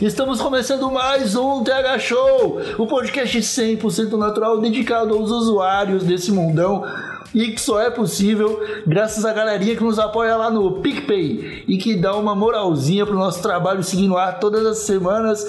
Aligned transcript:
Estamos 0.00 0.40
começando 0.40 0.88
mais 0.92 1.34
um 1.34 1.64
TH 1.64 1.98
Show, 1.98 2.60
o 2.78 2.86
podcast 2.86 3.36
100% 3.36 4.12
natural 4.12 4.60
dedicado 4.60 5.12
aos 5.12 5.32
usuários 5.32 6.04
desse 6.04 6.30
mundão 6.30 6.84
e 7.34 7.50
que 7.50 7.60
só 7.60 7.80
é 7.80 7.90
possível 7.90 8.64
graças 8.86 9.24
à 9.24 9.32
galerinha 9.32 9.74
que 9.74 9.82
nos 9.82 9.98
apoia 9.98 10.36
lá 10.36 10.52
no 10.52 10.80
PicPay 10.80 11.64
e 11.66 11.76
que 11.78 11.96
dá 11.96 12.14
uma 12.14 12.36
moralzinha 12.36 13.04
pro 13.04 13.16
nosso 13.16 13.42
trabalho 13.42 13.82
seguindo 13.82 14.16
ar 14.16 14.38
todas 14.38 14.64
as 14.64 14.78
semanas, 14.78 15.44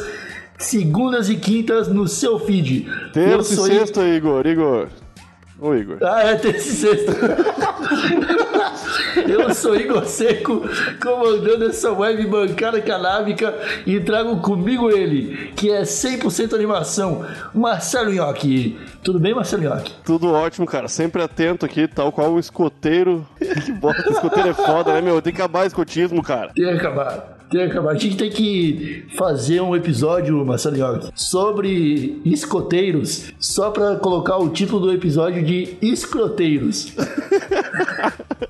segundas 0.58 1.30
e 1.30 1.36
quintas 1.36 1.88
no 1.88 2.08
seu 2.08 2.40
feed. 2.40 2.88
Terça 3.14 3.54
e 3.54 3.58
sexta, 3.58 4.02
Igor. 4.08 4.48
Igor. 4.48 4.88
Ô, 5.62 5.76
Igor. 5.76 5.98
Ah, 6.02 6.24
é 6.24 6.36
terça 6.36 6.70
e 6.70 6.72
sexta. 6.72 7.12
Eu 9.30 9.54
sou 9.54 9.76
Igor 9.76 10.06
Seco, 10.06 10.64
comandando 11.00 11.66
essa 11.66 11.92
web 11.92 12.26
bancada 12.26 12.82
canábica 12.82 13.54
e 13.86 14.00
trago 14.00 14.38
comigo 14.38 14.90
ele, 14.90 15.52
que 15.56 15.70
é 15.70 15.84
100% 15.84 16.54
animação, 16.54 17.24
Marcelo 17.54 18.12
Nhoque. 18.12 18.80
Tudo 19.04 19.20
bem, 19.20 19.36
Marcelo 19.36 19.62
Nhoque? 19.62 19.94
Tudo 20.04 20.32
ótimo, 20.32 20.66
cara. 20.66 20.88
Sempre 20.88 21.22
atento 21.22 21.64
aqui, 21.64 21.88
tal 21.88 22.12
qual 22.12 22.34
um 22.34 22.40
escoteiro. 22.40 23.24
que 23.38 23.72
bosta, 23.72 24.10
escoteiro 24.10 24.50
é 24.50 24.54
foda, 24.54 24.94
né, 24.94 25.02
meu? 25.02 25.22
Tem 25.22 25.32
que 25.32 25.40
acabar 25.40 25.68
escotismo, 25.68 26.24
cara. 26.24 26.52
Tem 26.56 26.66
que 26.66 26.72
acabar. 26.72 27.38
Tem 27.52 27.66
que 27.66 27.72
acabar. 27.72 27.92
A 27.92 27.98
gente 27.98 28.18
tem 28.18 28.30
que 28.32 29.06
fazer 29.16 29.62
um 29.62 29.76
episódio, 29.76 30.44
Marcelo 30.44 30.76
Nhoque, 30.76 31.12
sobre 31.14 32.20
escoteiros, 32.26 33.32
só 33.40 33.70
pra 33.70 33.96
colocar 33.96 34.38
o 34.38 34.50
título 34.50 34.88
do 34.88 34.94
episódio 34.94 35.44
de 35.44 35.78
Escroteiros. 35.82 36.94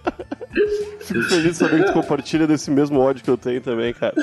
Fico 1.01 1.23
feliz 1.23 1.51
de 1.51 1.55
saber 1.55 1.79
que 1.79 1.87
tu 1.87 1.93
compartilha 1.93 2.47
desse 2.47 2.69
mesmo 2.69 2.99
ódio 2.99 3.23
que 3.23 3.29
eu 3.29 3.37
tenho 3.37 3.61
também, 3.61 3.93
cara. 3.93 4.13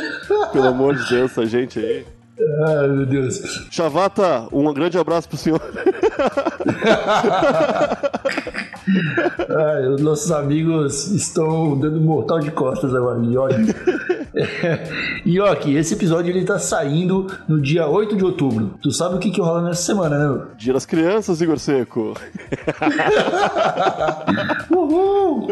Pelo 0.52 0.68
amor 0.68 0.94
de 0.94 1.08
Deus, 1.08 1.32
essa 1.32 1.46
gente 1.46 1.78
aí. 1.78 2.06
Ai, 2.66 2.88
meu 2.88 3.06
Deus. 3.06 3.40
Chavata, 3.70 4.46
um 4.52 4.72
grande 4.72 4.98
abraço 4.98 5.28
pro 5.28 5.38
senhor. 5.38 5.60
Os 9.94 10.00
nossos 10.00 10.30
amigos 10.30 11.10
estão 11.10 11.78
dando 11.78 12.00
mortal 12.00 12.40
de 12.40 12.50
costas 12.50 12.94
agora, 12.94 13.20
Yoki. 13.24 13.74
Yoki, 15.26 15.74
esse 15.74 15.94
episódio 15.94 16.30
ele 16.30 16.44
tá 16.44 16.58
saindo 16.58 17.26
no 17.48 17.60
dia 17.60 17.86
8 17.88 18.16
de 18.16 18.24
outubro. 18.24 18.74
Tu 18.82 18.92
sabe 18.92 19.16
o 19.16 19.18
que 19.18 19.30
que 19.30 19.40
rola 19.40 19.62
nessa 19.62 19.82
semana, 19.82 20.18
né? 20.18 20.26
meu? 20.26 20.46
Dia 20.56 20.72
das 20.72 20.86
crianças, 20.86 21.40
Igor 21.40 21.58
Seco. 21.58 22.14
Uhul! 24.70 25.48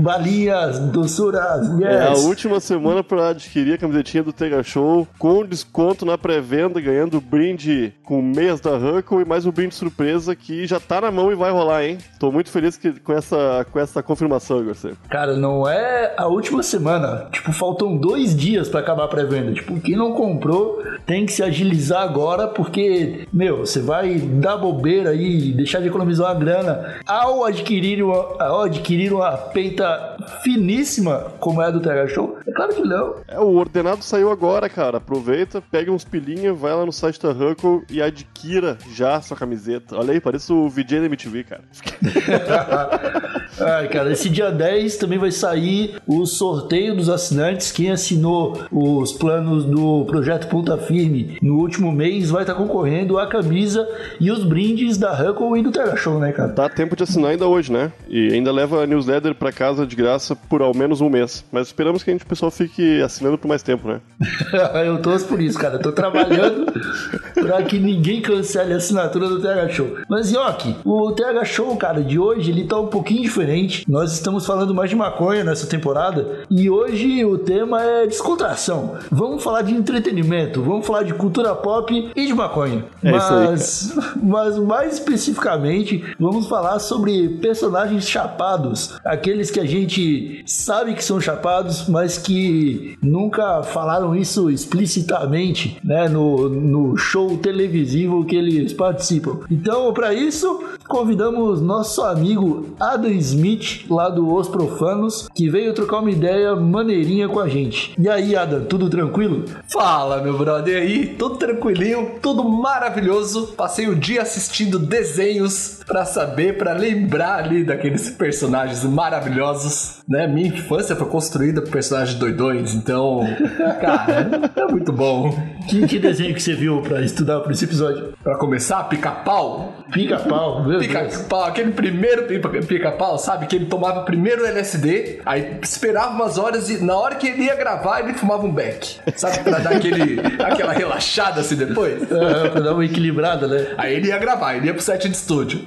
Balinhas, 0.00 0.78
doçuras, 0.78 1.68
yes! 1.78 1.86
É 1.86 2.06
a 2.08 2.12
última 2.12 2.60
semana 2.60 3.02
pra 3.02 3.30
adquirir 3.30 3.74
a 3.74 3.78
camisetinha 3.78 4.22
do 4.22 4.32
Tega 4.32 4.62
Show 4.62 5.06
com 5.18 5.44
desconto 5.44 6.04
na 6.04 6.16
pré-venda, 6.18 6.80
ganhando 6.80 7.20
brinde 7.20 7.92
com 8.04 8.20
meias 8.22 8.60
da 8.60 8.76
Huckle 8.76 9.22
e 9.22 9.24
mais 9.24 9.46
um 9.46 9.50
brinde 9.50 9.74
surpresa 9.74 10.36
que 10.36 10.66
já 10.66 10.78
tá 10.78 11.00
na 11.00 11.10
mão 11.10 11.32
e 11.32 11.34
vai 11.34 11.50
rolar, 11.50 11.84
hein? 11.84 11.98
Tô 12.18 12.30
muito 12.30 12.50
feliz 12.50 12.75
que- 12.78 13.00
com, 13.00 13.12
essa, 13.12 13.66
com 13.70 13.78
essa 13.78 14.02
confirmação, 14.02 14.56
Seco. 14.74 14.96
Cara, 15.08 15.36
não 15.36 15.68
é 15.68 16.14
a 16.16 16.26
última 16.26 16.62
semana. 16.62 17.28
Tipo, 17.32 17.52
faltam 17.52 17.96
dois 17.96 18.34
dias 18.36 18.68
pra 18.68 18.80
acabar 18.80 19.04
a 19.04 19.08
pré-venda. 19.08 19.52
Tipo, 19.52 19.80
quem 19.80 19.96
não 19.96 20.12
comprou 20.12 20.82
tem 21.04 21.24
que 21.26 21.32
se 21.32 21.42
agilizar 21.42 22.02
agora, 22.02 22.48
porque, 22.48 23.26
meu, 23.32 23.58
você 23.58 23.80
vai 23.80 24.14
dar 24.18 24.56
bobeira 24.56 25.10
aí, 25.10 25.52
deixar 25.52 25.80
de 25.80 25.88
economizar 25.88 26.26
uma 26.28 26.34
grana 26.38 26.96
ao 27.06 27.44
adquirir 27.44 28.02
uma, 28.02 28.16
ao 28.42 28.62
adquirir 28.62 29.12
uma 29.12 29.32
peita 29.36 30.16
finíssima 30.42 31.26
como 31.38 31.62
é 31.62 31.66
a 31.66 31.70
do 31.70 31.80
TH 31.80 32.08
Show? 32.08 32.38
É 32.46 32.52
claro 32.52 32.74
que 32.74 32.82
não. 32.82 33.14
É, 33.28 33.38
o 33.38 33.54
ordenado 33.56 34.02
saiu 34.02 34.30
agora, 34.30 34.68
cara. 34.68 34.96
Aproveita, 34.98 35.62
pega 35.70 35.92
uns 35.92 36.04
pilinha, 36.04 36.52
vai 36.52 36.74
lá 36.74 36.84
no 36.84 36.92
site 36.92 37.20
da 37.22 37.30
Huckle 37.30 37.82
e 37.90 38.00
adquira 38.02 38.78
já 38.94 39.20
sua 39.20 39.36
camiseta. 39.36 39.96
Olha 39.96 40.12
aí, 40.12 40.20
parece 40.20 40.52
o 40.52 40.68
VJ 40.68 41.00
da 41.00 41.06
MTV, 41.06 41.44
cara. 41.44 41.62
Ai, 43.58 43.88
cara, 43.88 44.12
esse 44.12 44.28
dia 44.28 44.50
10 44.50 44.96
também 44.96 45.18
vai 45.18 45.30
sair 45.30 45.96
o 46.06 46.26
sorteio 46.26 46.94
dos 46.94 47.08
assinantes. 47.08 47.72
Quem 47.72 47.90
assinou 47.90 48.60
os 48.70 49.12
planos 49.12 49.64
do 49.64 50.04
projeto 50.04 50.48
Ponta 50.48 50.76
Firme 50.76 51.38
no 51.40 51.58
último 51.58 51.90
mês 51.90 52.30
vai 52.30 52.42
estar 52.42 52.54
concorrendo 52.54 53.18
a 53.18 53.26
camisa 53.26 53.88
e 54.20 54.30
os 54.30 54.44
brindes 54.44 54.98
da 54.98 55.12
Huckle 55.12 55.58
e 55.58 55.62
do 55.62 55.72
Terra 55.72 55.96
Show, 55.96 56.18
né, 56.18 56.32
cara? 56.32 56.52
Dá 56.52 56.68
tempo 56.68 56.94
de 56.94 57.02
assinar 57.02 57.30
ainda 57.30 57.46
hoje, 57.46 57.72
né? 57.72 57.90
E 58.08 58.32
ainda 58.32 58.52
leva 58.52 58.82
a 58.82 58.86
newsletter 58.86 59.34
pra 59.34 59.50
casa 59.50 59.86
de 59.86 59.96
graça 59.96 60.36
por 60.36 60.60
ao 60.60 60.74
menos 60.74 61.00
um 61.00 61.08
mês. 61.08 61.44
Mas 61.50 61.68
esperamos 61.68 62.02
que 62.02 62.10
a 62.10 62.12
gente, 62.12 62.24
o 62.24 62.28
pessoal 62.28 62.50
fique 62.50 63.00
assinando 63.00 63.38
por 63.38 63.48
mais 63.48 63.62
tempo, 63.62 63.88
né? 63.88 64.00
Eu 64.84 65.00
torço 65.00 65.26
por 65.26 65.40
isso, 65.40 65.58
cara. 65.58 65.76
Eu 65.76 65.82
tô 65.82 65.92
trabalhando 65.92 66.66
pra 67.34 67.62
que 67.62 67.78
ninguém 67.78 68.20
cancele 68.20 68.74
a 68.74 68.76
assinatura 68.76 69.28
do 69.28 69.40
TH 69.40 69.68
Show. 69.70 69.96
Mas, 70.08 70.30
Yoki, 70.30 70.76
o 70.84 71.12
TH 71.12 71.44
Show, 71.44 71.76
cara, 71.76 72.02
de 72.02 72.18
hoje, 72.18 72.50
ele 72.56 72.64
tá 72.66 72.78
um 72.78 72.86
pouquinho 72.86 73.22
diferente. 73.22 73.84
Nós 73.88 74.12
estamos 74.12 74.46
falando 74.46 74.74
mais 74.74 74.88
de 74.88 74.96
maconha 74.96 75.44
nessa 75.44 75.66
temporada. 75.66 76.44
E 76.50 76.70
hoje 76.70 77.24
o 77.24 77.36
tema 77.36 77.82
é 77.82 78.06
descontração. 78.06 78.96
Vamos 79.10 79.42
falar 79.42 79.62
de 79.62 79.74
entretenimento, 79.74 80.62
vamos 80.62 80.86
falar 80.86 81.02
de 81.02 81.14
cultura 81.14 81.54
pop 81.54 82.10
e 82.14 82.26
de 82.26 82.34
maconha. 82.34 82.84
É 83.02 83.16
isso 83.16 83.34
aí, 83.34 83.46
mas, 83.48 83.94
mas 84.22 84.58
mais 84.58 84.94
especificamente, 84.94 86.02
vamos 86.18 86.48
falar 86.48 86.78
sobre 86.78 87.28
personagens 87.40 88.08
chapados. 88.08 88.98
Aqueles 89.04 89.50
que 89.50 89.60
a 89.60 89.66
gente 89.66 90.42
sabe 90.46 90.94
que 90.94 91.04
são 91.04 91.20
chapados, 91.20 91.88
mas 91.88 92.16
que 92.16 92.96
nunca 93.02 93.62
falaram 93.62 94.14
isso 94.14 94.50
explicitamente, 94.50 95.78
né, 95.84 96.08
no, 96.08 96.48
no 96.48 96.96
show 96.96 97.36
televisivo 97.36 98.24
que 98.24 98.36
eles 98.36 98.72
participam. 98.72 99.40
Então, 99.50 99.92
para 99.92 100.14
isso, 100.14 100.64
convidamos 100.86 101.60
nosso 101.60 102.02
amigo 102.02 102.74
Adam 102.78 103.10
Smith, 103.12 103.86
lá 103.90 104.08
do 104.08 104.32
Os 104.32 104.48
Profanos, 104.48 105.28
que 105.34 105.48
veio 105.48 105.74
trocar 105.74 106.00
uma 106.00 106.10
ideia 106.10 106.54
maneirinha 106.56 107.28
com 107.28 107.40
a 107.40 107.48
gente. 107.48 107.94
E 107.98 108.08
aí, 108.08 108.36
Adam, 108.36 108.64
tudo 108.64 108.88
tranquilo? 108.88 109.44
Fala, 109.68 110.22
meu 110.22 110.36
brother, 110.36 110.74
e 110.74 110.80
aí? 110.80 111.06
Tudo 111.06 111.36
tranquilinho, 111.36 112.12
tudo 112.22 112.44
maravilhoso. 112.44 113.48
Passei 113.56 113.88
o 113.88 113.94
dia 113.94 114.22
assistindo 114.22 114.78
desenhos 114.78 115.80
pra 115.86 116.04
saber, 116.04 116.56
pra 116.56 116.72
lembrar 116.72 117.44
ali 117.44 117.64
daqueles 117.64 118.10
personagens 118.10 118.84
maravilhosos, 118.84 120.02
né? 120.08 120.26
Minha 120.26 120.48
infância 120.48 120.96
foi 120.96 121.06
construída 121.08 121.62
por 121.62 121.70
personagens 121.70 122.18
doidões, 122.18 122.74
então, 122.74 123.20
cara, 123.80 124.50
é 124.54 124.66
muito 124.66 124.92
bom. 124.92 125.36
Que, 125.68 125.86
que 125.86 125.98
desenho 125.98 126.34
que 126.34 126.42
você 126.42 126.54
viu 126.54 126.82
para 126.82 127.02
estudar 127.02 127.40
por 127.40 127.52
esse 127.52 127.64
episódio? 127.64 128.14
Pra 128.22 128.36
começar, 128.36 128.84
pica-pau. 128.84 129.72
Pica-pau, 129.92 130.62
meu 130.62 130.78
Deus. 130.80 130.86
Pica-pau, 130.86 131.44
aquele 131.44 131.72
primeiro 131.72 132.24
pica- 132.24 132.48
pica-pau, 132.62 133.18
sabe? 133.18 133.46
Que 133.46 133.56
ele 133.56 133.66
tomava 133.66 134.02
primeiro 134.02 134.42
o 134.42 134.46
LSD, 134.46 135.20
aí 135.24 135.58
esperava 135.62 136.10
umas 136.12 136.38
horas 136.38 136.68
e 136.70 136.82
na 136.84 136.96
hora 136.96 137.14
que 137.14 137.26
ele 137.28 137.44
ia 137.44 137.54
gravar, 137.54 138.00
ele 138.00 138.14
fumava 138.14 138.44
um 138.44 138.52
beck. 138.52 138.98
Sabe? 139.16 139.38
Pra 139.40 139.58
dar 139.58 139.70
aquele, 139.76 140.20
aquela 140.42 140.72
relaxada 140.72 141.40
assim 141.40 141.56
depois. 141.56 142.02
É, 142.10 142.48
pra 142.48 142.60
dar 142.60 142.72
uma 142.74 142.84
equilibrada, 142.84 143.46
né? 143.46 143.74
Aí 143.78 143.94
ele 143.94 144.08
ia 144.08 144.18
gravar, 144.18 144.54
ele 144.56 144.66
ia 144.66 144.74
pro 144.74 144.82
set 144.82 145.08
de 145.08 145.14
estúdio. 145.16 145.66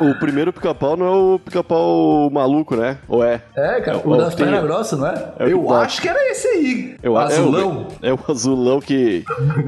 O 0.00 0.14
primeiro 0.18 0.52
pica-pau 0.52 0.96
não 0.96 1.06
é 1.06 1.10
o 1.10 1.38
pica-pau 1.38 2.30
maluco, 2.30 2.76
né? 2.76 2.98
Ou 3.08 3.22
é? 3.24 3.40
É, 3.56 3.80
cara, 3.80 3.98
o 3.98 4.10
Ó, 4.10 4.16
das 4.16 4.34
tem- 4.34 4.46
pernas 4.46 4.62
grossas, 4.64 4.98
não 4.98 5.06
é? 5.06 5.24
É 5.38 5.44
o 5.44 5.48
Eu 5.48 5.66
dá. 5.68 5.80
acho 5.82 6.00
que 6.00 6.08
era 6.08 6.30
esse 6.30 6.46
aí. 6.48 6.94
Eu 7.02 7.12
o 7.12 7.18
azulão. 7.18 7.86
É 8.02 8.12
o, 8.12 8.14
é 8.14 8.14
o 8.14 8.18
azulão 8.32 8.80
que, 8.80 9.24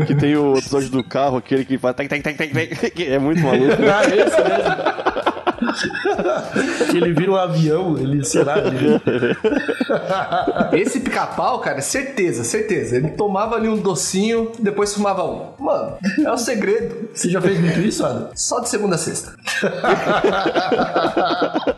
que 0.06 0.14
tem 0.14 0.36
o 0.36 0.56
episódio 0.56 0.90
do 0.90 1.02
carro, 1.04 1.36
aquele 1.36 1.64
que 1.64 1.78
faz. 1.78 1.94
tac, 1.96 2.08
tac, 2.08 2.22
tac, 2.22 2.36
tac, 2.36 2.90
que 2.90 3.11
É 3.12 3.18
muito 3.18 3.42
maluco. 3.42 3.76
Ah, 3.92 4.04
esse 4.06 4.16
mesmo. 4.16 5.41
Ele 6.94 7.12
vira 7.12 7.32
um 7.32 7.36
avião, 7.36 7.96
ele 7.98 8.24
será. 8.24 8.58
Ele... 8.58 9.00
Esse 10.80 11.00
pica-pau, 11.00 11.60
cara, 11.60 11.80
certeza, 11.80 12.44
certeza. 12.44 12.96
Ele 12.96 13.10
tomava 13.10 13.56
ali 13.56 13.68
um 13.68 13.76
docinho, 13.76 14.52
depois 14.58 14.94
fumava 14.94 15.24
um. 15.24 15.52
Mano, 15.58 15.96
é 16.24 16.30
o 16.30 16.38
segredo. 16.38 17.08
Você 17.12 17.30
já 17.30 17.40
fez 17.40 17.60
muito 17.60 17.80
isso, 17.80 18.04
Adam? 18.04 18.30
Só 18.34 18.60
de 18.60 18.68
segunda 18.68 18.96
a 18.96 18.98
sexta. 18.98 19.32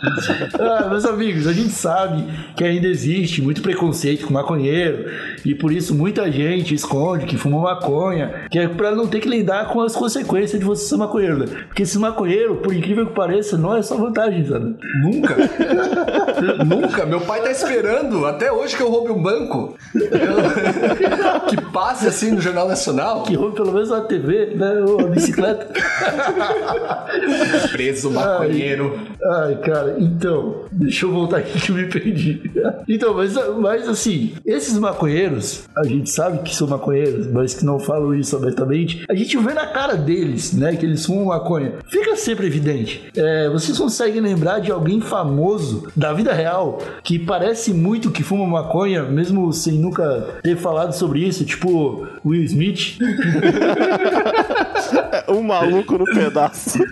Ah, 0.58 0.88
meus 0.88 1.04
amigos, 1.04 1.46
a 1.46 1.52
gente 1.52 1.70
sabe 1.70 2.24
que 2.56 2.64
ainda 2.64 2.86
existe 2.86 3.42
muito 3.42 3.62
preconceito 3.62 4.26
com 4.26 4.32
maconheiro 4.32 5.10
e 5.44 5.54
por 5.54 5.72
isso 5.72 5.94
muita 5.94 6.30
gente 6.30 6.74
esconde 6.74 7.26
que 7.26 7.36
fuma 7.36 7.60
maconha, 7.60 8.46
que 8.50 8.58
é 8.58 8.68
pra 8.68 8.94
não 8.94 9.06
ter 9.06 9.20
que 9.20 9.28
lidar 9.28 9.68
com 9.68 9.80
as 9.80 9.94
consequências 9.94 10.58
de 10.58 10.64
você 10.64 10.86
ser 10.86 10.96
maconheiro, 10.96 11.38
né? 11.38 11.46
Porque 11.66 11.82
esse 11.82 11.98
maconheiro, 11.98 12.56
por 12.56 12.74
incrível 12.74 13.06
que 13.06 13.14
pareça, 13.14 13.56
não 13.56 13.73
é 13.78 13.82
só 13.82 13.96
vantagem, 13.96 14.46
sabe? 14.46 14.76
Nunca. 15.02 15.34
Nunca. 16.64 17.06
Meu 17.06 17.20
pai 17.20 17.42
tá 17.42 17.50
esperando 17.50 18.24
até 18.26 18.52
hoje 18.52 18.76
que 18.76 18.82
eu 18.82 18.90
roube 18.90 19.10
um 19.10 19.22
banco. 19.22 19.76
Eu- 19.94 20.10
que 21.48 21.60
passe 21.72 22.06
assim 22.06 22.30
no 22.32 22.40
Jornal 22.40 22.68
Nacional. 22.68 23.22
Que 23.24 23.34
roube 23.34 23.56
pelo 23.56 23.72
menos 23.72 23.90
a 23.92 24.02
TV, 24.02 24.54
né? 24.54 24.84
Ou 24.86 25.00
a 25.00 25.04
bicicleta. 25.08 25.68
Preso 27.72 28.10
maconheiro. 28.10 28.98
Ai, 29.32 29.56
cara, 29.56 29.96
então, 29.98 30.64
deixa 30.72 31.06
eu 31.06 31.12
voltar 31.12 31.38
aqui 31.38 31.60
que 31.60 31.70
eu 31.70 31.76
me 31.76 31.86
perdi. 31.88 32.50
Então, 32.88 33.14
mas, 33.14 33.34
mas 33.58 33.88
assim, 33.88 34.34
esses 34.44 34.78
maconheiros, 34.78 35.64
a 35.76 35.84
gente 35.84 36.10
sabe 36.10 36.38
que 36.38 36.54
são 36.54 36.66
maconheiros, 36.66 37.26
mas 37.28 37.54
que 37.54 37.64
não 37.64 37.78
falam 37.78 38.14
isso 38.14 38.36
abertamente, 38.36 39.04
a 39.08 39.14
gente 39.14 39.36
vê 39.38 39.54
na 39.54 39.66
cara 39.66 39.94
deles, 39.96 40.52
né, 40.52 40.76
que 40.76 40.84
eles 40.84 41.04
fumam 41.04 41.26
maconha. 41.26 41.74
Fica 41.88 42.16
sempre 42.16 42.46
evidente. 42.46 43.10
É, 43.16 43.48
vocês 43.64 43.78
conseguem 43.78 44.20
lembrar 44.20 44.58
de 44.58 44.70
alguém 44.70 45.00
famoso 45.00 45.88
da 45.96 46.12
vida 46.12 46.32
real 46.32 46.78
que 47.02 47.18
parece 47.18 47.72
muito 47.72 48.10
que 48.10 48.22
fuma 48.22 48.46
maconha, 48.46 49.04
mesmo 49.04 49.52
sem 49.52 49.78
nunca 49.78 50.38
ter 50.42 50.56
falado 50.56 50.92
sobre 50.92 51.20
isso, 51.20 51.44
tipo 51.44 52.06
Will 52.24 52.44
Smith? 52.44 52.98
Um 55.28 55.42
maluco 55.42 55.96
no 55.98 56.04
pedaço. 56.04 56.78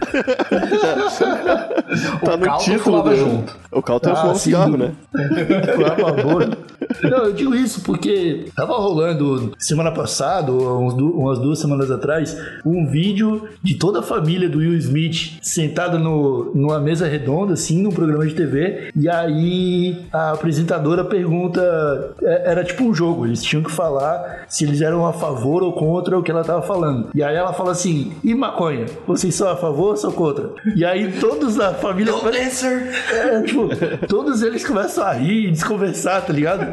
tá 2.24 2.36
no 2.36 2.58
título 2.58 3.02
do... 3.02 3.16
junto. 3.16 3.56
O 3.70 3.82
Calton 3.82 4.10
Ah, 4.10 4.16
fumava 4.16 4.38
cigarro, 4.38 4.76
né? 4.76 4.92
Não, 7.02 7.18
eu 7.24 7.32
digo 7.32 7.54
isso 7.54 7.80
porque 7.82 8.46
tava 8.54 8.74
rolando 8.74 9.52
semana 9.58 9.90
passada, 9.92 10.52
umas 10.52 11.38
duas 11.38 11.58
semanas 11.58 11.90
atrás, 11.90 12.36
um 12.66 12.86
vídeo 12.90 13.48
de 13.62 13.76
toda 13.78 14.00
a 14.00 14.02
família 14.02 14.48
do 14.48 14.58
Will 14.58 14.74
Smith 14.76 15.38
sentada 15.40 15.98
no, 15.98 16.52
numa 16.54 16.78
mesa 16.80 17.06
redonda, 17.06 17.54
assim, 17.54 17.80
num 17.82 17.90
programa 17.90 18.26
de 18.26 18.34
TV. 18.34 18.90
E 18.96 19.08
aí 19.08 20.04
a 20.12 20.32
apresentadora 20.32 21.04
pergunta: 21.04 22.14
é- 22.22 22.50
era 22.50 22.64
tipo 22.64 22.84
um 22.84 22.94
jogo, 22.94 23.26
eles 23.26 23.42
tinham 23.42 23.62
que 23.62 23.70
falar 23.72 24.44
se 24.48 24.64
eles 24.64 24.80
eram 24.80 25.06
a 25.06 25.12
favor 25.12 25.62
ou 25.62 25.72
contra 25.72 26.18
o 26.18 26.22
que 26.22 26.30
ela 26.30 26.44
tava 26.44 26.62
falando. 26.62 27.08
E 27.14 27.22
aí 27.22 27.34
ela 27.36 27.52
fala 27.52 27.70
assim: 27.72 28.12
e 28.22 28.34
maconha? 28.34 28.86
Vocês 29.06 29.34
são 29.34 29.48
a 29.48 29.56
favor 29.56 29.90
ou 29.90 29.96
são 29.96 30.12
contra? 30.12 30.50
E 30.76 30.84
aí 30.84 31.12
todos 31.12 31.56
da 31.56 31.74
família. 31.74 32.12
answer. 32.12 32.92
É, 33.10 33.42
tipo, 33.42 33.68
todos 34.06 34.42
eles 34.42 34.64
começam 34.64 35.04
a 35.04 35.12
rir 35.12 35.48
e 35.48 35.50
desconversar, 35.50 36.22
tá 36.24 36.32
ligado? 36.32 36.66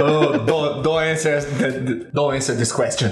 Oh, 0.00 0.38
don't, 0.38 0.82
don't 0.82 1.04
answer, 1.04 1.40
don't 2.12 2.36
answer 2.36 2.56
this 2.56 2.72
question. 2.72 3.10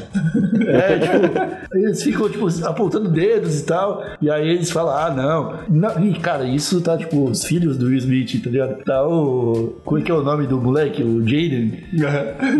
É, 0.66 0.98
tipo, 0.98 1.76
eles 1.76 2.02
ficam, 2.02 2.28
tipo, 2.28 2.46
apontando 2.64 3.08
dedos 3.08 3.60
e 3.60 3.64
tal. 3.64 4.04
E 4.20 4.30
aí 4.30 4.48
eles 4.48 4.70
falam, 4.70 4.96
ah, 4.96 5.10
não. 5.10 5.58
não. 5.68 6.04
E, 6.04 6.14
cara, 6.18 6.44
isso 6.44 6.80
tá, 6.80 6.96
tipo, 6.96 7.24
os 7.24 7.44
filhos 7.44 7.76
do 7.76 7.86
Will 7.86 7.98
Smith, 7.98 8.42
tá 8.42 8.50
ligado? 8.50 8.84
Tá 8.84 9.06
o. 9.06 9.80
Como 9.84 10.00
é 10.00 10.02
que 10.02 10.10
é 10.10 10.14
o 10.14 10.22
nome 10.22 10.46
do 10.46 10.60
moleque? 10.60 11.02
O 11.02 11.20
Jaden. 11.20 11.84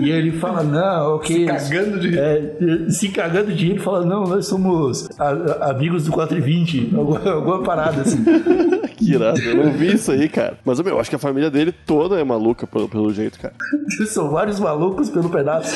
E 0.01 0.11
ele 0.11 0.33
fala, 0.33 0.63
não, 0.63 1.17
ok. 1.17 1.37
Se 1.59 1.71
cagando 1.71 2.01
de 2.01 2.09
rir. 2.09 2.19
É, 2.19 2.91
se 2.91 3.09
cagando 3.09 3.53
de 3.53 3.67
rir, 3.73 3.79
fala, 3.79 4.05
não, 4.05 4.26
nós 4.27 4.47
somos 4.47 5.09
a- 5.19 5.71
amigos 5.71 6.05
do 6.05 6.13
420. 6.13 6.93
Alguma, 6.97 7.31
alguma 7.31 7.63
parada 7.63 8.03
assim. 8.03 8.25
Que 8.97 9.13
irado. 9.13 9.39
Eu 9.39 9.57
não 9.67 9.73
vi 9.73 9.93
isso 9.95 10.11
aí, 10.11 10.27
cara. 10.27 10.59
Mas, 10.65 10.81
meu, 10.81 10.95
eu 10.95 10.99
acho 11.01 11.11
que 11.11 11.17
a 11.17 11.19
família 11.19 11.51
dele 11.51 11.71
toda 11.71 12.19
é 12.19 12.25
maluca 12.25 12.67
pelo, 12.67 12.89
pelo 12.89 13.13
jeito, 13.13 13.39
cara. 13.39 13.53
São 14.09 14.31
vários 14.31 14.59
malucos 14.59 15.11
pelo 15.11 15.29
pedaço. 15.29 15.71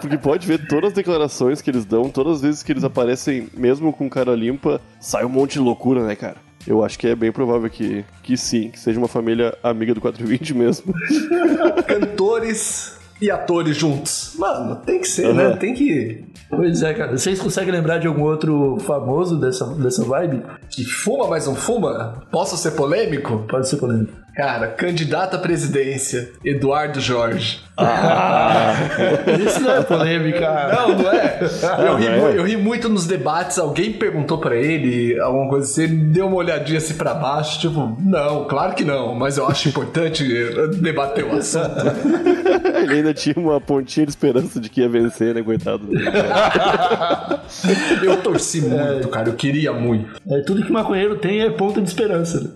Porque 0.00 0.18
pode 0.18 0.44
ver 0.46 0.66
todas 0.66 0.88
as 0.88 0.94
declarações 0.94 1.60
que 1.62 1.70
eles 1.70 1.84
dão, 1.84 2.08
todas 2.10 2.36
as 2.36 2.42
vezes 2.42 2.62
que 2.64 2.72
eles 2.72 2.82
aparecem, 2.84 3.48
mesmo 3.54 3.92
com 3.92 4.10
cara 4.10 4.34
limpa, 4.34 4.80
sai 5.00 5.24
um 5.24 5.28
monte 5.28 5.52
de 5.52 5.60
loucura, 5.60 6.04
né, 6.04 6.16
cara? 6.16 6.36
Eu 6.66 6.84
acho 6.84 6.98
que 6.98 7.06
é 7.06 7.14
bem 7.14 7.30
provável 7.32 7.70
que, 7.70 8.04
que 8.22 8.36
sim, 8.36 8.70
que 8.70 8.78
seja 8.80 8.98
uma 8.98 9.08
família 9.08 9.56
amiga 9.62 9.94
do 9.94 10.00
420 10.00 10.52
mesmo. 10.54 10.92
Cantores 11.86 12.97
e 13.20 13.30
atores 13.30 13.76
juntos. 13.76 14.34
Mano, 14.38 14.76
tem 14.76 15.00
que 15.00 15.08
ser, 15.08 15.26
Aham. 15.26 15.34
né? 15.50 15.56
Tem 15.56 15.74
que. 15.74 16.24
Pois 16.50 16.82
é, 16.82 16.94
cara. 16.94 17.16
Vocês 17.16 17.38
conseguem 17.40 17.72
lembrar 17.72 17.98
de 17.98 18.06
algum 18.06 18.22
outro 18.22 18.78
famoso 18.80 19.36
dessa, 19.38 19.66
dessa 19.74 20.02
vibe? 20.04 20.42
Que 20.70 20.84
fuma, 20.84 21.26
mas 21.28 21.46
não 21.46 21.54
fuma? 21.54 22.22
Posso 22.30 22.56
ser 22.56 22.70
polêmico? 22.72 23.44
Pode 23.48 23.68
ser 23.68 23.76
polêmico. 23.76 24.12
Cara, 24.38 24.68
candidato 24.68 25.34
à 25.34 25.38
presidência, 25.40 26.30
Eduardo 26.44 27.00
Jorge. 27.00 27.60
Isso 29.44 29.60
não 29.60 29.72
é 29.72 29.82
polêmica. 29.82 30.48
Não, 30.76 30.96
não 30.96 31.12
é? 31.12 31.40
Eu 31.84 31.96
ri, 31.96 32.06
é. 32.06 32.38
eu 32.38 32.44
ri 32.44 32.56
muito 32.56 32.88
nos 32.88 33.04
debates, 33.04 33.58
alguém 33.58 33.92
perguntou 33.92 34.38
pra 34.38 34.54
ele 34.54 35.18
alguma 35.18 35.48
coisa 35.48 35.66
assim, 35.66 35.82
ele 35.82 35.96
deu 35.96 36.28
uma 36.28 36.36
olhadinha 36.36 36.78
assim 36.78 36.94
pra 36.94 37.14
baixo, 37.14 37.58
tipo, 37.58 37.96
não, 38.00 38.44
claro 38.44 38.76
que 38.76 38.84
não, 38.84 39.12
mas 39.12 39.38
eu 39.38 39.46
acho 39.48 39.70
importante 39.70 40.24
debater 40.80 41.24
o 41.24 41.32
assunto. 41.32 41.74
Ele 42.78 42.94
ainda 42.94 43.12
tinha 43.12 43.34
uma 43.36 43.60
pontinha 43.60 44.06
de 44.06 44.10
esperança 44.12 44.60
de 44.60 44.68
que 44.68 44.80
ia 44.80 44.88
vencer, 44.88 45.34
né, 45.34 45.42
coitado. 45.42 45.88
Eu 48.02 48.18
torci 48.22 48.60
muito, 48.60 49.08
cara, 49.08 49.28
eu 49.28 49.34
queria 49.34 49.72
muito. 49.72 50.20
É, 50.30 50.40
tudo 50.40 50.64
que 50.64 50.70
maconheiro 50.70 51.16
tem 51.16 51.40
é 51.40 51.50
ponta 51.50 51.80
de 51.80 51.88
esperança. 51.88 52.40
né? 52.40 52.50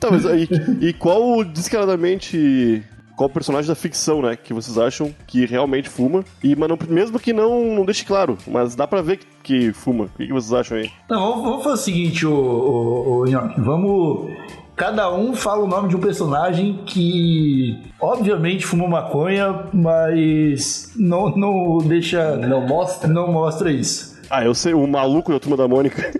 Tá, 0.00 0.10
mas 0.10 0.24
aí, 0.26 0.48
e 0.80 0.92
qual 0.94 1.44
descaradamente. 1.44 2.82
Qual 3.16 3.28
personagem 3.28 3.68
da 3.68 3.74
ficção, 3.74 4.22
né? 4.22 4.34
Que 4.34 4.54
vocês 4.54 4.78
acham 4.78 5.14
que 5.26 5.44
realmente 5.44 5.90
fuma? 5.90 6.24
E, 6.42 6.56
mas 6.56 6.70
não- 6.70 6.78
mesmo 6.88 7.20
que 7.20 7.34
não, 7.34 7.74
não 7.74 7.84
deixe 7.84 8.02
claro, 8.02 8.38
mas 8.46 8.74
dá 8.74 8.86
pra 8.86 9.02
ver 9.02 9.18
que, 9.18 9.26
que 9.42 9.72
fuma. 9.74 10.06
O 10.06 10.08
que, 10.16 10.26
que 10.28 10.32
vocês 10.32 10.54
acham 10.54 10.78
aí? 10.78 10.90
Não, 11.06 11.20
vamos, 11.20 11.44
vamos 11.44 11.62
fazer 11.64 11.74
o 11.74 11.84
seguinte, 11.84 12.26
ô, 12.26 12.32
ô, 12.32 13.18
ô, 13.20 13.24
Nhoque. 13.26 13.60
Vamos. 13.60 14.30
Cada 14.74 15.14
um 15.14 15.34
fala 15.34 15.64
o 15.64 15.68
nome 15.68 15.90
de 15.90 15.96
um 15.96 16.00
personagem 16.00 16.80
que, 16.86 17.78
obviamente, 18.00 18.64
fuma 18.64 18.88
maconha, 18.88 19.66
mas 19.70 20.90
não, 20.96 21.28
não 21.36 21.76
deixa. 21.86 22.36
Não 22.38 22.66
mostra? 22.66 23.06
Não 23.06 23.30
mostra 23.30 23.70
isso. 23.70 24.18
Ah, 24.30 24.42
eu 24.42 24.54
sei, 24.54 24.72
o 24.72 24.86
maluco 24.86 25.30
da 25.30 25.38
turma 25.38 25.58
da 25.58 25.68
Mônica. 25.68 26.00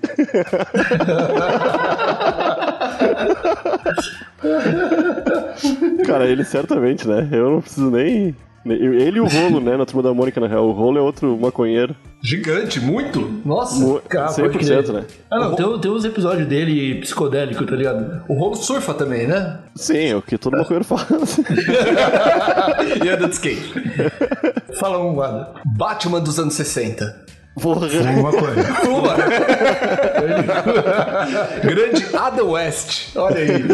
Cara, 6.06 6.26
ele 6.26 6.44
certamente, 6.44 7.06
né? 7.06 7.28
Eu 7.32 7.50
não 7.50 7.60
preciso 7.60 7.90
nem. 7.90 8.34
Ele 8.66 9.16
e 9.16 9.20
o 9.20 9.26
rolo, 9.26 9.58
né? 9.58 9.74
Na 9.74 9.86
turma 9.86 10.02
da 10.02 10.12
Mônica, 10.12 10.38
na 10.38 10.46
real. 10.46 10.68
O 10.68 10.72
rolo 10.72 10.98
é 10.98 11.00
outro 11.00 11.34
maconheiro. 11.40 11.96
Gigante, 12.22 12.78
muito? 12.78 13.40
Nossa. 13.42 13.78
Mo- 13.80 14.02
Cara, 14.06 14.30
pode 14.30 14.58
100%, 14.58 14.82
crer. 14.84 14.92
né? 14.92 15.04
Ah, 15.30 15.38
não, 15.38 15.54
tem, 15.54 15.80
tem 15.80 15.90
uns 15.90 16.04
episódios 16.04 16.46
dele 16.46 16.96
psicodélico, 17.00 17.64
tá 17.64 17.74
ligado? 17.74 18.22
O 18.28 18.34
rolo 18.34 18.56
surfa 18.56 18.92
também, 18.92 19.26
né? 19.26 19.60
Sim, 19.74 20.08
é 20.10 20.16
o 20.16 20.20
que 20.20 20.36
todo 20.36 20.58
maconheiro 20.58 20.84
fala. 20.84 21.06
E 23.02 23.08
anda 23.08 23.28
de 23.28 23.34
skate. 23.34 23.72
Fala 24.78 24.98
um, 24.98 25.14
guarda. 25.14 25.52
Batman 25.64 26.20
dos 26.20 26.38
anos 26.38 26.52
60. 26.52 27.24
Porra. 27.60 27.88
Fuma 27.88 28.22
maconha. 28.22 28.64
Fuma! 28.84 29.14
Grande 31.62 32.06
Adam 32.16 32.50
West. 32.52 33.16
Olha 33.16 33.36
aí. 33.36 33.64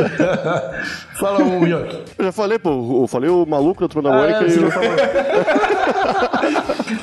Fala 1.20 1.42
um, 1.42 1.64
Nhoque. 1.66 2.02
Eu 2.18 2.24
já 2.24 2.32
falei, 2.32 2.58
pô. 2.58 3.02
Eu 3.02 3.06
falei 3.06 3.28
o 3.30 3.44
maluco 3.46 3.80
da 3.82 3.88
turma 3.88 4.10
da 4.10 4.16
Mônica 4.16 4.38
Ah, 4.40 4.44
e 4.46 4.50
você 4.50 4.58
o... 4.58 4.62
já 4.62 4.70
falou. 4.70 4.90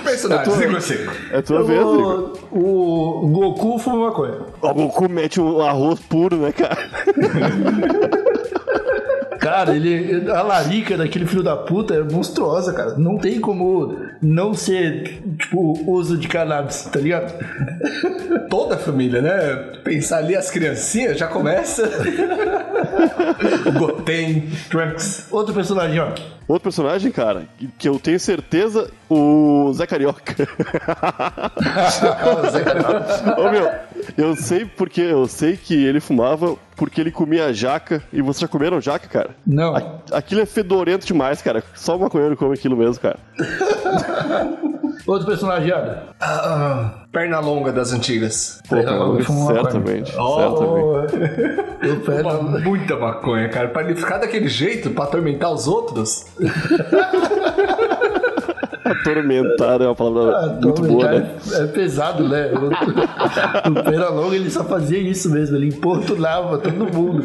Personagem, 0.04 0.62
Igor 0.64 0.82
Seco. 0.82 1.12
É 1.32 1.42
tua 1.42 1.64
vez, 1.64 1.82
o 1.84 2.34
Goku 3.32 3.80
fuma 3.80 4.08
maconha. 4.08 4.40
O 4.62 4.74
Goku 4.74 5.08
mete 5.10 5.40
um 5.40 5.62
arroz 5.62 6.00
puro, 6.02 6.36
né, 6.38 6.52
cara? 6.52 6.78
Cara, 9.44 9.76
ele, 9.76 10.32
a 10.32 10.42
larica 10.42 10.96
daquele 10.96 11.26
filho 11.26 11.44
da 11.44 11.58
puta 11.58 11.94
é 11.94 12.02
monstruosa, 12.02 12.72
cara. 12.72 12.98
Não 12.98 13.18
tem 13.18 13.42
como 13.42 14.00
não 14.22 14.54
ser, 14.54 15.22
tipo, 15.38 15.78
uso 15.86 16.18
de 16.18 16.30
cannabis, 16.30 16.84
tá 16.86 16.98
ligado? 16.98 17.34
Toda 18.50 18.76
a 18.76 18.78
família, 18.78 19.22
né? 19.22 19.56
Pensar 19.84 20.20
ali 20.20 20.34
as 20.34 20.50
criancinhas 20.50 21.18
já 21.18 21.28
começa. 21.28 21.84
o 23.66 23.72
Goten, 23.80 24.50
Trunks. 24.70 25.28
Outro 25.32 25.54
personagem, 25.54 26.00
ó. 26.00 26.10
Outro 26.48 26.64
personagem, 26.64 27.12
cara, 27.12 27.44
que- 27.58 27.70
que 27.80 27.90
eu 27.90 27.98
tenho 27.98 28.20
certeza, 28.20 28.92
o 29.10 29.72
Zé 29.74 29.88
Carioca. 29.88 30.36
Ô 33.38 33.50
meu, 33.50 33.70
eu 34.18 34.36
sei 34.36 34.66
porque 34.66 35.02
eu 35.02 35.28
sei 35.28 35.56
que 35.58 35.74
ele 35.74 36.00
fumava 36.00 36.56
porque 36.76 37.00
ele 37.00 37.12
comia 37.12 37.54
jaca. 37.54 38.04
E 38.12 38.22
vocês 38.22 38.42
já 38.42 38.48
comeram 38.48 38.82
jaca, 38.82 39.08
cara? 39.08 39.30
Não. 39.48 39.76
A- 39.76 40.00
aquilo 40.18 40.42
é 40.42 40.46
fedorento 40.46 41.06
demais, 41.06 41.42
cara. 41.42 41.64
Só 41.76 41.96
o 41.96 42.00
maconheiro 42.02 42.36
come 42.36 42.54
aquilo 42.56 42.76
mesmo, 42.76 43.02
cara. 43.02 43.18
Outro 45.08 45.26
personagem, 45.28 45.72
Ada? 45.72 46.04
Ah, 46.20 46.92
perna 47.12 47.40
longa 47.40 47.72
das 47.72 47.92
antigas. 47.94 48.62
Pô, 48.70 48.78
eu 48.78 49.20
fumo 49.24 49.42
uma 49.42 49.54
certamente. 49.54 50.12
certamente. 50.12 50.16
Oh, 50.18 51.86
eu 51.86 52.00
pego. 52.02 52.30
Fuma 52.30 52.60
muita 52.60 52.96
maconha, 52.98 53.50
cara. 53.50 53.68
Pra 53.70 53.84
ele 53.84 53.96
ficar 53.96 54.18
daquele 54.20 54.48
jeito, 54.48 54.90
pra 54.92 55.04
atormentar 55.06 55.52
os 55.52 55.68
outros. 55.68 56.26
Atormentar 58.86 59.82
é 59.82 59.86
uma 59.86 59.96
palavra 59.96 60.36
Ah, 60.38 60.48
muito 60.62 60.82
boa, 60.82 61.10
né? 61.12 61.32
É, 61.54 61.64
é 61.64 61.68
pesado, 61.68 62.28
né? 62.28 62.52
O, 62.52 63.70
o 63.70 63.84
Pernalonga 63.84 64.36
ele 64.36 64.50
só 64.50 64.64
fazia 64.66 65.00
isso 65.00 65.30
mesmo, 65.30 65.56
ele 65.56 65.68
importunava 65.68 66.58
todo 66.58 66.86
mundo. 66.94 67.24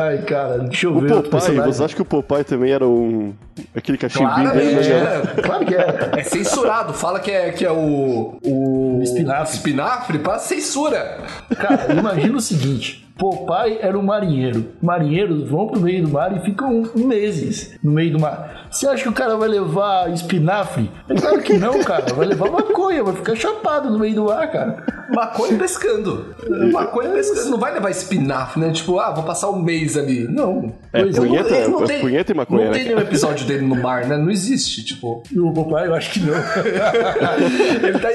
Ai, 0.00 0.18
cara, 0.22 0.58
deixa 0.58 0.86
eu 0.86 0.96
O 0.96 1.00
ver. 1.00 1.12
outro 1.12 1.30
Popeye, 1.30 1.60
você 1.60 1.84
acha 1.84 1.94
que 1.94 2.02
o 2.02 2.04
Popeye 2.04 2.44
também 2.44 2.72
era 2.72 2.86
um. 2.86 3.34
aquele 3.76 3.98
cachimbinho 3.98 4.30
Claramente, 4.30 4.74
dele, 4.74 4.88
né? 4.88 5.22
é. 5.36 5.42
Claro 5.42 5.66
que 5.66 5.74
é. 5.74 6.10
É 6.16 6.22
censurado. 6.22 6.92
Fala 6.94 7.20
que 7.20 7.30
é, 7.30 7.50
que 7.52 7.64
é 7.64 7.70
o. 7.70 8.38
O. 8.44 9.00
Espinafre. 9.02 9.54
Espinafre 9.56 10.18
pra 10.18 10.38
censura. 10.38 11.18
Cara, 11.56 11.92
imagina 11.92 12.36
o 12.36 12.40
seguinte: 12.40 13.06
Popeye 13.18 13.78
era 13.82 13.98
um 13.98 14.02
marinheiro. 14.02 14.66
Marinheiros 14.80 15.48
vão 15.50 15.66
pro 15.68 15.80
meio 15.80 16.04
do 16.04 16.10
mar 16.10 16.34
e 16.36 16.40
ficam 16.40 16.82
meses 16.94 17.78
no 17.84 17.92
meio 17.92 18.12
do 18.12 18.20
mar. 18.20 18.68
Você 18.70 18.86
acha 18.88 19.02
que 19.02 19.08
o 19.08 19.12
cara 19.12 19.36
vai 19.36 19.48
levar 19.48 20.10
espinafre? 20.10 20.90
É 21.08 21.14
claro 21.14 21.40
que 21.42 21.58
não, 21.58 21.82
cara. 21.84 22.14
Vai 22.14 22.26
levar 22.26 22.50
maconha, 22.50 23.04
vai 23.04 23.14
ficar 23.14 23.34
chapado 23.36 23.90
no 23.90 23.98
meio 23.98 24.14
do 24.14 24.24
mar, 24.24 24.50
cara. 24.50 24.99
Maconha 25.14 25.58
pescando. 25.58 26.34
Maconha 26.72 27.10
pescando. 27.10 27.50
Não 27.50 27.58
vai 27.58 27.72
levar 27.74 27.90
espinafre, 27.90 28.60
né? 28.60 28.70
Tipo, 28.72 28.98
ah, 29.00 29.10
vou 29.10 29.24
passar 29.24 29.50
um 29.50 29.60
mês 29.62 29.96
ali. 29.96 30.24
Não. 30.28 30.72
É, 30.92 31.02
Pois 31.02 31.16
é, 31.16 31.20
punheta, 31.20 31.54
Ele 31.56 31.68
não 31.68 31.82
é 31.82 31.86
tem- 31.86 32.00
punheta 32.00 32.32
e 32.32 32.34
maconha, 32.34 32.64
Não 32.64 32.72
né, 32.72 32.78
tem 32.78 32.86
nenhum 32.88 33.00
episódio 33.00 33.46
dele 33.46 33.66
no 33.66 33.76
mar, 33.76 34.06
né? 34.06 34.16
Não 34.16 34.30
existe, 34.30 34.84
tipo. 34.84 35.22
O 35.36 35.52
Popeye, 35.52 35.86
eu 35.86 35.94
acho 35.94 36.12
que 36.12 36.20
não. 36.20 36.34
Ele 37.82 37.98
tá. 37.98 38.08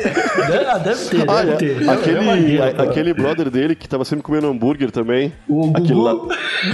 Deve, 0.47 0.65
ah, 0.65 0.77
deve 0.77 1.05
ter, 1.09 1.17
deve 1.17 1.31
Ah, 1.31 1.41
é. 1.43 1.55
ter. 1.55 1.81
É 1.83 1.89
aquele, 1.89 2.61
a- 2.61 2.83
aquele 2.83 3.13
brother 3.13 3.49
dele 3.49 3.75
que 3.75 3.87
tava 3.87 4.05
sempre 4.05 4.23
comendo 4.23 4.47
hambúrguer 4.47 4.91
também. 4.91 5.33
O 5.47 5.67
Gugu. 5.71 6.01
lá. 6.01 6.11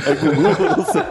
É 0.08 0.16
Gugu, 0.16 0.42
não 0.78 0.86
sei. 0.86 1.02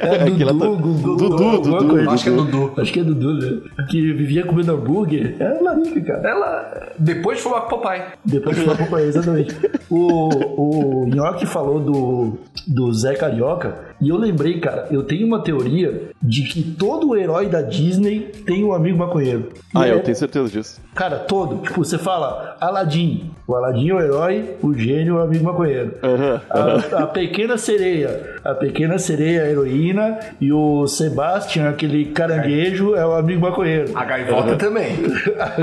É 0.00 0.22
Aquele 0.22 0.44
lá 0.44 0.52
tá- 0.52 0.58
Dudu, 0.58 0.76
Gugu, 0.76 1.16
Dudu, 1.16 1.60
Dudu. 1.60 2.10
Acho 2.10 2.24
que 2.24 2.30
é 2.30 2.32
Dudu. 2.32 2.72
Acho 2.76 2.92
que 2.92 3.00
é 3.00 3.04
Dudu, 3.04 3.34
né? 3.34 3.60
Que 3.90 4.12
vivia 4.12 4.44
comendo 4.44 4.72
hambúrguer. 4.72 5.36
É 5.40 5.60
larica, 5.62 6.00
cara. 6.00 6.28
Ela. 6.30 6.92
Depois 6.98 7.38
de 7.38 7.42
fumar 7.44 7.62
com 7.62 7.66
o 7.76 7.78
papai. 7.78 8.06
Depois 8.24 8.53
exatamente. 9.02 9.54
O, 9.90 11.02
o 11.02 11.06
Nhoque 11.06 11.46
falou 11.46 11.80
do, 11.80 12.38
do 12.66 12.92
Zé 12.92 13.14
Carioca. 13.14 13.93
E 14.04 14.08
eu 14.10 14.16
lembrei, 14.18 14.58
cara, 14.60 14.86
eu 14.90 15.02
tenho 15.02 15.26
uma 15.26 15.40
teoria 15.40 16.10
de 16.22 16.42
que 16.42 16.62
todo 16.62 17.16
herói 17.16 17.46
da 17.46 17.62
Disney 17.62 18.30
tem 18.44 18.62
um 18.62 18.72
amigo 18.74 18.98
maconheiro. 18.98 19.48
E 19.74 19.78
Ah, 19.78 19.88
é- 19.88 19.92
eu 19.92 20.00
tenho 20.00 20.16
certeza 20.16 20.48
disso. 20.50 20.80
Cara, 20.94 21.16
todo. 21.16 21.62
Tipo, 21.62 21.82
você 21.84 21.96
fala 21.98 22.56
Aladdin. 22.60 23.30
O 23.46 23.54
Aladdin 23.54 23.90
é 23.90 23.94
o 23.94 24.00
herói, 24.00 24.44
o 24.62 24.72
gênio 24.74 25.16
é 25.16 25.20
o 25.20 25.22
amigo 25.22 25.44
maconheiro. 25.44 25.92
Aham. 26.02 26.40
A, 26.50 27.02
a 27.02 27.06
pequena 27.06 27.56
sereia. 27.58 28.34
A 28.44 28.54
pequena 28.54 28.98
sereia 28.98 29.40
é 29.40 29.44
a 29.46 29.50
heroína. 29.50 30.18
E 30.40 30.52
o 30.52 30.86
Sebastian, 30.86 31.68
aquele 31.70 32.06
caranguejo, 32.06 32.94
é 32.94 33.04
o 33.06 33.12
amigo 33.14 33.40
maconheiro. 33.40 33.90
A 33.94 34.04
gaivota 34.04 34.56
também. 34.56 34.96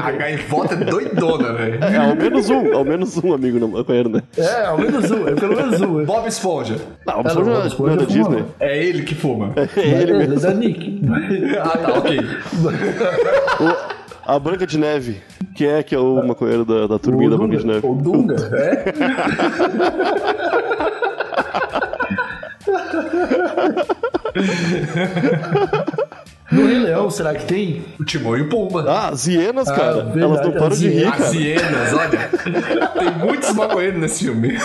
A 0.02 0.12
gaivota 0.12 0.74
é 0.76 0.78
doidona, 0.78 1.54
velho. 1.54 1.84
É, 1.84 1.98
ao 1.98 2.16
menos 2.16 2.50
um, 2.50 2.74
ao 2.76 2.84
menos 2.86 3.18
um 3.24 3.34
amigo 3.34 3.60
não 3.60 3.68
maconheiro, 3.70 4.10
né? 4.10 4.22
É, 4.38 4.66
ao 4.66 4.78
menos 4.78 5.10
um. 5.12 5.28
É 5.28 5.34
pelo 5.36 5.56
menos 5.56 5.82
um. 5.82 6.06
Bob 6.06 6.28
Esponja. 6.28 6.76
Não, 7.06 7.18
o 7.18 7.20
Ah, 7.20 7.24
pessoal 7.24 7.46
não, 7.46 7.54
Bob 7.54 7.68
Esponja 7.68 7.96
não 7.96 8.04
é 8.04 8.06
fuma. 8.40 8.46
É 8.60 8.78
ele 8.84 9.04
que 9.04 9.16
fuma. 9.16 9.54
É 9.56 9.68
ele 10.02 10.12
É, 10.12 10.18
mesmo. 10.18 10.34
é 10.36 10.40
da 10.40 10.54
Nick. 10.54 11.02
ah, 11.62 11.78
tá, 11.78 11.94
ok. 12.00 12.20
O- 13.60 14.02
a 14.24 14.40
Branca 14.40 14.66
de 14.68 14.78
Neve. 14.78 15.18
Quem 15.56 15.68
é 15.68 15.84
que 15.84 15.94
é 15.96 16.00
o 16.00 16.26
maconheiro 16.26 16.64
da, 16.64 16.88
da 16.88 17.00
turminha 17.00 17.30
da 17.30 17.38
Branca 17.38 17.58
de 17.58 17.66
Neve? 17.68 17.86
O 17.88 17.96
Dunga, 17.96 18.36
é? 18.54 18.94
No 26.52 26.66
Rei 26.68 26.80
Leão, 26.80 27.10
será 27.10 27.34
que 27.34 27.46
tem? 27.46 27.82
O 28.00 28.04
Timão 28.04 28.38
e 28.38 28.42
o 28.42 28.50
Pumba. 28.50 28.84
Ah, 28.88 29.10
as 29.10 29.26
hienas, 29.26 29.70
cara. 29.70 29.94
verdade, 30.04 30.22
Elas 30.22 30.42
não 30.46 30.52
param 30.52 30.68
as 30.68 30.80
de 30.80 30.90
rir, 30.90 30.96
hienas. 31.00 31.14
As 31.14 31.20
cara. 31.32 31.36
hienas, 31.38 31.94
olha. 31.94 32.30
Tem 33.00 33.12
muitos 33.26 33.54
maconheiros 33.54 34.00
nesse 34.02 34.24
filme. 34.26 34.58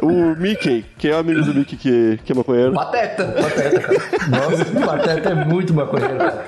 O 0.00 0.34
Mickey, 0.36 0.84
quem 0.98 1.10
é 1.10 1.14
o 1.14 1.18
amigo 1.18 1.42
do 1.42 1.54
Mickey 1.54 1.76
que, 1.76 2.18
que 2.24 2.32
é 2.32 2.34
maconheiro? 2.34 2.72
Pateta. 2.72 3.24
Pateta, 3.26 3.80
cara. 3.80 3.98
Nossa, 4.28 4.62
o 4.62 4.86
Pateta 4.86 5.28
é 5.30 5.34
muito 5.34 5.74
maconheiro, 5.74 6.16
cara. 6.16 6.44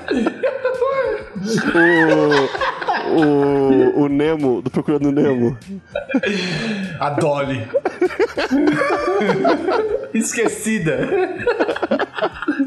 O, 1.75 2.82
o, 3.11 4.03
o 4.03 4.07
Nemo, 4.07 4.61
do 4.61 4.69
Procurando 4.69 5.11
Nemo. 5.11 5.57
A 6.99 7.09
Dolly. 7.09 7.61
Esquecida. 10.13 11.09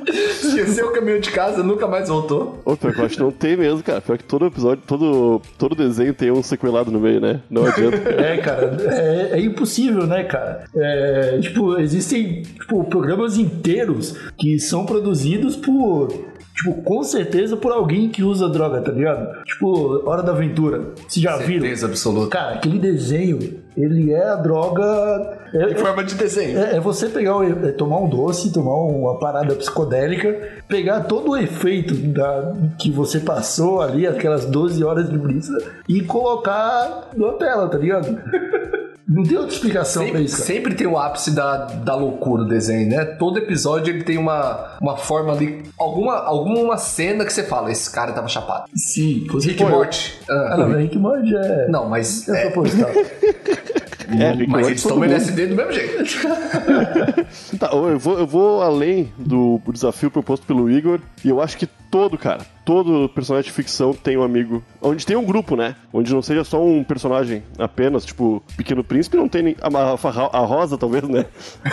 Esqueceu 0.08 0.88
o 0.88 0.92
caminho 0.92 1.20
de 1.20 1.30
casa, 1.30 1.62
nunca 1.62 1.86
mais 1.86 2.08
voltou. 2.08 2.60
Ô, 2.64 2.76
pior 2.76 2.92
que 2.92 3.00
eu 3.00 3.04
acho 3.04 3.16
que 3.16 3.22
não 3.22 3.30
tem 3.30 3.56
mesmo, 3.56 3.82
cara. 3.82 4.00
Pior 4.00 4.18
que 4.18 4.24
todo 4.24 4.46
episódio, 4.46 4.82
todo, 4.86 5.40
todo 5.58 5.74
desenho 5.74 6.14
tem 6.14 6.30
um 6.30 6.42
sequelado 6.42 6.90
no 6.90 7.00
meio, 7.00 7.20
né? 7.20 7.40
Não 7.50 7.66
adianta. 7.66 7.96
É, 8.16 8.36
cara, 8.38 8.76
é, 8.80 9.30
é 9.32 9.40
impossível, 9.40 10.06
né, 10.06 10.24
cara? 10.24 10.64
É, 10.74 11.38
tipo, 11.40 11.78
existem 11.78 12.42
tipo, 12.42 12.84
programas 12.84 13.36
inteiros 13.36 14.16
que 14.38 14.58
são 14.58 14.84
produzidos 14.86 15.56
por. 15.56 16.35
Tipo, 16.56 16.82
com 16.82 17.02
certeza 17.02 17.54
por 17.54 17.70
alguém 17.70 18.08
que 18.08 18.22
usa 18.22 18.48
droga, 18.48 18.80
tá 18.80 18.90
ligado? 18.90 19.42
Tipo, 19.44 20.08
Hora 20.08 20.22
da 20.22 20.32
Aventura. 20.32 20.94
Vocês 21.06 21.22
já 21.22 21.36
viram? 21.36 21.60
Certeza 21.62 21.86
absoluta. 21.86 22.30
Cara, 22.30 22.54
aquele 22.54 22.78
desenho, 22.78 23.38
ele 23.76 24.10
é 24.10 24.26
a 24.26 24.36
droga. 24.36 25.38
É, 25.52 25.72
Em 25.72 25.74
forma 25.76 26.02
de 26.02 26.14
desenho. 26.14 26.58
É, 26.58 26.76
é 26.76 26.80
você 26.80 27.08
pegar, 27.10 27.34
é 27.44 27.72
tomar 27.72 28.00
um 28.00 28.08
doce, 28.08 28.52
tomar 28.52 28.74
uma 28.74 29.18
parada 29.18 29.54
psicodélica, 29.54 30.34
pegar 30.66 31.00
todo 31.00 31.32
o 31.32 31.36
efeito 31.36 31.94
da, 31.94 32.54
que 32.78 32.90
você 32.90 33.20
passou 33.20 33.82
ali, 33.82 34.06
aquelas 34.06 34.46
12 34.46 34.82
horas 34.82 35.10
de 35.10 35.18
brisa, 35.18 35.56
e 35.86 36.00
colocar 36.02 37.10
na 37.14 37.32
tela, 37.32 37.68
tá 37.68 37.76
ligado? 37.76 38.18
Não 39.08 39.22
tem 39.22 39.36
outra 39.36 39.54
explicação 39.54 40.02
pra 40.02 40.12
Sempre, 40.12 40.24
isso, 40.24 40.36
cara. 40.36 40.46
sempre 40.46 40.74
tem 40.74 40.86
o 40.86 40.98
ápice 40.98 41.30
da, 41.30 41.56
da 41.66 41.94
loucura 41.94 42.42
o 42.42 42.48
desenho, 42.48 42.88
né? 42.88 43.04
Todo 43.04 43.38
episódio 43.38 43.94
ele 43.94 44.02
tem 44.02 44.18
uma, 44.18 44.76
uma 44.80 44.96
forma 44.96 45.32
ali, 45.32 45.62
alguma, 45.78 46.14
alguma 46.24 46.76
cena 46.76 47.24
que 47.24 47.32
você 47.32 47.44
fala, 47.44 47.70
esse 47.70 47.90
cara 47.92 48.12
tava 48.12 48.26
chapado. 48.28 48.64
Sim, 48.74 49.26
você 49.30 49.50
Rick 49.50 49.64
Morty. 49.64 50.18
Ah, 50.28 50.50
Ah, 50.52 50.56
não, 50.56 50.76
Rick 50.76 50.98
Morty 50.98 51.36
é. 51.36 51.68
Não, 51.68 51.88
mas, 51.88 52.28
É 52.28 52.48
é. 52.48 52.52
É, 54.08 54.30
Rick 54.32 54.48
mas 54.50 54.68
eles 54.68 54.82
tomam. 54.82 55.04
LSD 55.04 55.46
do 55.48 55.56
mesmo 55.56 55.72
jeito. 55.72 55.96
Tá, 57.58 57.70
eu 57.72 57.98
vou, 57.98 58.18
eu 58.18 58.26
vou 58.26 58.62
além 58.62 59.12
do 59.18 59.60
desafio 59.72 60.10
proposto 60.10 60.46
pelo 60.46 60.70
Igor, 60.70 61.00
e 61.24 61.28
eu 61.28 61.40
acho 61.40 61.56
que 61.56 61.66
todo, 61.90 62.16
cara, 62.16 62.42
todo 62.66 63.08
personagem 63.08 63.48
de 63.48 63.54
ficção 63.54 63.94
tem 63.94 64.16
um 64.18 64.22
amigo. 64.22 64.62
Onde 64.82 65.06
tem 65.06 65.16
um 65.16 65.24
grupo, 65.24 65.54
né? 65.56 65.76
Onde 65.92 66.12
não 66.12 66.20
seja 66.20 66.42
só 66.44 66.62
um 66.62 66.82
personagem 66.84 67.42
apenas, 67.58 68.04
tipo, 68.04 68.42
Pequeno 68.56 68.82
Príncipe, 68.84 69.16
não 69.16 69.28
tem 69.28 69.42
nem. 69.42 69.56
A, 69.62 69.68
a- 69.68 70.38
a 70.38 70.44
Rosa, 70.44 70.76
talvez, 70.76 71.04
né? 71.04 71.24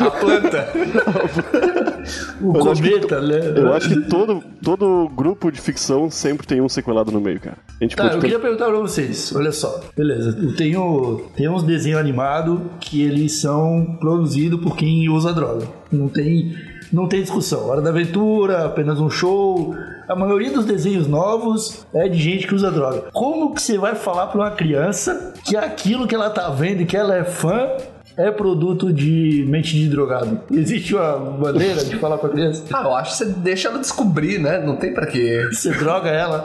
A 0.00 0.10
planta. 0.10 0.68
O 2.40 2.56
Eu 2.56 2.70
acho 2.72 2.82
que 2.82 2.90
cometa, 2.90 3.20
né? 3.20 3.52
Eu 3.56 3.72
acho 3.74 3.88
que 3.88 4.00
todo, 4.08 4.42
todo 4.62 5.08
grupo 5.14 5.50
de 5.50 5.60
ficção 5.60 6.10
sempre 6.10 6.46
tem 6.46 6.60
um 6.60 6.68
sequelado 6.68 7.10
no 7.10 7.20
meio, 7.20 7.40
cara. 7.40 7.56
A 7.80 7.84
gente 7.84 7.96
Tá, 7.96 8.04
pode 8.04 8.14
eu 8.14 8.20
ter- 8.20 8.26
queria 8.28 8.40
perguntar 8.40 8.66
pra 8.66 8.78
vocês. 8.78 9.34
Olha 9.34 9.52
só, 9.52 9.80
beleza. 9.96 10.36
Eu 10.40 10.54
tenho, 10.54 11.22
tem 11.36 11.48
uns 11.48 11.62
desenhos 11.62 11.98
animados 12.00 12.58
que 12.80 13.02
eles 13.02 13.40
são 13.40 13.96
produzidos 14.00 14.60
por 14.60 14.76
quem 14.76 15.08
usa 15.08 15.32
droga. 15.32 15.66
Não 15.90 16.08
tem, 16.08 16.54
não 16.92 17.08
tem 17.08 17.22
discussão. 17.22 17.68
Hora 17.68 17.80
da 17.80 17.90
Aventura, 17.90 18.66
apenas 18.66 19.00
um 19.00 19.10
show. 19.10 19.74
A 20.08 20.14
maioria 20.14 20.50
dos 20.50 20.64
desenhos 20.64 21.06
novos 21.06 21.86
é 21.92 22.08
de 22.08 22.18
gente 22.18 22.46
que 22.46 22.54
usa 22.54 22.70
droga. 22.70 23.04
Como 23.12 23.54
que 23.54 23.60
você 23.60 23.76
vai 23.76 23.94
falar 23.94 24.28
pra 24.28 24.40
uma 24.40 24.50
criança 24.50 25.34
que 25.44 25.56
aquilo 25.56 26.06
que 26.06 26.14
ela 26.14 26.30
tá 26.30 26.48
vendo 26.50 26.82
e 26.82 26.86
que 26.86 26.96
ela 26.96 27.16
é 27.16 27.24
fã 27.24 27.68
é 28.16 28.30
produto 28.30 28.92
de 28.92 29.44
mente 29.48 29.74
de 29.74 29.88
drogado? 29.88 30.40
Existe 30.50 30.94
uma 30.94 31.18
maneira 31.18 31.84
de 31.84 31.96
falar 31.96 32.18
pra 32.18 32.28
criança? 32.30 32.62
Ah, 32.72 32.84
eu 32.84 32.94
acho 32.94 33.10
que 33.12 33.16
você 33.18 33.24
deixa 33.26 33.68
ela 33.68 33.78
descobrir, 33.78 34.38
né? 34.38 34.58
Não 34.64 34.76
tem 34.76 34.94
pra 34.94 35.06
quê. 35.06 35.48
Você 35.52 35.70
droga 35.72 36.08
ela. 36.08 36.44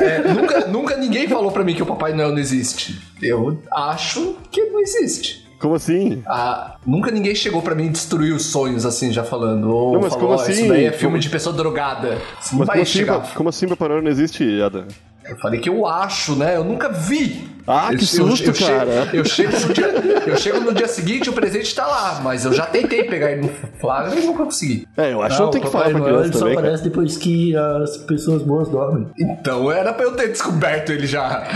É, 0.00 0.32
nunca, 0.32 0.66
nunca 0.66 0.96
ninguém 0.96 1.28
falou 1.28 1.52
pra 1.52 1.62
mim 1.62 1.74
que 1.74 1.82
o 1.82 1.86
Papai 1.86 2.12
Noel 2.12 2.30
não 2.30 2.38
existe. 2.38 3.00
Eu 3.22 3.62
acho 3.72 4.36
que 4.50 4.64
não 4.64 4.80
existe. 4.80 5.49
Como 5.60 5.74
assim? 5.74 6.22
Ah, 6.26 6.76
nunca 6.86 7.10
ninguém 7.10 7.34
chegou 7.34 7.60
pra 7.60 7.74
mim 7.74 7.86
e 7.86 7.88
destruiu 7.90 8.34
os 8.34 8.46
sonhos, 8.46 8.86
assim, 8.86 9.12
já 9.12 9.22
falando. 9.22 9.70
Ou 9.70 9.92
Não, 9.92 10.00
mas 10.00 10.14
falou, 10.14 10.28
como 10.28 10.38
"Ó, 10.40 10.42
assim? 10.42 10.52
Isso 10.52 10.68
daí 10.68 10.86
é 10.86 10.92
filme 10.92 11.12
Como- 11.12 11.18
de 11.22 11.28
pessoa 11.28 11.54
drogada. 11.54 12.18
Isso 12.40 12.52
não 12.52 12.60
Mas 12.60 12.66
vai 12.66 12.76
como 12.76 12.82
assim, 12.82 12.92
chegar. 12.98 13.34
como 13.34 13.48
assim 13.50 13.66
Noel 13.66 14.02
não 14.02 14.10
existe, 14.10 14.62
Ada? 14.62 14.86
Eu 15.22 15.36
falei 15.36 15.60
que 15.60 15.68
eu 15.68 15.86
acho, 15.86 16.34
né? 16.34 16.56
Eu 16.56 16.64
nunca 16.64 16.88
vi. 16.88 17.46
Ah, 17.66 17.90
Eu- 17.92 17.98
que 17.98 18.04
eu- 18.04 18.08
susto, 18.08 18.48
eu 18.48 18.54
chego- 18.54 18.70
cara. 18.70 19.08
eu, 19.12 19.24
chego 19.24 19.52
no 19.60 19.72
dia, 19.72 19.86
eu 20.26 20.36
chego 20.38 20.60
no 20.60 20.72
dia 20.74 20.88
seguinte 20.88 21.28
o 21.30 21.32
presente 21.32 21.72
tá 21.74 21.86
lá, 21.86 22.20
mas 22.24 22.44
eu 22.46 22.52
já 22.54 22.64
tentei 22.66 23.04
pegar 23.04 23.30
ele 23.30 23.42
no 23.42 23.50
flagra 23.78 24.18
e 24.18 24.24
nunca 24.26 24.44
consegui. 24.44 24.88
É, 24.96 25.12
eu 25.12 25.22
acho 25.22 25.36
que 25.36 25.42
não 25.42 25.50
tem 25.50 25.60
que 25.60 25.70
falar 25.70 25.90
pra 25.90 26.00
criança 26.00 26.24
ele 26.24 26.32
só 26.32 26.38
também, 26.38 26.54
cara. 26.54 26.66
aparece 26.66 26.82
depois 26.84 27.16
que 27.18 27.54
as 27.54 27.96
pessoas 27.98 28.42
boas 28.42 28.68
dormem. 28.70 29.06
Então 29.18 29.70
era 29.70 29.92
pra 29.92 30.04
eu 30.04 30.16
ter 30.16 30.28
descoberto 30.28 30.90
ele 30.90 31.06
já. 31.06 31.44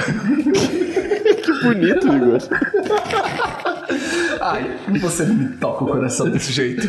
Que 1.44 1.52
bonito, 1.62 2.06
Igor. 2.08 2.38
Ai, 4.40 4.76
você 5.00 5.24
não 5.24 5.34
me 5.34 5.48
toca 5.56 5.84
o 5.84 5.86
coração 5.86 6.28
desse 6.30 6.52
jeito. 6.52 6.82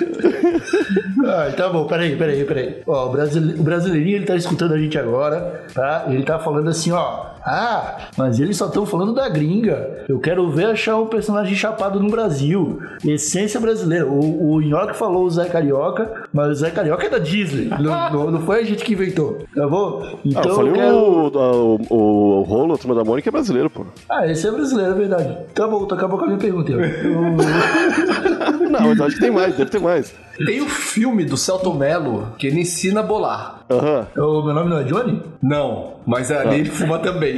Ah, 1.26 1.52
tá 1.56 1.70
bom, 1.70 1.86
peraí, 1.86 2.16
peraí, 2.16 2.44
peraí. 2.46 2.82
Ó, 2.86 3.08
o, 3.08 3.12
brasile... 3.12 3.60
o 3.60 3.64
brasileirinho, 3.64 4.18
ele 4.18 4.26
tá 4.26 4.36
escutando 4.36 4.74
a 4.74 4.78
gente 4.78 4.98
agora, 4.98 5.64
tá? 5.74 6.06
Ele 6.08 6.24
tá 6.24 6.40
falando 6.40 6.70
assim, 6.70 6.92
ó. 6.92 7.35
Ah, 7.46 7.98
mas 8.18 8.40
eles 8.40 8.58
só 8.58 8.66
estão 8.66 8.86
falando 8.86 9.14
da 9.14 9.30
gringa. 9.30 10.04
Eu 10.10 10.20
quero 10.20 10.50
ver 10.50 10.66
achar 10.66 10.98
um 10.98 11.06
personagem 11.06 11.56
chapado 11.56 12.00
no 12.00 12.10
Brasil. 12.10 12.80
Essência 13.06 13.60
brasileira. 13.60 14.08
O, 14.08 14.54
o 14.54 14.62
Nhoque 14.62 14.96
falou 14.98 15.24
o 15.26 15.30
Zé 15.30 15.46
Carioca, 15.46 16.24
mas 16.34 16.50
o 16.50 16.56
Zé 16.56 16.72
Carioca 16.72 17.06
é 17.06 17.10
da 17.10 17.20
Disney. 17.20 17.70
não, 17.80 18.10
não, 18.12 18.32
não 18.32 18.42
foi 18.42 18.62
a 18.62 18.64
gente 18.64 18.84
que 18.84 18.94
inventou, 18.94 19.40
tá 19.56 19.68
bom? 19.68 20.02
Ah, 20.04 20.18
Então 20.26 20.44
eu 20.44 20.56
falei 20.56 20.74
quero... 20.74 20.96
o, 20.98 21.28
o, 21.28 21.78
o, 21.90 22.40
o 22.40 22.42
rolo, 22.42 22.74
a 22.74 22.78
turma 22.78 22.96
da 22.96 23.04
Mônica 23.04 23.30
é 23.30 23.32
brasileiro, 23.32 23.70
pô. 23.70 23.86
Ah, 24.10 24.26
esse 24.28 24.48
é 24.48 24.52
brasileiro, 24.52 24.92
é 24.92 24.96
verdade. 24.96 25.38
Tá 25.54 25.68
bom, 25.68 25.84
acabou 25.84 26.18
com 26.18 26.26
a 26.26 26.28
minha 26.28 26.40
pergunta. 26.40 26.72
Eu, 26.72 26.80
eu- 26.82 27.36
Não, 28.80 28.90
mas 28.90 29.02
acho 29.02 29.16
que 29.16 29.22
tem 29.22 29.32
mais, 29.32 29.56
deve 29.56 29.70
ter 29.70 29.80
mais. 29.80 30.14
Tem 30.38 30.62
o 30.62 30.68
filme 30.68 31.24
do 31.24 31.38
Celton 31.38 31.74
Mello 31.76 32.34
que 32.38 32.48
ele 32.48 32.62
ensina 32.62 33.00
a 33.00 33.04
bolar. 33.04 33.64
Aham. 33.70 34.08
o 34.18 34.44
meu 34.44 34.54
nome 34.54 34.70
não 34.70 34.80
é 34.80 34.84
Johnny? 34.84 35.24
Não, 35.42 35.96
mas 36.06 36.30
ali 36.30 36.60
ele 36.60 36.70
fuma 36.70 37.00
também. 37.00 37.38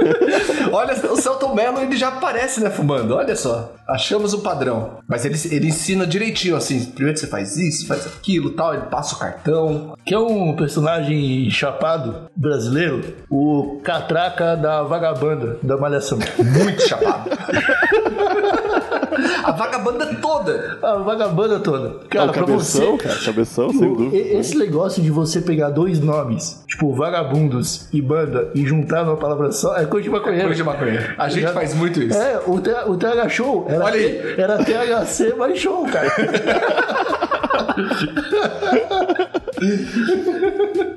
Olha, 0.72 0.94
o 0.94 1.16
Celton 1.16 1.54
Mello 1.54 1.80
ele 1.80 1.96
já 1.96 2.08
aparece, 2.08 2.62
né, 2.62 2.70
fumando. 2.70 3.14
Olha 3.14 3.34
só, 3.34 3.74
achamos 3.86 4.32
o 4.32 4.40
padrão. 4.40 4.98
Mas 5.08 5.24
ele, 5.24 5.36
ele 5.54 5.68
ensina 5.68 6.06
direitinho, 6.06 6.56
assim. 6.56 6.84
Primeiro 6.86 7.18
você 7.18 7.26
faz 7.26 7.56
isso, 7.56 7.86
faz 7.86 8.06
aquilo 8.06 8.50
tal, 8.50 8.74
ele 8.74 8.84
passa 8.84 9.16
o 9.16 9.18
cartão. 9.18 9.94
Que 10.04 10.14
é 10.14 10.18
um 10.18 10.54
personagem 10.54 11.50
chapado 11.50 12.30
brasileiro, 12.36 13.02
o 13.28 13.80
catraca 13.82 14.56
da 14.56 14.82
vagabanda 14.82 15.58
da 15.62 15.76
Malhação. 15.76 16.18
Muito 16.38 16.82
chapado. 16.86 17.28
a 19.44 19.52
vagabanda 19.52 20.06
toda. 20.16 20.78
A 20.82 20.94
vagabanda 20.96 21.58
toda. 21.60 22.00
Cara, 22.08 22.32
pra 22.32 22.42
cabeção, 22.44 22.96
você. 22.96 23.08
cara, 23.08 23.18
cabeção, 23.24 23.70
sem 23.72 23.88
o- 23.90 23.96
dúvida. 23.96 24.16
Esse 24.16 24.56
negócio 24.56 25.02
de 25.02 25.10
você 25.10 25.40
pegar 25.40 25.70
dois 25.70 26.00
nomes, 26.00 26.62
tipo 26.68 26.94
vagabundos 26.94 27.88
e 27.92 28.00
banda, 28.00 28.50
e 28.54 28.64
juntar 28.66 29.04
numa 29.04 29.16
palavra 29.16 29.50
só, 29.52 29.76
é 29.76 29.84
coisa 29.86 30.04
de 30.04 30.10
maconheiro. 30.10 30.46
Coisa 30.46 30.62
de 30.62 30.68
maconha. 30.68 31.14
A 31.18 31.28
gente 31.28 31.42
Já- 31.42 31.52
faz 31.52 31.74
muito 31.74 32.02
isso. 32.02 32.18
É, 32.18 32.40
o, 32.46 32.60
T- 32.60 32.70
o 32.86 32.96
TH 32.96 33.28
Show 33.28 33.66
era, 33.68 33.84
Olha 33.84 33.94
aí. 33.96 34.34
era 34.38 34.58
THC 34.64 35.34
mais 35.34 35.58
show, 35.58 35.84
cara. 35.86 36.10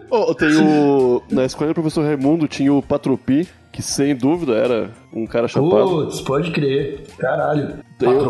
Oh, 0.09 0.33
tem 0.33 0.55
o. 0.57 1.21
Na 1.29 1.45
escola 1.45 1.69
do 1.69 1.73
professor 1.73 2.05
Raimundo 2.05 2.47
tinha 2.47 2.71
o 2.73 2.81
Patropi, 2.81 3.47
que 3.73 3.81
sem 3.81 4.15
dúvida 4.15 4.53
era 4.53 4.91
um 5.11 5.25
cara 5.25 5.47
chapado. 5.47 6.05
Putz, 6.05 6.21
pode 6.21 6.51
crer. 6.51 7.03
Caralho. 7.17 7.79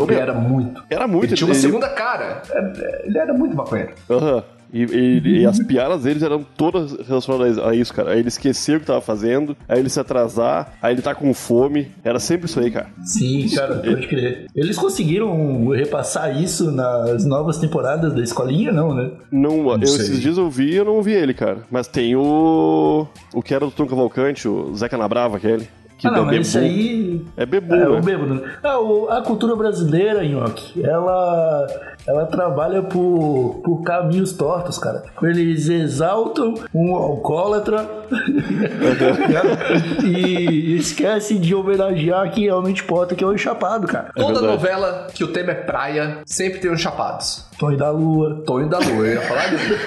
Era 0.09 0.33
muito. 0.33 0.83
Era 0.89 1.07
muito, 1.07 1.25
Ele 1.31 1.35
tinha 1.35 1.47
uma 1.47 1.53
ele- 1.53 1.61
segunda 1.61 1.89
cara. 1.89 2.41
É, 2.49 2.59
é, 2.59 3.07
Ele 3.07 3.17
era 3.17 3.33
muito 3.33 3.55
maconheiro. 3.55 3.93
Aham. 4.09 4.43
E, 4.73 4.83
e- 4.83 5.41
e 5.41 5.45
as 5.45 5.59
piadas 5.59 6.01
deles 6.03 6.23
eram 6.23 6.43
todas 6.57 6.93
relacionadas 7.07 7.59
a 7.59 7.75
isso, 7.75 7.93
cara. 7.93 8.11
Aí 8.11 8.19
ele 8.19 8.27
esquecia 8.27 8.77
o 8.77 8.79
que 8.79 8.85
tava 8.87 9.01
fazendo, 9.01 9.55
aí 9.69 9.79
ele 9.79 9.89
se 9.89 9.99
atrasar, 9.99 10.73
aí 10.81 10.93
ele 10.95 11.01
tá 11.03 11.13
com 11.13 11.31
fome. 11.33 11.91
Era 12.03 12.19
sempre 12.19 12.47
isso 12.47 12.59
aí, 12.59 12.71
cara. 12.71 12.87
Sim, 13.05 13.47
cara, 13.55 13.75
pode 13.75 14.07
crer. 14.07 14.47
Eles 14.55 14.77
conseguiram 14.77 15.67
repassar 15.69 16.41
isso 16.41 16.71
nas 16.71 17.23
novas 17.25 17.57
temporadas 17.59 18.13
da 18.13 18.21
escolinha, 18.23 18.71
não, 18.71 18.93
né? 18.95 19.11
Não, 19.31 19.71
eu, 19.73 19.87
sei. 19.87 20.05
esses 20.05 20.19
dias 20.21 20.37
eu 20.37 20.49
vi 20.49 20.71
e 20.71 20.75
eu 20.77 20.85
não 20.85 21.01
vi 21.03 21.13
ele, 21.13 21.33
cara. 21.33 21.59
Mas 21.69 21.87
tem 21.87 22.15
o. 22.15 23.05
O 23.33 23.41
que 23.43 23.53
era 23.53 23.65
do 23.65 23.71
Tom 23.71 23.85
Cavalcante, 23.85 24.47
o 24.47 24.75
Zeca 24.75 24.97
Nabrava, 24.97 25.37
aquele. 25.37 25.67
Que 25.97 26.07
ah, 26.07 26.11
não, 26.11 26.25
mas 26.25 26.47
isso 26.47 26.57
aí. 26.57 27.21
É 27.37 27.45
bebu, 27.45 27.75
É, 27.75 27.77
né? 27.79 27.87
o 27.87 28.01
bêbado. 28.01 28.43
Ah, 28.63 28.79
o- 28.79 29.07
a 29.09 29.21
cultura 29.21 29.55
brasileira, 29.55 30.23
Nhoque, 30.25 30.83
ela, 30.83 31.67
ela 32.05 32.25
trabalha 32.25 32.81
por, 32.81 33.61
por 33.63 33.81
caminhos 33.83 34.33
tortos, 34.33 34.77
cara. 34.77 35.03
Eles 35.21 35.69
exaltam 35.69 36.53
um 36.73 36.95
alcoólatra 36.95 37.87
e 40.03 40.75
esquecem 40.75 41.39
de 41.39 41.55
homenagear 41.55 42.31
quem 42.31 42.45
realmente 42.45 42.83
importa, 42.83 43.15
que 43.15 43.23
é 43.23 43.27
o 43.27 43.37
chapado, 43.37 43.87
cara. 43.87 44.11
Toda 44.15 44.41
verdade. 44.41 44.47
novela 44.47 45.07
que 45.13 45.23
o 45.23 45.27
tema 45.27 45.51
é 45.51 45.55
praia 45.55 46.19
sempre 46.25 46.59
tem 46.59 46.71
os 46.71 46.81
chapados. 46.81 47.45
Tonho 47.57 47.77
da 47.77 47.89
Lua. 47.89 48.43
Tonho 48.45 48.67
da 48.67 48.79
Lua, 48.79 49.05
eu 49.05 49.13
ia 49.13 49.21
falar 49.21 49.47
dele. 49.47 49.77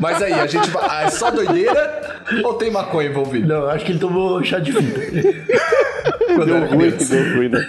Mas 0.00 0.22
aí, 0.22 0.32
a 0.32 0.46
gente 0.46 0.70
vai. 0.70 0.86
ah, 0.88 1.02
é 1.04 1.10
só 1.10 1.30
doideira 1.30 2.20
ou 2.44 2.54
tem 2.54 2.70
maconha 2.70 3.08
envolvida? 3.08 3.46
Não, 3.46 3.68
acho 3.68 3.84
que 3.84 3.92
ele 3.92 3.98
tomou 3.98 4.42
chá 4.44 4.58
de 4.58 4.72
fita. 4.72 5.00
Quando 6.36 6.46
Deu 6.46 6.66
ruim, 6.66 6.90
deu 6.90 7.36
ruim, 7.36 7.48
né? 7.48 7.66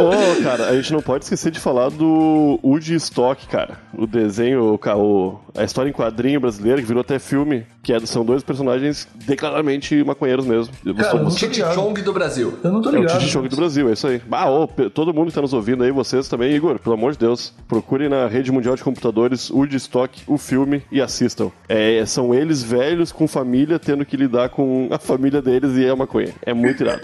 Oh, 0.00 0.42
cara, 0.42 0.68
a 0.68 0.76
gente 0.76 0.92
não 0.92 1.00
pode 1.02 1.24
esquecer 1.24 1.50
de 1.50 1.58
falar 1.60 1.90
do 1.90 2.58
Woodstock, 2.62 3.46
cara. 3.48 3.78
O 3.96 4.06
desenho, 4.06 4.78
o, 4.96 5.40
a 5.56 5.64
história 5.64 5.88
em 5.88 5.92
quadrinho 5.92 6.40
brasileira, 6.40 6.80
que 6.80 6.86
virou 6.86 7.00
até 7.00 7.18
filme, 7.18 7.66
que 7.82 7.92
é- 7.92 8.00
são 8.00 8.24
dois 8.24 8.42
personagens 8.42 9.08
declaradamente 9.26 10.02
maconheiros 10.04 10.46
mesmo. 10.46 10.72
Cara, 10.96 11.16
O 11.16 11.30
Titi 11.30 11.56
ligado. 11.60 11.74
Chong 11.74 12.02
do 12.02 12.12
Brasil. 12.12 12.58
Eu 12.62 12.72
não 12.72 12.82
tô 12.82 12.90
É 12.90 12.92
o 12.92 12.96
ligado. 13.00 13.18
Titi 13.18 13.30
Choque 13.30 13.48
do 13.48 13.56
Brasil, 13.56 13.88
é 13.88 13.92
isso 13.92 14.06
aí. 14.06 14.20
Ah, 14.30 14.50
ô, 14.50 14.68
pe- 14.68 14.90
todo 14.90 15.12
mundo 15.12 15.28
que 15.28 15.34
tá 15.34 15.42
nos 15.42 15.52
ouvindo 15.52 15.82
aí, 15.84 15.90
vocês 15.90 16.28
também, 16.28 16.52
Igor, 16.54 16.78
pelo 16.78 16.94
amor 16.94 17.12
de 17.12 17.18
Deus, 17.18 17.52
procurem 17.66 18.08
na 18.08 18.26
rede 18.26 18.52
mundial 18.52 18.76
de 18.76 18.82
computadores 18.84 19.50
Woodstock, 19.50 20.22
o 20.26 20.38
filme, 20.38 20.82
e 20.92 21.00
assistam. 21.00 21.50
É, 21.68 22.04
são 22.06 22.34
eles 22.34 22.62
velhos 22.62 23.10
com 23.12 23.26
família, 23.26 23.78
tendo 23.78 24.04
que 24.04 24.16
lidar 24.16 24.48
com 24.50 24.88
a 24.90 24.98
família 24.98 25.42
deles 25.42 25.76
e 25.76 25.84
é 25.84 25.94
maconha. 25.94 26.32
É 26.44 26.52
muito 26.54 26.82
irado. 26.82 27.00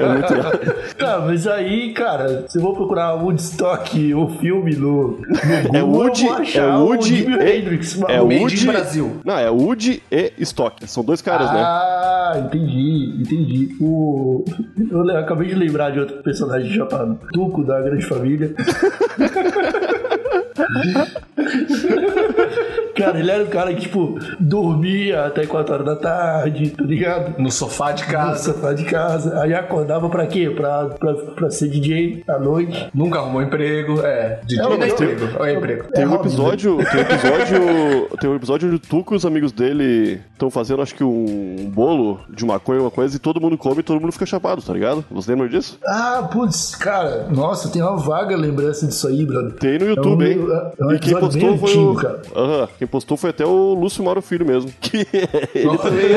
É 0.00 0.08
muito 0.12 0.32
irado. 0.32 0.54
Tá, 0.98 1.18
mas 1.18 1.46
aí, 1.46 1.92
cara, 1.92 2.23
se 2.48 2.58
eu 2.58 2.62
vou 2.62 2.74
procurar 2.74 3.14
Woodstock, 3.14 4.14
o 4.14 4.28
filme 4.38 4.74
no, 4.76 5.18
no 5.18 5.76
É 5.76 5.80
Google, 5.80 6.32
achar 6.32 6.68
é 6.68 6.76
o 6.76 7.00
Jimi 7.00 7.34
e, 7.34 7.58
Hendrix, 7.58 8.00
é 8.08 8.20
Woody, 8.20 8.66
Brasil. 8.66 9.16
Não, 9.24 9.38
é 9.38 9.50
Woody 9.50 10.02
e 10.10 10.32
Stock. 10.38 10.86
São 10.88 11.04
dois 11.04 11.22
caras, 11.22 11.52
né? 11.52 11.60
Ah, 11.60 12.42
entendi, 12.44 13.14
entendi. 13.20 13.76
O... 13.80 14.44
Eu 14.90 15.18
acabei 15.18 15.48
de 15.48 15.54
lembrar 15.54 15.90
de 15.90 16.00
outro 16.00 16.22
personagem 16.22 16.72
chapado. 16.72 17.18
Tuco 17.32 17.64
da 17.64 17.80
Grande 17.80 18.04
Família. 18.04 18.54
cara, 22.94 23.18
ele 23.18 23.30
era 23.30 23.42
um 23.44 23.48
cara 23.48 23.74
que, 23.74 23.82
tipo, 23.82 24.18
dormia 24.38 25.24
até 25.26 25.46
4 25.46 25.74
horas 25.74 25.86
da 25.86 25.96
tarde, 25.96 26.70
tá 26.70 26.84
ligado? 26.84 27.34
No 27.40 27.50
sofá 27.50 27.92
de 27.92 28.04
No 28.04 28.08
casa. 28.10 28.52
sofá 28.52 28.72
de 28.72 28.84
casa. 28.84 29.40
Aí 29.42 29.54
acordava 29.54 30.08
pra 30.08 30.26
quê? 30.26 30.50
Pra, 30.54 30.86
pra, 30.86 31.14
pra 31.14 31.50
ser 31.50 31.68
DJ 31.68 32.22
à 32.28 32.38
noite. 32.38 32.88
Nunca 32.94 33.18
arrumou 33.18 33.42
emprego. 33.42 34.00
É, 34.02 34.40
de 34.44 34.60
É, 34.60 34.64
é 34.64 34.76
tem- 34.76 34.88
emprego. 34.90 35.44
É 35.44 35.52
emprego. 35.54 35.84
Tem 35.92 36.04
É 36.04 36.06
um 36.06 36.10
hobby, 36.10 36.28
episódio, 36.28 36.76
tem 36.78 37.00
um 37.00 37.02
episódio, 37.02 38.08
tem 38.20 38.30
um 38.30 38.36
episódio 38.36 38.68
onde 38.68 38.76
o 38.76 38.78
Tuco 38.78 39.14
e 39.14 39.16
os 39.16 39.26
amigos 39.26 39.52
dele 39.52 40.20
estão 40.32 40.50
fazendo, 40.50 40.82
acho 40.82 40.94
que 40.94 41.04
um 41.04 41.70
bolo 41.72 42.20
de 42.30 42.44
maconha, 42.44 42.80
uma 42.80 42.90
coisa, 42.90 43.16
e 43.16 43.18
todo 43.18 43.40
mundo 43.40 43.56
come 43.58 43.80
e 43.80 43.82
todo 43.82 44.00
mundo 44.00 44.12
fica 44.12 44.26
chapado, 44.26 44.62
tá 44.62 44.72
ligado? 44.72 45.04
Vocês 45.10 45.26
lembram 45.28 45.48
disso? 45.48 45.78
Ah, 45.86 46.28
putz, 46.30 46.74
cara, 46.74 47.26
nossa, 47.30 47.68
tem 47.68 47.82
uma 47.82 47.96
vaga 47.96 48.36
lembrança 48.36 48.86
disso 48.86 49.08
aí, 49.08 49.24
brother. 49.24 49.52
Tem 49.54 49.78
no 49.78 49.86
YouTube, 49.86 50.24
É 50.24 50.28
um- 50.28 50.30
hein? 50.30 50.72
é 50.80 50.84
um 50.84 50.92
e 50.92 50.98
quem 50.98 51.12
episódio 51.12 51.20
postou 51.20 51.40
bem 51.50 51.58
foi 51.58 51.68
antigo, 51.70 51.90
o. 51.90 51.94
cara. 51.94 52.22
Aham, 52.36 52.68
quem 52.84 52.86
postou 52.86 53.16
foi 53.16 53.30
até 53.30 53.44
o 53.44 53.74
Lúcio 53.74 54.04
Mauro 54.04 54.20
Filho 54.20 54.46
mesmo. 54.46 54.70
Que 54.84 55.06
ele 55.54 55.78
também. 55.78 56.10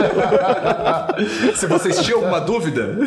Se 1.56 1.66
vocês 1.68 2.00
tinham 2.02 2.20
alguma 2.20 2.40
dúvida, 2.40 2.98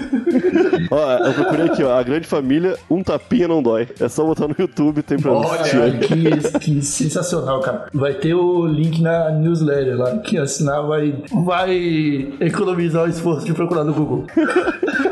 Ó, 0.90 1.12
eu 1.26 1.34
procurei 1.34 1.66
aqui, 1.66 1.84
ó. 1.84 1.98
A 1.98 2.02
grande 2.02 2.26
família, 2.26 2.76
um 2.90 3.02
tapinha 3.02 3.46
não 3.46 3.62
dói. 3.62 3.88
É 4.00 4.08
só 4.08 4.24
botar 4.24 4.48
no 4.48 4.54
YouTube, 4.58 5.02
tem 5.02 5.18
pra 5.18 5.32
Olha 5.32 5.98
que, 5.98 6.58
que 6.58 6.82
sensacional, 6.82 7.60
cara. 7.60 7.86
Vai 7.92 8.14
ter 8.14 8.34
o 8.34 8.66
link 8.66 9.02
na 9.02 9.30
newsletter 9.30 9.98
lá. 9.98 10.18
Quem 10.18 10.38
assinar 10.38 10.82
vai, 10.86 11.14
vai 11.44 12.32
economizar 12.40 13.04
o 13.04 13.08
esforço 13.08 13.44
de 13.44 13.52
procurar 13.52 13.84
no 13.84 13.92
Google. 13.92 14.24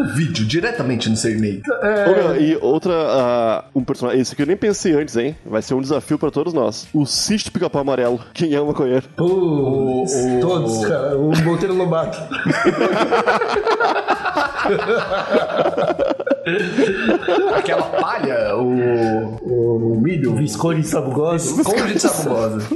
o 0.00 0.04
vídeo 0.14 0.44
diretamente 0.46 1.08
no 1.08 1.16
seu 1.16 1.32
e-mail. 1.32 1.62
Ô, 1.68 2.14
meu, 2.14 2.40
e 2.40 2.56
outra, 2.56 2.92
ah, 2.94 3.64
um 3.74 3.82
personagem. 3.84 4.20
Esse 4.20 4.32
aqui 4.34 4.42
eu 4.42 4.46
nem 4.46 4.56
pensei 4.56 4.94
antes, 4.94 5.16
hein? 5.16 5.36
Vai 5.44 5.62
ser 5.62 5.74
um 5.74 5.80
desafio 5.80 6.18
pra 6.18 6.30
todos 6.30 6.52
nós. 6.52 6.88
O 6.92 7.06
Sítio 7.06 7.52
Pica-Pau 7.52 7.82
Amarelo. 7.82 8.20
Quem 8.34 8.54
é 8.54 8.60
o 8.60 8.66
maconheiro? 8.66 9.06
Pô, 9.16 10.04
todos, 10.40 10.84
cara. 10.86 11.16
O 11.16 11.36
Monteiro 11.44 11.74
Lobato. 11.74 12.18
Aquela 17.56 17.82
palha, 17.82 18.56
o, 18.56 19.94
o 19.94 20.00
milho, 20.00 20.34
Visconde 20.36 20.82
Sabugosa. 20.86 21.60
esconde 21.60 21.94
de 21.94 22.00
sabugosa. 22.00 22.66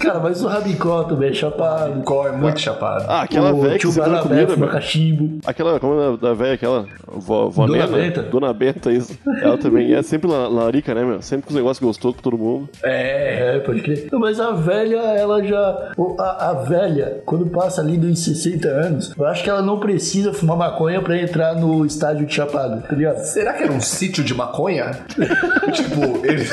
Cara, 0.00 0.20
mas 0.20 0.42
o 0.42 0.48
Rabicó 0.48 1.04
também 1.04 1.30
é 1.30 1.32
chapado. 1.34 2.02
Qual 2.02 2.26
é 2.28 2.32
muito 2.32 2.60
chapado. 2.60 3.04
Ah, 3.08 3.22
aquela 3.22 3.52
o 3.52 3.60
velha 3.62 3.78
que 3.78 3.86
Guanabé 3.86 4.22
comida, 4.22 4.46
fuma 4.48 4.66
meu. 4.66 4.74
cachimbo. 4.74 5.38
Aquela, 5.46 5.80
como 5.80 6.00
é 6.00 6.16
da 6.16 6.34
velha, 6.34 6.54
aquela 6.54 6.86
vó, 7.06 7.48
vó 7.48 7.66
Dona 7.66 7.86
Nena? 7.86 7.96
Benta. 7.98 8.22
Dona 8.22 8.52
Benta, 8.52 8.92
isso. 8.92 9.16
Ela 9.42 9.56
também 9.58 9.94
é 9.94 10.02
sempre 10.02 10.28
la- 10.30 10.48
larica, 10.48 10.94
né, 10.94 11.04
meu? 11.04 11.22
Sempre 11.22 11.46
com 11.46 11.50
os 11.50 11.56
negócios 11.56 11.82
gostosos 11.84 12.16
pra 12.20 12.22
todo 12.30 12.38
mundo. 12.38 12.68
É. 12.82 13.56
É, 13.56 13.58
pode 13.60 13.80
crer. 13.82 14.08
Mas 14.12 14.38
a 14.40 14.52
velha, 14.52 14.96
ela 14.96 15.42
já. 15.42 15.92
o- 15.96 16.16
A, 16.18 16.50
a 16.50 16.52
velha, 16.54 17.22
quando 17.24 17.46
passa 17.46 17.80
ali 17.80 17.96
dos 17.96 18.22
60 18.24 18.68
anos, 18.68 19.12
eu 19.16 19.26
acho 19.26 19.42
que 19.42 19.50
ela 19.50 19.62
não 19.62 19.78
precisa 19.80 20.32
fumar 20.32 20.56
maconha 20.56 21.00
pra 21.00 21.16
entrar 21.18 21.54
no 21.56 21.84
estádio 21.86 22.26
de 22.26 22.34
chapado, 22.34 22.82
tá 22.82 22.94
Será 23.16 23.52
que 23.52 23.62
era 23.64 23.72
um 23.72 23.80
sítio 23.80 24.22
de 24.24 24.32
maconha? 24.34 24.90
tipo, 25.72 26.24
ele- 26.24 26.46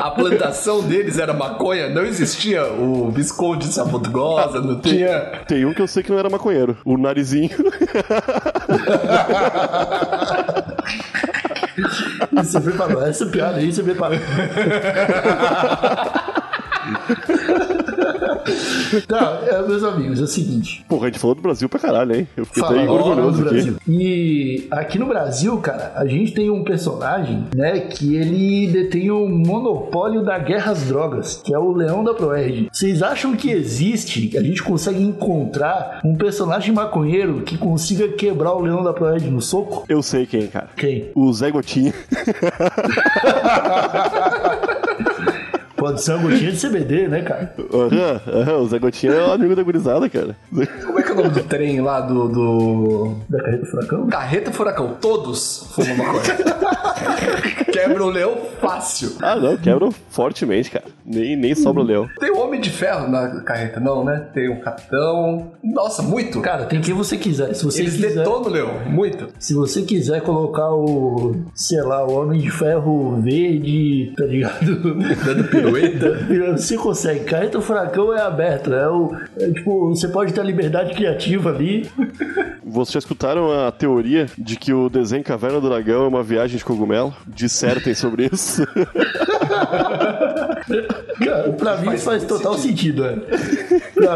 a 0.00 0.10
plantação 0.10 0.82
deles 0.82 1.18
era 1.18 1.32
maconha, 1.32 1.88
não 1.88 2.04
existia 2.04 2.64
o 2.66 3.10
Visconde 3.10 3.68
de 3.68 3.74
Sabugosa, 3.74 4.60
não 4.60 4.78
tinha. 4.80 5.18
Tem 5.46 5.64
um 5.64 5.72
que 5.72 5.80
eu 5.80 5.86
sei 5.86 6.02
que 6.02 6.10
não 6.10 6.18
era 6.18 6.28
maconheiro. 6.28 6.76
O 6.84 6.98
narizinho. 6.98 7.50
Você 12.32 12.60
preparou 12.60 13.06
essa 13.06 13.26
piada 13.26 13.58
aí, 13.58 13.72
você 13.72 13.82
preparou. 13.82 14.18
tá, 19.06 19.40
meus 19.66 19.82
amigos, 19.82 20.20
é 20.20 20.24
o 20.24 20.26
seguinte. 20.26 20.84
Porra, 20.88 21.06
a 21.06 21.10
gente 21.10 21.18
falou 21.18 21.34
do 21.34 21.42
Brasil 21.42 21.68
pra 21.68 21.78
caralho, 21.78 22.14
hein? 22.14 22.28
Eu 22.36 22.44
fiquei 22.44 22.62
até 22.62 22.74
Fala, 22.74 22.90
orgulhoso 22.90 23.42
do 23.42 23.48
aqui. 23.48 23.54
Brasil. 23.54 23.76
E 23.88 24.66
aqui 24.70 24.98
no 24.98 25.06
Brasil, 25.06 25.56
cara, 25.58 25.92
a 25.96 26.06
gente 26.06 26.32
tem 26.32 26.50
um 26.50 26.64
personagem, 26.64 27.46
né, 27.54 27.80
que 27.80 28.16
ele 28.16 28.68
detém 28.68 29.10
o 29.10 29.28
monopólio 29.28 30.24
da 30.24 30.38
guerra 30.38 30.72
às 30.72 30.82
drogas, 30.84 31.40
que 31.44 31.54
é 31.54 31.58
o 31.58 31.72
Leão 31.72 32.02
da 32.04 32.14
Proerd. 32.14 32.68
Vocês 32.72 33.02
acham 33.02 33.34
que 33.36 33.50
existe, 33.50 34.36
a 34.36 34.42
gente 34.42 34.62
consegue 34.62 35.02
encontrar 35.02 36.00
um 36.04 36.16
personagem 36.16 36.72
maconheiro 36.74 37.42
que 37.42 37.56
consiga 37.58 38.08
quebrar 38.08 38.54
o 38.54 38.60
Leão 38.60 38.82
da 38.82 38.92
Proerd 38.92 39.30
no 39.30 39.40
soco? 39.40 39.84
Eu 39.88 40.02
sei 40.02 40.26
quem, 40.26 40.46
cara. 40.46 40.68
Quem? 40.76 41.10
O 41.14 41.32
Zé 41.32 41.50
Gotinha. 41.50 41.92
Uma 45.90 46.18
gotinha 46.18 46.52
de 46.52 46.60
CBD, 46.68 47.08
né, 47.08 47.22
cara? 47.22 47.54
Aham, 47.72 48.56
o 48.58 48.68
Zé 48.68 48.78
Gotinha 48.78 49.12
é 49.12 49.28
o 49.28 49.32
amigo 49.32 49.54
da 49.56 49.62
gurizada, 49.62 50.08
cara. 50.08 50.36
Como 50.50 50.98
é 50.98 51.02
que 51.02 51.08
é 51.08 51.12
o 51.12 51.16
nome 51.16 51.30
do 51.30 51.42
trem 51.44 51.80
lá 51.80 52.00
do. 52.00 52.28
do... 52.28 53.14
Da 53.28 53.42
carreta 53.42 53.66
furacão? 53.66 54.06
Carreta 54.08 54.52
Furacão? 54.52 54.96
Todos 55.00 55.68
fumam 55.74 55.96
maconha. 55.96 56.22
Quebra 57.72 58.04
o 58.04 58.10
leão 58.10 58.36
fácil. 58.60 59.12
Ah, 59.22 59.36
não, 59.36 59.56
quebram 59.56 59.90
fortemente, 60.10 60.70
cara. 60.70 60.84
Nem, 61.04 61.36
nem 61.36 61.54
sobra 61.54 61.82
o 61.82 61.86
leão. 61.86 62.08
Tem 62.18 62.30
o 62.30 62.38
Homem 62.38 62.60
de 62.60 62.70
Ferro 62.70 63.08
na 63.08 63.40
carreta, 63.42 63.78
não, 63.78 64.04
né? 64.04 64.26
Tem 64.34 64.48
o 64.48 64.60
Capitão. 64.60 65.52
Nossa, 65.62 66.02
muito. 66.02 66.40
Cara, 66.40 66.64
tem 66.66 66.80
quem 66.80 66.94
você 66.94 67.16
quiser. 67.16 67.54
Se 67.54 67.64
você 67.64 67.82
Eles 67.82 67.94
quiser, 67.94 68.14
detonam 68.14 68.42
o 68.42 68.48
leão, 68.48 68.70
muito. 68.86 69.28
se 69.38 69.54
você 69.54 69.82
quiser 69.82 70.22
colocar 70.22 70.70
o, 70.72 71.36
sei 71.54 71.80
lá, 71.82 72.04
o 72.04 72.12
Homem 72.20 72.40
de 72.40 72.50
Ferro 72.50 73.20
verde, 73.20 74.12
tá 74.16 74.24
ligado? 74.24 74.94
Dando 75.24 75.44
pirueta. 75.80 76.56
Você 76.56 76.76
consegue. 76.78 77.24
Carreta 77.24 77.60
Furacão 77.60 78.12
é 78.12 78.20
aberta. 78.20 78.74
É 78.74 78.88
o, 78.88 79.14
é, 79.36 79.50
tipo, 79.50 79.90
você 79.90 80.08
pode 80.08 80.32
ter 80.32 80.40
a 80.40 80.44
liberdade 80.44 80.94
criativa 80.94 81.50
ali. 81.50 81.88
Vocês 82.64 82.92
já 82.94 82.98
escutaram 82.98 83.50
a 83.52 83.70
teoria 83.72 84.26
de 84.36 84.56
que 84.56 84.72
o 84.72 84.88
desenho 84.88 85.24
Caverna 85.24 85.60
do 85.60 85.68
Dragão 85.68 86.04
é 86.04 86.08
uma 86.08 86.22
viagem 86.22 86.56
de 86.58 86.64
cogumelo? 86.64 87.14
Dissertem 87.26 87.94
sobre 87.94 88.28
isso. 88.32 88.66
Cara, 91.24 91.52
pra 91.52 91.76
mim 91.78 91.86
Faz 91.86 92.04
faz, 92.04 92.24
total 92.24 92.54
sentido, 92.54 93.04
é. 93.04 93.16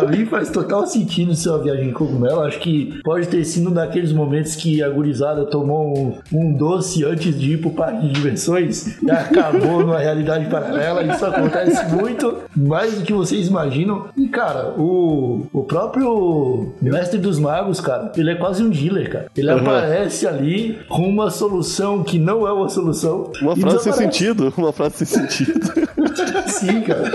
Pra 0.00 0.08
mim 0.08 0.26
faz 0.26 0.50
total 0.50 0.86
sentido 0.86 1.34
ser 1.34 1.50
uma 1.50 1.58
viagem 1.58 1.88
em 1.88 1.92
cogumelo. 1.92 2.40
Acho 2.42 2.58
que 2.58 3.00
pode 3.02 3.28
ter 3.28 3.44
sido 3.44 3.70
um 3.70 3.72
daqueles 3.72 4.12
momentos 4.12 4.56
que 4.56 4.82
a 4.82 4.88
gurizada 4.88 5.44
tomou 5.44 5.96
um, 5.96 6.18
um 6.32 6.52
doce 6.52 7.04
antes 7.04 7.38
de 7.38 7.52
ir 7.52 7.60
pro 7.60 7.70
parque 7.70 8.06
de 8.06 8.12
diversões 8.12 9.02
e 9.02 9.10
acabou 9.10 9.80
numa 9.80 9.98
realidade 9.98 10.46
paralela. 10.46 11.02
Isso 11.02 11.24
acontece 11.24 11.84
muito, 11.94 12.38
mais 12.56 12.94
do 12.94 13.04
que 13.04 13.12
vocês 13.12 13.46
imaginam. 13.46 14.06
E, 14.16 14.28
cara, 14.28 14.74
o, 14.78 15.46
o 15.52 15.64
próprio 15.64 16.72
Mestre 16.80 17.18
dos 17.18 17.38
Magos, 17.38 17.80
cara, 17.80 18.12
ele 18.16 18.30
é 18.30 18.34
quase 18.34 18.62
um 18.62 18.70
dealer, 18.70 19.10
cara. 19.10 19.26
Ele 19.36 19.50
aparece 19.50 20.26
ali 20.26 20.78
com 20.88 21.08
uma 21.08 21.30
solução 21.30 22.02
que 22.02 22.18
não 22.18 22.46
é 22.46 22.52
uma 22.52 22.68
solução. 22.68 23.30
Uma 23.40 23.56
frase 23.56 23.84
sem 23.84 23.92
sentido. 23.92 24.52
Uma 24.56 24.72
frase 24.72 25.04
sem 25.04 25.06
sentido. 25.06 25.60
Sim, 26.46 26.80
cara. 26.82 27.10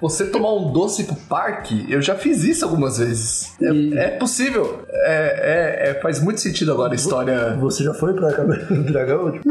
Você 0.00 0.26
tomar 0.26 0.54
um 0.54 0.72
doce 0.72 1.04
pro 1.04 1.14
parque, 1.14 1.86
eu 1.88 2.00
já 2.00 2.14
fiz 2.14 2.42
isso 2.44 2.64
algumas 2.64 2.98
vezes. 2.98 3.52
É, 3.60 3.70
E- 3.72 3.98
é 3.98 4.08
possível. 4.10 4.84
É, 4.90 5.86
é- 5.86 5.90
é- 5.90 6.00
faz 6.00 6.22
muito 6.22 6.40
sentido 6.40 6.72
agora 6.72 6.92
a 6.92 6.96
história. 6.96 7.56
Você 7.60 7.84
já 7.84 7.92
foi 7.94 8.14
pra 8.14 8.32
Caverna 8.32 8.64
do 8.82 8.82
Dragão? 8.84 9.32
Tipo, 9.32 9.48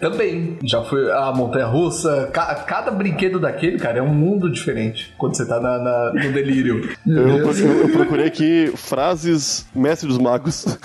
Também. 0.00 0.58
Já 0.64 0.82
foi 0.82 1.10
a 1.12 1.30
montanha 1.32 1.66
russa. 1.66 2.28
Ca- 2.32 2.56
cada 2.66 2.90
brinquedo 2.90 3.38
daquele, 3.38 3.78
cara, 3.78 3.98
é 3.98 4.02
um 4.02 4.12
mundo 4.12 4.50
diferente. 4.50 5.14
Quando 5.16 5.36
você 5.36 5.46
tá 5.46 5.60
na- 5.60 5.78
na- 5.78 6.12
no 6.12 6.32
delírio. 6.32 6.90
Eu, 7.06 7.28
eu- 7.38 7.80
eu 7.82 7.88
procurei 7.90 8.26
aqui 8.26 8.72
frases 8.76 9.64
mestre 9.74 10.08
dos 10.08 10.18
magos. 10.18 10.66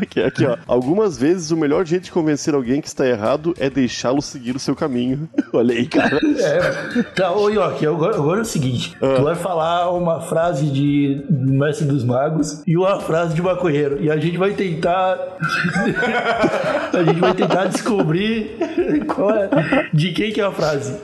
Aqui, 0.00 0.20
aqui, 0.20 0.46
ó. 0.46 0.56
Algumas 0.66 1.18
vezes 1.18 1.50
o 1.50 1.56
melhor 1.56 1.84
jeito 1.84 2.04
de 2.04 2.12
convencer 2.12 2.54
alguém 2.54 2.80
que 2.80 2.88
está 2.88 3.06
errado 3.06 3.54
é 3.58 3.68
deixá-lo 3.68 4.22
seguir 4.22 4.54
o 4.54 4.58
seu 4.58 4.74
caminho. 4.74 5.28
Olha 5.52 5.74
aí, 5.74 5.86
cara. 5.86 6.18
É, 6.38 7.02
tá, 7.14 7.32
ô 7.32 7.48
York, 7.48 7.84
agora, 7.86 8.16
agora 8.16 8.38
é 8.40 8.42
o 8.42 8.46
seguinte: 8.46 8.96
tu 8.98 9.22
vai 9.22 9.34
falar 9.34 9.90
uma 9.90 10.20
frase 10.20 10.66
de 10.66 11.24
Mestre 11.30 11.86
dos 11.86 12.04
Magos 12.04 12.62
e 12.66 12.76
uma 12.76 13.00
frase 13.00 13.34
de 13.34 13.42
maconheiro. 13.42 13.98
E 14.00 14.10
a 14.10 14.16
gente 14.16 14.36
vai 14.36 14.52
tentar. 14.52 15.18
a 16.92 17.02
gente 17.04 17.20
vai 17.20 17.34
tentar 17.34 17.66
descobrir 17.66 18.56
qual 19.06 19.30
é, 19.30 19.48
de 19.92 20.12
quem 20.12 20.32
que 20.32 20.40
é 20.40 20.44
a 20.44 20.52
frase. 20.52 20.94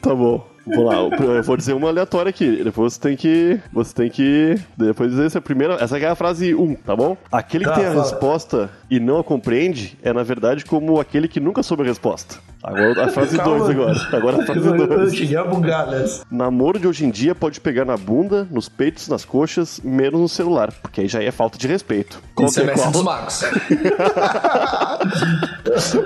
Tá 0.00 0.14
bom. 0.14 0.53
Vou 0.66 0.84
lá, 0.84 0.94
eu 0.96 1.42
vou 1.42 1.56
dizer 1.56 1.74
uma 1.74 1.88
aleatória 1.88 2.30
aqui. 2.30 2.62
Depois 2.64 2.94
você 2.94 3.00
tem 3.00 3.16
que. 3.16 3.60
Você 3.72 3.94
tem 3.94 4.08
que. 4.10 4.58
Depois 4.76 5.10
dizer 5.10 5.26
essa 5.26 5.40
primeira. 5.40 5.74
Essa 5.74 5.96
aqui 5.96 6.06
é 6.06 6.08
a 6.08 6.14
frase 6.14 6.54
1, 6.54 6.74
tá 6.76 6.96
bom? 6.96 7.16
Aquele 7.30 7.64
que 7.64 7.70
Tá, 7.70 7.76
tem 7.76 7.84
a 7.86 7.90
fala. 7.90 8.02
resposta 8.02 8.70
e 8.90 8.98
não 8.98 9.18
a 9.18 9.24
compreende 9.24 9.98
é, 10.02 10.12
na 10.12 10.22
verdade, 10.22 10.64
como 10.64 10.98
aquele 10.98 11.28
que 11.28 11.38
nunca 11.40 11.62
soube 11.62 11.82
a 11.82 11.86
resposta. 11.86 12.36
Agora 12.62 13.04
a 13.04 13.08
frase 13.08 13.36
2 13.36 13.44
Calma. 13.46 13.70
agora. 13.70 13.94
Agora 14.16 14.42
a 14.42 14.46
frase 14.46 14.66
Eu, 14.66 14.74
eu 14.76 14.86
2. 14.88 15.14
cheguei 15.14 15.36
a 15.36 15.44
bugar 15.44 15.86
nessa. 15.86 16.24
Namoro 16.30 16.78
de 16.78 16.88
hoje 16.88 17.04
em 17.04 17.10
dia 17.10 17.34
pode 17.34 17.60
pegar 17.60 17.84
na 17.84 17.98
bunda, 17.98 18.48
nos 18.50 18.66
peitos, 18.70 19.06
nas 19.06 19.22
coxas, 19.22 19.80
menos 19.84 20.18
no 20.18 20.28
celular, 20.30 20.72
porque 20.80 21.02
aí 21.02 21.08
já 21.08 21.22
é 21.22 21.30
falta 21.30 21.58
de 21.58 21.68
respeito. 21.68 22.22
Qual 22.34 22.50
que 22.50 22.60
é 22.60 22.64
é 22.64 22.90
dos 22.90 23.02
magos. 23.02 23.42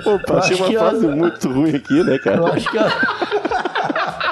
Opa, 0.05 0.39
achei 0.39 0.57
uma 0.57 0.67
que 0.67 0.77
frase 0.77 1.07
muito 1.07 1.49
ruim 1.49 1.75
aqui, 1.75 2.03
né, 2.03 2.15
Eu 2.15 2.19
cara? 2.19 2.53
acho 2.53 2.69
que, 2.69 2.77
a- 2.77 2.89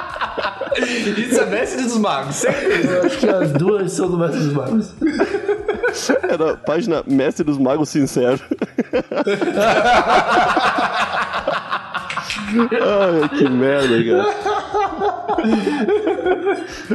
Isso 1.18 1.40
é 1.40 1.46
mestre 1.46 1.82
dos 1.82 1.96
magos, 1.98 2.36
certeza. 2.36 2.92
eu 2.92 3.02
acho 3.02 3.18
que 3.18 3.28
as 3.28 3.52
duas 3.52 3.92
são 3.92 4.10
do 4.10 4.18
Mestre 4.18 4.40
dos 4.40 4.52
Magos. 4.52 4.92
É 6.28 6.36
da 6.36 6.56
página 6.56 7.02
Mestre 7.06 7.44
dos 7.44 7.58
Magos 7.58 7.88
Sincero. 7.88 8.40
Ai, 12.48 13.28
que 13.36 13.48
merda, 13.48 14.04
cara. 14.04 14.34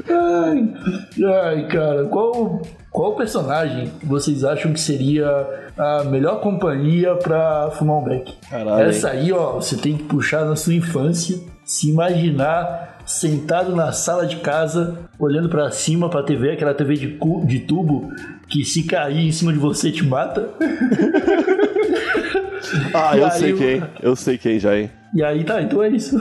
Ai, 0.10 0.74
ai, 1.24 1.68
cara, 1.68 2.06
qual, 2.06 2.62
qual 2.92 3.16
personagem 3.16 3.92
vocês 4.04 4.44
acham 4.44 4.74
que 4.74 4.80
seria 4.80 5.28
a 5.78 6.04
melhor 6.06 6.42
companhia 6.42 7.16
pra 7.16 7.72
fumar 7.72 7.98
um 7.98 8.04
beck? 8.04 8.34
Caralho, 8.50 8.90
Essa 8.90 9.10
aí, 9.10 9.32
ó, 9.32 9.54
você 9.54 9.78
tem 9.78 9.98
que 9.98 10.04
puxar 10.04 10.46
na 10.46 10.56
sua 10.56 10.74
infância, 10.74 11.40
se 11.64 11.90
imaginar 11.90 12.93
sentado 13.06 13.76
na 13.76 13.92
sala 13.92 14.26
de 14.26 14.38
casa, 14.38 14.98
olhando 15.20 15.50
pra 15.50 15.70
cima 15.72 16.10
pra 16.10 16.24
TV, 16.24 16.52
aquela 16.52 16.74
TV 16.74 16.96
de, 16.96 17.08
cu- 17.18 17.46
de 17.46 17.60
tubo 17.60 18.12
que 18.48 18.64
se 18.64 18.84
cair 18.84 19.28
em 19.28 19.32
cima 19.32 19.52
de 19.54 19.60
você 19.60 19.92
te 19.92 20.04
mata. 20.06 20.50
Ah, 22.94 23.16
E 23.16 23.20
eu 23.20 23.26
aí, 23.26 23.32
sei 23.40 23.54
quem. 23.54 23.84
Eu 24.02 24.16
sei 24.16 24.38
quem 24.38 24.60
já, 24.60 24.78
hein? 24.78 24.90
E 25.14 25.22
aí 25.24 25.44
tá, 25.44 25.62
então 25.62 25.84
é 25.84 25.90
isso. 25.90 26.18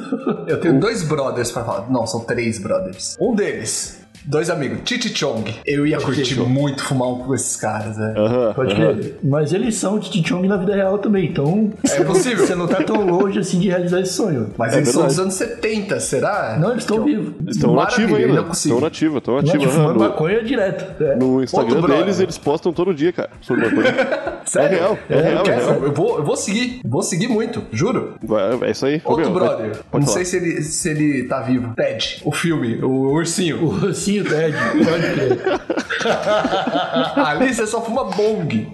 Eu 0.47 0.61
tenho 0.61 0.79
dois 0.79 1.03
brothers 1.03 1.51
pra 1.53 1.65
falar. 1.65 1.89
Não, 1.91 2.07
são 2.07 2.25
três 2.25 2.59
brothers. 2.59 3.17
Um 3.21 3.35
deles, 3.35 4.02
dois 4.25 4.51
amigos, 4.51 4.79
Titi 4.85 5.17
Chong. 5.17 5.55
Eu 5.67 5.87
ia 5.87 5.99
curtir 6.01 6.39
muito 6.41 6.83
fumar 6.83 7.09
um 7.09 7.19
com 7.19 7.35
esses 7.35 7.57
caras, 7.57 7.97
né? 7.97 8.15
Aham. 8.17 8.53
Pode 8.55 8.75
crer. 8.75 9.19
Mas 9.23 9.53
eles 9.53 9.75
são 9.77 9.99
de 9.99 10.27
Chong 10.27 10.47
na 10.49 10.57
vida 10.57 10.75
real 10.75 10.99
também, 10.99 11.27
então. 11.27 11.73
É 11.85 12.03
possível. 12.05 12.47
Você 12.47 12.55
não 12.55 12.67
tá 12.67 12.83
tão 12.83 13.05
longe 13.05 13.39
assim 13.39 13.59
de 13.59 13.69
realizar 13.69 14.01
esse 14.01 14.15
sonho. 14.15 14.51
Mas 14.57 14.73
É 14.75 14.79
eles 14.79 14.89
são 14.89 15.03
verdade. 15.03 15.15
dos 15.17 15.23
anos 15.23 15.35
70, 15.35 16.01
será? 16.01 16.57
Não, 16.59 16.71
eles 16.73 16.83
estão 16.83 17.05
vivos. 17.05 17.35
Estão 17.49 17.75
nativos 17.75 18.19
ainda. 18.19 18.43
consigo. 18.43 18.75
Estão 18.75 18.81
nativos, 18.89 19.19
estão 19.19 19.37
nativos. 19.37 19.75
fumando 19.75 19.99
maconha 20.01 20.43
direto. 20.43 21.03
É. 21.03 21.17
no 21.17 21.43
Instagram 21.43 21.69
Outro 21.75 21.83
brother. 21.87 22.05
deles, 22.05 22.21
eles 22.21 22.39
postam 22.39 22.73
todo 22.73 22.95
dia, 22.95 23.13
cara. 23.13 23.31
Sobre 23.41 23.67
maconha. 23.69 23.93
Sério? 24.45 24.77
É 24.77 24.81
real, 24.81 24.99
é 25.09 25.21
real, 25.21 25.47
é 25.47 25.55
real. 25.57 25.83
Eu, 25.85 25.93
vou, 25.93 26.19
eu 26.19 26.25
vou 26.25 26.37
seguir, 26.37 26.81
vou 26.85 27.03
seguir 27.03 27.29
muito, 27.29 27.63
juro. 27.73 28.15
Vai, 28.23 28.59
é 28.63 28.71
isso 28.71 28.87
aí. 28.87 29.01
Outro 29.05 29.25
meu, 29.25 29.33
brother, 29.35 29.77
pode 29.91 30.05
não 30.07 30.13
falar. 30.13 30.25
sei 30.25 30.25
se 30.25 30.37
ele, 30.37 30.63
se 30.63 30.89
ele 30.91 31.25
tá 31.25 31.41
vivo. 31.41 31.73
Ted, 31.75 32.21
o 32.25 32.33
filme, 32.33 32.83
o 32.83 33.13
ursinho. 33.13 33.63
O 33.65 33.69
Rocinho 33.69 34.25
Ted, 34.25 34.57
pode 34.85 35.13
crer. 35.15 35.61
Ali 37.27 37.55
você 37.55 37.67
só 37.67 37.81
fuma 37.81 38.05
bong. 38.05 38.69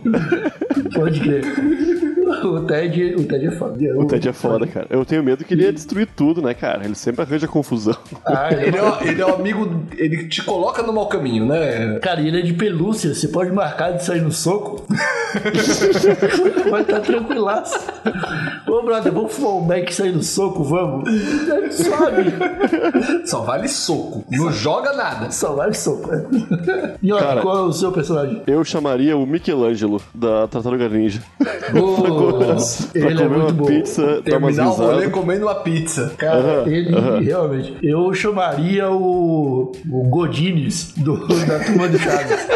Pode 0.94 1.20
crer. 1.20 1.44
O 2.44 2.60
Ted, 2.60 3.14
o 3.16 3.24
Ted 3.24 3.46
é 3.46 3.50
foda. 3.50 3.78
O 3.96 4.04
Ted 4.06 4.28
é 4.28 4.32
foda, 4.32 4.66
cara. 4.66 4.86
Eu 4.90 5.04
tenho 5.04 5.22
medo 5.24 5.44
que 5.44 5.54
ele 5.54 5.62
ia 5.64 5.72
destruir 5.72 6.06
tudo, 6.14 6.42
né, 6.42 6.54
cara? 6.54 6.84
Ele 6.84 6.94
sempre 6.94 7.22
arranja 7.22 7.48
confusão. 7.48 7.96
Ah, 8.24 8.48
ele 8.52 8.64
é 8.64 8.68
Ele 8.68 8.76
é, 8.76 8.82
o- 8.82 9.02
ele 9.02 9.22
é 9.22 9.26
o 9.26 9.34
amigo, 9.34 9.82
ele 9.96 10.28
te 10.28 10.42
coloca 10.44 10.82
no 10.82 10.92
mau 10.92 11.08
caminho, 11.08 11.46
né? 11.46 11.98
Cara, 12.00 12.20
e 12.20 12.28
ele 12.28 12.40
é 12.40 12.42
de 12.42 12.52
pelúcia, 12.52 13.14
você 13.14 13.28
pode 13.28 13.50
marcar 13.50 13.92
de 13.92 14.04
sair 14.04 14.20
no 14.20 14.30
soco. 14.30 14.86
Vai 16.70 16.82
estar 16.82 17.00
tranquilaço. 17.00 17.78
Ô, 18.66 18.82
brother, 18.82 19.12
vamos 19.12 19.32
fumar 19.32 19.52
um 19.54 19.60
Mac 19.60 19.88
e 19.90 19.94
sair 19.94 20.12
no 20.12 20.22
soco, 20.22 20.62
vamos? 20.64 21.08
Sobe. 21.70 22.32
Só 23.26 23.40
vale 23.42 23.68
soco, 23.68 24.24
não 24.30 24.50
joga 24.52 24.92
nada. 24.92 25.30
Só 25.30 25.54
vai 25.54 25.72
soco. 25.74 26.10
E 27.02 27.12
ó, 27.12 27.18
Cara. 27.18 27.40
qual 27.42 27.58
é 27.58 27.62
o 27.62 27.72
seu 27.72 27.92
personagem? 27.92 28.42
Eu 28.46 28.64
chamaria 28.64 29.16
o 29.16 29.26
Michelangelo 29.26 30.00
da 30.14 30.46
Tartaruga 30.48 30.88
Ninja. 30.88 31.22
Pra 32.92 33.10
ele 33.10 33.22
é 33.22 33.28
muito 33.28 33.52
bom. 33.54 33.66
pizza, 33.66 34.22
Terminar 34.24 34.68
o 34.68 34.72
rolê 34.72 35.08
comendo 35.10 35.46
uma 35.46 35.54
pizza. 35.56 36.12
Cara, 36.16 36.64
ele 36.66 37.24
realmente. 37.24 37.76
Eu 37.82 38.12
chamaria 38.14 38.90
o. 38.90 39.72
O 39.90 40.08
Godines 40.08 40.92
do, 40.96 41.16
da 41.46 41.58
turma 41.60 41.88
do 41.88 41.98
Chaves. 41.98 42.46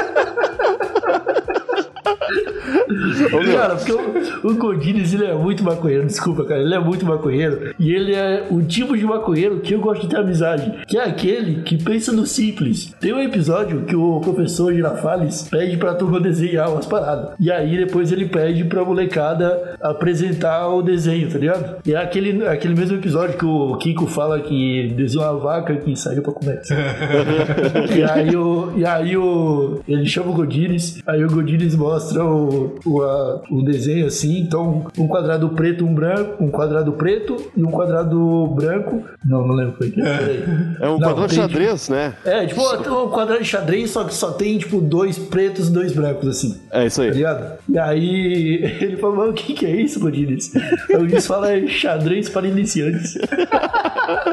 Cara, 3.52 3.76
porque 3.76 3.92
o, 3.92 4.50
o 4.50 4.54
Godines 4.54 5.12
ele 5.14 5.24
é 5.24 5.34
muito 5.34 5.62
maconheiro, 5.62 6.06
desculpa, 6.06 6.44
cara, 6.44 6.60
ele 6.60 6.74
é 6.74 6.78
muito 6.78 7.04
maconheiro. 7.04 7.74
E 7.78 7.92
ele 7.92 8.14
é 8.14 8.46
o 8.50 8.62
tipo 8.62 8.96
de 8.96 9.04
maconheiro 9.04 9.60
que 9.60 9.74
eu 9.74 9.80
gosto 9.80 10.02
de 10.02 10.08
ter 10.08 10.18
amizade, 10.18 10.84
que 10.86 10.98
é 10.98 11.04
aquele 11.04 11.62
que 11.62 11.82
pensa 11.82 12.12
no 12.12 12.26
simples. 12.26 12.94
Tem 13.00 13.12
um 13.12 13.20
episódio 13.20 13.82
que 13.82 13.96
o 13.96 14.20
professor 14.20 14.72
Girafales 14.72 15.48
pede 15.50 15.76
pra 15.76 15.94
turma 15.94 16.20
desenhar 16.20 16.70
umas 16.70 16.86
paradas. 16.86 17.34
E 17.38 17.50
aí 17.50 17.76
depois 17.76 18.12
ele 18.12 18.26
pede 18.26 18.64
pra 18.64 18.84
molecada 18.84 19.76
apresentar 19.80 20.68
o 20.68 20.82
desenho, 20.82 21.30
tá 21.30 21.38
ligado? 21.38 21.76
E 21.84 21.94
é 21.94 21.96
aquele, 21.96 22.46
aquele 22.46 22.74
mesmo 22.74 22.96
episódio 22.96 23.38
que 23.38 23.44
o 23.44 23.76
Kiko 23.76 24.06
fala 24.06 24.40
que 24.40 24.92
desenhou 24.96 25.24
uma 25.24 25.38
vaca 25.38 25.76
que 25.76 25.94
saiu 25.96 26.22
pra 26.22 26.32
comer. 26.32 26.60
e 27.96 28.02
aí, 28.02 28.36
o, 28.36 28.72
e 28.76 28.84
aí 28.84 29.16
o, 29.16 29.80
ele 29.86 30.06
chama 30.06 30.30
o 30.30 30.34
Godines, 30.34 31.02
aí 31.06 31.24
o 31.24 31.30
Godines 31.30 31.74
mostra 31.74 32.24
o, 32.24 32.78
o, 32.84 33.02
a- 33.02 33.42
o 33.50 33.62
desenho 33.62 34.06
assim, 34.06 34.38
então 34.40 34.86
um 34.98 35.06
quadrado 35.06 35.48
preto, 35.50 35.84
um 35.84 35.94
branco, 35.94 36.42
um 36.42 36.50
quadrado 36.50 36.92
preto 36.92 37.36
e 37.56 37.62
um 37.62 37.70
quadrado 37.70 38.46
branco. 38.48 39.02
Não, 39.24 39.46
não 39.46 39.54
lembro 39.54 39.72
o 39.74 39.78
que 39.78 39.92
foi. 39.92 40.02
Peraí. 40.02 40.44
é 40.80 40.88
um 40.88 40.98
Não, 40.98 41.00
quadrado 41.00 41.28
de 41.28 41.34
tem, 41.34 41.42
xadrez, 41.48 41.88
né? 41.88 42.14
É, 42.24 42.46
tipo, 42.46 42.60
um 42.62 43.08
quadrado 43.08 43.42
de 43.42 43.48
xadrez, 43.48 43.90
só 43.90 44.04
que 44.04 44.14
só 44.14 44.32
tem, 44.32 44.58
tipo, 44.58 44.80
dois 44.80 45.18
pretos 45.18 45.68
e 45.68 45.72
dois 45.72 45.92
brancos, 45.92 46.28
assim. 46.28 46.60
É 46.70 46.86
isso 46.86 46.96
Tá 46.96 47.02
aí. 47.04 47.10
ligado? 47.10 47.58
E 47.68 47.78
aí 47.78 48.76
ele 48.82 48.96
falou, 48.96 49.16
mano, 49.16 49.30
o 49.30 49.34
que 49.34 49.52
que 49.54 49.66
é 49.66 49.76
isso, 49.76 50.00
Godines? 50.00 50.52
O 50.90 50.98
Godines 50.98 51.26
fala 51.26 51.52
é 51.52 51.66
xadrez 51.66 52.28
para 52.28 52.46
iniciantes. 52.48 53.16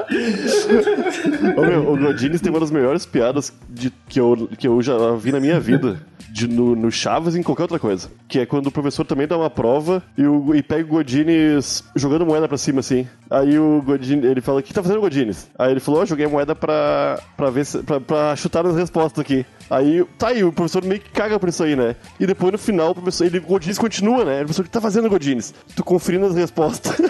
Ô, 1.55 1.61
meu, 1.61 1.91
o 1.93 1.97
Godines 1.97 2.41
tem 2.41 2.49
uma 2.51 2.59
das 2.59 2.71
melhores 2.71 3.05
piadas 3.05 3.53
de- 3.69 3.91
que, 4.07 4.19
eu, 4.19 4.49
que 4.57 4.67
eu 4.67 4.81
já 4.81 4.95
vi 5.15 5.31
na 5.31 5.39
minha 5.39 5.59
vida. 5.59 6.01
De, 6.31 6.47
no, 6.47 6.75
no 6.75 6.91
Chaves 6.91 7.33
e 7.33 7.39
em 7.39 7.43
qualquer 7.43 7.63
outra 7.63 7.79
coisa. 7.79 8.07
Que 8.27 8.41
é 8.41 8.45
quando 8.45 8.67
o 8.67 8.71
professor 8.71 9.03
também 9.03 9.25
dá 9.27 9.35
uma 9.35 9.49
prova 9.49 10.03
e, 10.15 10.23
o, 10.27 10.53
e 10.53 10.61
pega 10.61 10.83
o 10.83 10.87
Godines 10.87 11.83
jogando 11.95 12.23
moeda 12.23 12.47
pra 12.47 12.55
cima, 12.55 12.81
assim. 12.81 13.07
Aí 13.31 13.57
o 13.57 13.81
Godines, 13.83 14.23
ele 14.25 14.39
fala, 14.39 14.59
o 14.59 14.63
que 14.63 14.71
tá 14.71 14.83
fazendo, 14.83 15.01
Godines? 15.01 15.49
Aí 15.57 15.71
ele 15.71 15.79
falou, 15.79 16.01
ó, 16.01 16.05
joguei 16.05 16.27
moeda 16.27 16.53
pra, 16.53 17.19
pra 17.35 17.49
ver 17.49 17.65
se, 17.65 17.79
pra, 17.79 17.99
pra 17.99 18.35
chutar 18.35 18.63
as 18.67 18.75
respostas 18.75 19.19
aqui. 19.21 19.43
Aí, 19.71 20.05
tá 20.19 20.27
aí, 20.27 20.43
o 20.43 20.53
professor 20.53 20.83
meio 20.85 21.01
que 21.01 21.09
caga 21.09 21.39
por 21.39 21.49
isso 21.49 21.63
aí, 21.63 21.75
né? 21.75 21.95
E 22.19 22.27
depois 22.27 22.51
no 22.51 22.59
final, 22.59 22.91
o 22.91 22.95
professor, 22.95 23.25
ele, 23.25 23.39
o 23.39 23.41
Godines 23.41 23.79
continua, 23.79 24.23
né? 24.23 24.35
O 24.35 24.45
professor, 24.45 24.61
o 24.61 24.65
que 24.65 24.69
tá 24.71 24.81
fazendo, 24.81 25.09
Godines? 25.09 25.51
Tu 25.75 25.83
conferindo 25.83 26.27
as 26.27 26.35
respostas. 26.35 26.95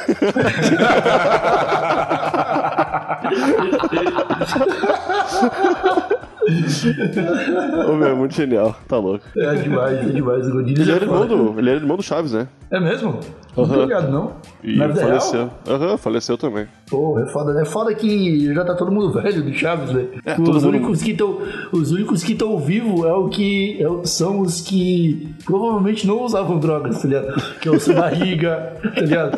Ô, 7.88 7.94
meu, 7.96 8.08
é 8.08 8.14
muito 8.14 8.34
genial. 8.34 8.76
Tá 8.88 8.98
louco. 8.98 9.24
É 9.38 9.54
demais, 9.56 9.98
é 10.00 10.06
demais. 10.12 10.48
O 10.48 10.52
Godines 10.52 10.80
Ele 10.80 10.92
é 10.92 10.96
era 10.96 11.06
irmão 11.06 11.20
foda. 11.28 11.36
do, 11.36 11.60
ele 11.60 11.70
era 11.70 11.80
irmão 11.80 11.98
do 11.98 12.04
Chaves, 12.04 12.32
né? 12.32 12.48
É 12.72 12.80
mesmo? 12.80 13.20
Não 13.56 13.68
tô 13.68 13.82
ligado, 13.82 14.10
não. 14.12 14.32
E 14.64 14.76
Na 14.78 14.88
vida 14.88 15.02
faleceu. 15.02 15.50
Aham, 15.68 15.98
faleceu 15.98 16.38
também. 16.38 16.68
Pô, 16.90 17.20
é 17.20 17.26
foda, 17.28 17.54
né? 17.54 17.62
É 17.64 17.66
foda 17.66 17.94
que 17.94 18.54
já 18.54 18.64
tá 18.64 18.74
todo 18.74 18.92
mundo 18.92 19.12
velho 19.12 19.44
do 19.44 19.54
Chaves, 19.54 19.92
né? 19.92 20.06
É, 20.26 20.36
todo 20.36 20.50
os, 20.56 20.64
mundo- 20.64 20.76
únicos 20.76 21.02
que 21.04 21.14
tão, 21.14 21.38
os 21.72 21.92
únicos 21.92 22.24
que 22.24 22.32
estão 22.34 22.58
vivos 22.58 23.06
é 23.06 23.14
o 23.14 23.28
que, 23.30 23.84
é 23.84 24.08
são 24.08 24.40
os 24.40 24.62
que 24.62 25.34
provavelmente 25.46 26.08
não 26.08 26.24
usavam 26.24 26.58
drogas, 26.60 27.02
tá 27.02 27.08
ligado? 27.08 27.42
Que 27.60 27.68
é 27.68 27.72
o 27.72 27.80
Seu 27.80 27.96
Barriga, 27.96 28.74
tá 28.96 29.02
ligado? 29.02 29.38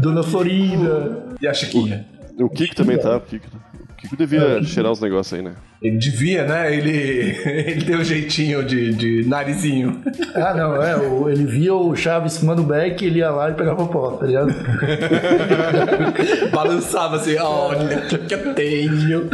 Dona 0.00 0.22
Florinda. 0.22 1.18
E 1.40 1.46
a 1.46 1.54
Chiquinha? 1.54 2.04
O 2.44 2.48
Kiko 2.48 2.74
também 2.74 2.96
tá. 2.98 3.16
O 3.16 3.20
Kiko, 3.20 3.46
o 3.90 3.94
Kiko 3.94 4.16
devia 4.16 4.62
cheirar 4.62 4.92
os 4.92 5.00
negócios 5.00 5.34
aí, 5.38 5.44
né? 5.44 5.52
Ele 5.82 5.96
devia, 5.98 6.44
né? 6.46 6.74
Ele, 6.74 6.90
ele 7.70 7.84
tem 7.84 7.96
um 7.96 8.04
jeitinho 8.04 8.62
de, 8.64 8.92
de 8.94 9.28
narizinho. 9.28 10.00
Ah, 10.34 10.54
não, 10.54 10.82
é. 10.82 10.96
o- 10.96 11.28
ele 11.28 11.44
via 11.44 11.74
o 11.74 11.94
Chaves 11.96 12.38
fumando 12.38 12.62
back, 12.62 13.04
ele 13.04 13.18
ia 13.20 13.30
lá 13.30 13.50
e 13.50 13.54
pegava 13.54 13.86
pó, 13.86 14.12
tá 14.12 14.26
ligado? 14.26 14.52
Balançava 16.52 17.16
assim, 17.16 17.36
olha 17.38 17.98
o 17.98 18.08
que, 18.08 18.18
que 18.18 18.34
eu 18.34 18.54
tenho. 18.54 19.28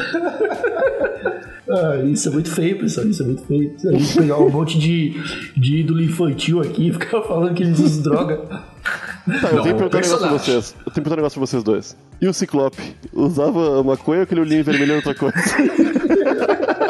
Ah, 1.69 1.97
isso 2.05 2.29
é 2.29 2.33
muito 2.33 2.51
feio, 2.51 2.79
pessoal. 2.79 3.07
Isso 3.09 3.23
é 3.23 3.27
muito 3.27 3.42
feio. 3.45 3.75
A 3.88 3.92
gente 3.92 4.16
pegar 4.19 4.38
um 4.38 4.51
monte 4.51 4.79
de, 4.79 5.14
de 5.57 5.79
ídolo 5.81 6.01
infantil 6.03 6.61
aqui 6.61 6.88
e 6.88 6.92
ficar 6.92 7.23
falando 7.23 7.55
que 7.55 7.62
eles 7.62 7.79
usam 7.81 8.03
droga. 8.03 8.40
Tá, 9.27 9.49
eu 9.49 9.62
tenho 9.62 9.75
que 9.77 9.89
perguntar 9.89 9.99
um 9.99 10.01
negócio 10.01 10.19
pra 10.19 10.29
vocês. 10.29 10.75
Eu 10.79 10.85
tenho 10.85 10.85
que 10.85 10.93
perguntar 10.95 11.15
um 11.15 11.17
negócio 11.17 11.41
pra 11.41 11.47
vocês 11.47 11.62
dois. 11.65 11.97
E 12.21 12.29
o 12.29 12.33
Ciclope? 12.33 12.97
Usava 13.12 13.83
maconha 13.83 14.21
ou 14.21 14.23
aquele 14.23 14.41
olhinho 14.41 14.62
vermelho 14.62 14.93
é 14.93 14.97
outra 14.97 15.15
coisa? 15.15 15.37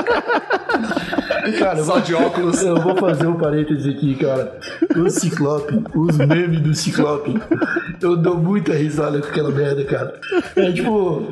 Cara, 1.58 1.82
Só 1.82 1.92
vou, 1.94 2.00
de 2.00 2.14
óculos. 2.14 2.62
eu 2.62 2.80
vou 2.80 2.96
fazer 2.96 3.26
um 3.26 3.36
parêntese 3.36 3.88
aqui, 3.90 4.16
cara. 4.16 4.58
O 4.96 5.08
Ciclope, 5.08 5.80
os 5.94 6.16
memes 6.16 6.60
do 6.60 6.74
Ciclope. 6.74 7.40
Eu 8.00 8.16
dou 8.16 8.36
muita 8.36 8.74
risada 8.74 9.20
com 9.20 9.28
aquela 9.28 9.50
merda, 9.50 9.84
cara. 9.84 10.18
É 10.56 10.72
tipo, 10.72 11.22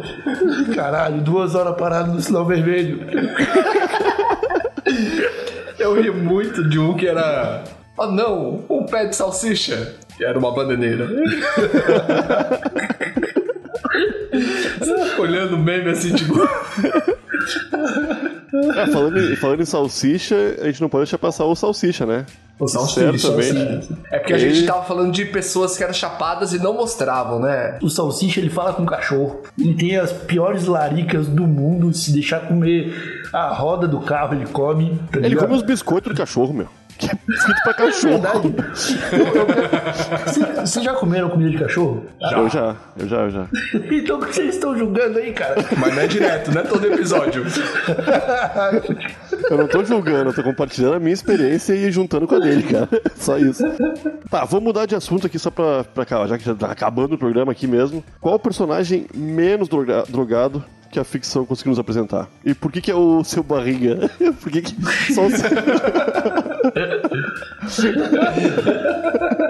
caralho, 0.75 1.21
duas 1.21 1.55
horas 1.55 1.77
parado 1.77 2.13
no 2.13 2.21
sinal 2.21 2.47
vermelho. 2.47 3.01
Eu 5.79 6.01
ri 6.01 6.11
muito 6.11 6.69
de 6.69 6.79
um 6.79 6.95
que 6.95 7.07
era. 7.07 7.65
Oh 7.97 8.07
não, 8.07 8.65
um 8.69 8.87
pé 8.87 9.07
de 9.07 9.17
salsicha. 9.17 9.95
Era 10.21 10.39
uma 10.39 10.53
bananeira. 10.55 11.07
Você 14.79 14.99
fica 15.11 15.23
olhando 15.23 15.57
o 15.57 15.59
meme 15.59 15.91
assim, 15.91 16.15
tipo. 16.15 16.35
É, 18.77 18.87
falando, 18.87 19.19
em, 19.21 19.37
falando 19.37 19.61
em 19.63 19.65
salsicha, 19.65 20.37
a 20.61 20.67
gente 20.67 20.81
não 20.81 20.89
pode 20.89 21.05
deixar 21.05 21.19
passar 21.19 21.45
o 21.45 21.55
salsicha, 21.57 22.07
né? 22.07 22.25
O 22.59 22.69
salsicha, 22.69 23.19
Certamente. 23.19 23.89
É 24.13 24.19
porque 24.21 24.33
a 24.33 24.39
Ele- 24.39 24.55
gente 24.55 24.67
tava 24.67 24.85
falando 24.85 25.11
de 25.13 25.25
pessoas 25.25 25.77
que 25.77 25.83
eram 25.83 25.93
chapadas 25.93 26.53
e 26.53 26.59
não 26.63 26.73
mostravam, 26.75 27.41
né? 27.41 27.79
O 27.83 27.89
Salsicha, 27.91 28.39
ele 28.39 28.49
fala 28.49 28.73
com 28.73 28.85
o 28.85 28.87
cachorro. 28.87 29.43
Ele 29.59 29.75
tem 29.75 29.97
as 29.97 30.13
piores 30.13 30.65
laricas 30.67 31.27
do 31.27 31.49
mundo. 31.49 31.93
Se 31.93 32.13
deixar 32.13 32.47
comer 32.47 32.95
a 33.33 33.49
roda 33.53 33.89
do 33.89 33.99
carro, 34.01 34.35
ele 34.37 34.47
come. 34.47 34.97
Tá 35.11 35.19
Ele 35.19 35.35
come 35.35 35.55
os 35.57 35.63
biscoitos 35.63 36.13
do 36.13 36.17
cachorro, 36.17 36.55
meu. 36.55 36.69
Que 36.99 37.11
é 37.11 37.19
biscoito 37.27 37.61
pra 37.65 37.75
cachorro. 37.75 38.21
Verdade. 38.21 38.55
Vocês 40.61 40.85
já 40.85 40.95
comeram 40.95 41.29
comida 41.29 41.51
de 41.51 41.59
cachorro? 41.59 42.05
Eu 42.33 42.49
já, 42.49 42.77
eu 42.97 43.09
já, 43.09 43.17
eu 43.23 43.31
já. 43.31 43.47
Então 43.91 44.19
por 44.19 44.29
que 44.29 44.35
vocês 44.35 44.55
estão 44.55 44.77
julgando 44.79 45.19
aí, 45.19 45.33
cara? 45.33 45.57
Mas 45.77 45.95
não 45.95 46.03
é 46.03 46.07
direto, 46.07 46.53
não 46.53 46.61
é 46.61 46.65
todo 46.65 46.87
episódio. 46.87 47.45
Eu 49.51 49.59
não 49.59 49.67
tô 49.69 49.85
julgando, 49.85 50.31
eu 50.31 50.35
tô 50.35 50.43
compartilhando 50.43 50.95
a 50.95 51.01
minha 51.01 51.13
experiência 51.13 51.75
e 51.75 51.91
juntando 51.91 52.27
com 52.27 52.37
a 52.37 52.39
dele, 52.39 52.63
cara. 52.63 52.89
Só 53.17 53.39
isso. 53.39 53.63
Tá, 54.31 54.45
vamos 54.45 54.65
mudar 54.65 54.87
de 54.87 54.95
assunto 54.95 55.27
aqui 55.27 55.39
só 55.39 55.51
pra, 55.51 55.85
pra 55.85 56.05
cá, 56.05 56.27
já 56.27 56.39
que 56.39 56.45
já 56.45 56.55
tá 56.55 56.69
acabando 56.71 57.15
o 57.15 57.19
programa 57.19 57.53
aqui 57.53 57.67
mesmo. 57.67 58.03
Qual 58.21 58.35
o 58.35 58.39
personagem 58.39 59.07
menos 59.15 59.69
droga- 59.69 60.05
drogado 60.09 60.65
que 60.95 61.01
a 61.01 61.05
ficção 61.05 61.45
conseguiu 61.45 61.71
nos 61.71 61.79
apresentar? 61.79 62.29
E 62.45 62.55
por 62.55 62.71
que 62.73 62.81
que 62.81 62.91
é 62.91 62.95
o 62.95 63.23
seu 63.25 63.43
barriga? 63.43 64.09
Por 64.41 64.51
que 64.51 64.63
que 64.63 64.75
só 65.13 65.27
o 65.27 65.31
seu... 65.31 65.51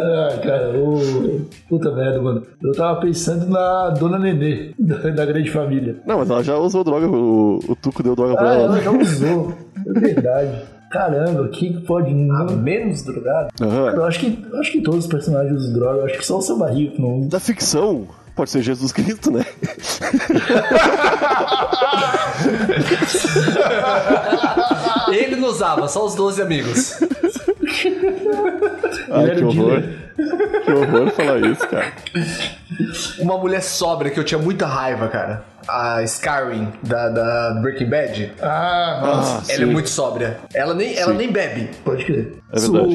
Ah, 0.06 0.38
cara, 0.42 0.70
o. 0.78 1.46
Puta 1.68 1.90
merda, 1.92 2.20
mano. 2.20 2.42
Eu 2.62 2.72
tava 2.72 3.00
pensando 3.00 3.46
na 3.48 3.90
Dona 3.90 4.18
Nenê, 4.18 4.72
da, 4.78 4.96
da 5.10 5.26
grande 5.26 5.50
família. 5.50 5.96
Não, 6.06 6.18
mas 6.18 6.30
ela 6.30 6.42
já 6.42 6.56
usou 6.56 6.84
droga, 6.84 7.06
o, 7.08 7.58
o 7.68 7.76
Tuco 7.76 8.02
deu 8.02 8.14
droga 8.14 8.36
pra 8.36 8.50
Ah, 8.50 8.54
ela. 8.54 8.64
ela 8.64 8.80
já 8.82 8.90
usou. 8.90 9.54
É 9.86 10.00
verdade. 10.00 10.62
Caramba, 10.90 11.48
quem 11.48 11.72
que 11.72 11.80
pode 11.80 12.12
não... 12.14 12.46
Menos 12.56 13.02
drogado? 13.02 13.48
Aham. 13.60 13.90
Eu 13.94 14.04
acho 14.04 14.20
que, 14.20 14.46
eu 14.52 14.60
acho 14.60 14.72
que 14.72 14.80
todos 14.82 15.04
os 15.04 15.10
personagens 15.10 15.52
usam 15.60 15.72
droga, 15.72 15.98
eu 16.00 16.04
acho 16.04 16.18
que 16.18 16.26
só 16.26 16.38
o 16.38 16.42
seu 16.42 16.56
barriga 16.58 16.92
que 16.92 17.02
não 17.02 17.18
usa. 17.20 17.30
Da 17.30 17.40
ficção, 17.40 18.06
pode 18.34 18.50
ser 18.50 18.62
Jesus 18.62 18.92
Cristo, 18.92 19.30
né? 19.30 19.44
Ele 25.12 25.36
não 25.36 25.48
usava, 25.48 25.86
só 25.88 26.04
os 26.04 26.14
12 26.14 26.42
amigos. 26.42 26.98
Ai, 29.10 29.34
que 29.36 29.44
o 29.44 29.48
horror. 29.48 29.82
Que 30.64 30.72
horror 30.72 31.10
falar 31.10 31.38
isso, 31.40 31.66
cara. 31.68 31.92
Uma 33.18 33.38
mulher 33.38 33.62
sóbria 33.62 34.10
que 34.10 34.18
eu 34.18 34.24
tinha 34.24 34.40
muita 34.40 34.66
raiva, 34.66 35.08
cara. 35.08 35.44
A 35.66 36.02
Skyrim, 36.02 36.68
da, 36.82 37.08
da 37.08 37.58
Breaking 37.62 37.88
Bad. 37.88 38.32
Ah, 38.42 39.00
nossa, 39.02 39.38
Ah, 39.38 39.42
ela 39.52 39.62
é 39.62 39.66
sim. 39.66 39.72
muito 39.72 39.88
sóbria. 39.88 40.36
Ela 40.52 40.74
nem, 40.74 40.94
ela 40.96 41.14
nem 41.14 41.30
bebe. 41.32 41.70
pode 41.84 42.04
crer. 42.04 42.34
É 42.52 42.60
verdade. 42.60 42.94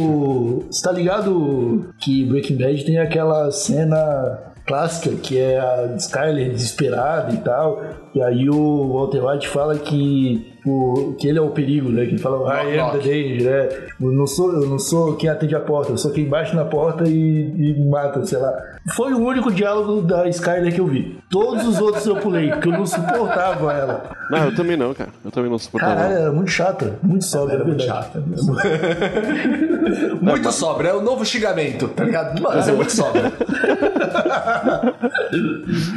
Você 0.69 0.83
tá 0.83 0.91
ligado 0.91 1.89
que 1.99 2.25
Breaking 2.25 2.57
Bad 2.57 2.85
tem 2.85 2.99
aquela 2.99 3.49
cena 3.51 4.39
clássica 4.69 5.15
que 5.15 5.39
é 5.39 5.59
a 5.59 5.95
Skyler 5.97 6.51
desesperada 6.51 7.33
e 7.33 7.37
tal. 7.37 7.81
E 8.13 8.21
aí 8.21 8.47
o 8.47 8.93
Walter 8.93 9.25
White 9.25 9.47
fala 9.47 9.75
que, 9.75 10.53
o, 10.63 11.15
que 11.19 11.27
ele 11.27 11.39
é 11.39 11.41
o 11.41 11.49
perigo, 11.49 11.89
né? 11.89 12.05
Que 12.05 12.11
ele 12.11 12.19
fala, 12.19 12.63
I 12.63 12.79
am 12.79 12.91
the 12.91 12.99
danger, 12.99 13.43
né? 13.43 13.87
Eu 13.99 14.11
não, 14.11 14.27
sou, 14.27 14.53
eu 14.53 14.69
não 14.69 14.77
sou 14.77 15.15
quem 15.15 15.27
atende 15.27 15.55
a 15.55 15.59
porta, 15.59 15.91
eu 15.91 15.97
sou 15.97 16.11
quem 16.11 16.25
bate 16.25 16.55
na 16.55 16.65
porta 16.65 17.03
e, 17.07 17.51
e 17.57 17.89
mata, 17.89 18.23
sei 18.25 18.37
lá. 18.37 18.53
Foi 18.95 19.11
o 19.11 19.19
único 19.19 19.51
diálogo 19.51 20.01
da 20.03 20.29
Skyler 20.29 20.73
que 20.73 20.79
eu 20.79 20.87
vi. 20.87 21.18
Todos 21.29 21.67
os 21.67 21.79
outros 21.79 22.07
eu 22.07 22.15
pulei, 22.15 22.49
porque 22.49 22.69
eu 22.69 22.73
não 22.73 22.87
suportava 22.87 23.71
ela. 23.71 24.09
Não, 24.31 24.45
eu 24.45 24.55
também 24.55 24.75
não, 24.75 24.95
cara. 24.95 25.11
Eu 25.23 25.29
também 25.29 25.51
não 25.51 25.59
suportava. 25.59 25.95
Caralho, 25.95 26.15
era 26.15 26.31
muito 26.31 26.49
chata, 26.49 26.97
muito 27.03 27.25
sóbria, 27.25 27.55
Era 27.55 27.63
é 27.63 27.67
muito 27.67 27.83
chata. 27.83 28.23
Muito 30.21 30.51
sóbria, 30.51 30.89
é 30.89 30.93
o 30.93 31.01
novo 31.01 31.25
xingamento, 31.25 31.87
tá 31.87 32.03
ligado? 32.03 32.39
Mano, 32.39 32.61
você 32.61 32.69
é 32.69 32.73
muito 32.73 32.91
sóbria. 32.91 33.33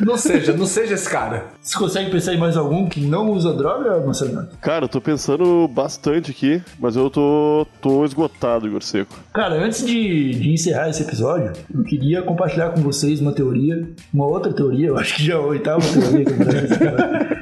não 0.04 0.16
seja, 0.16 0.52
não 0.52 0.64
seja 0.64 0.94
esse 0.94 1.08
cara. 1.08 1.46
Você 1.60 1.78
consegue 1.78 2.10
pensar 2.10 2.32
em 2.32 2.38
mais 2.38 2.56
algum 2.56 2.88
que 2.88 3.00
não 3.00 3.30
usa 3.30 3.52
droga, 3.52 4.00
Marcelo? 4.00 4.48
Cara, 4.60 4.86
eu 4.86 4.88
tô 4.88 5.00
pensando 5.00 5.68
bastante 5.68 6.30
aqui, 6.30 6.62
mas 6.78 6.96
eu 6.96 7.10
tô, 7.10 7.66
tô 7.80 8.04
esgotado, 8.04 8.66
Igor 8.66 8.82
Seco. 8.82 9.14
Cara, 9.32 9.62
antes 9.62 9.84
de, 9.84 10.34
de 10.34 10.52
encerrar 10.52 10.88
esse 10.88 11.02
episódio, 11.02 11.52
eu 11.74 11.82
queria 11.84 12.22
compartilhar 12.22 12.70
com 12.70 12.80
vocês 12.80 13.20
uma 13.20 13.32
teoria, 13.32 13.88
uma 14.12 14.26
outra 14.26 14.52
teoria, 14.52 14.88
eu 14.88 14.96
acho 14.96 15.16
que 15.16 15.21
já 15.24 15.34
é 15.34 15.38
oitava 15.38 15.80
teoria 15.80 16.24
nesse 16.24 16.78
cara, 16.78 17.38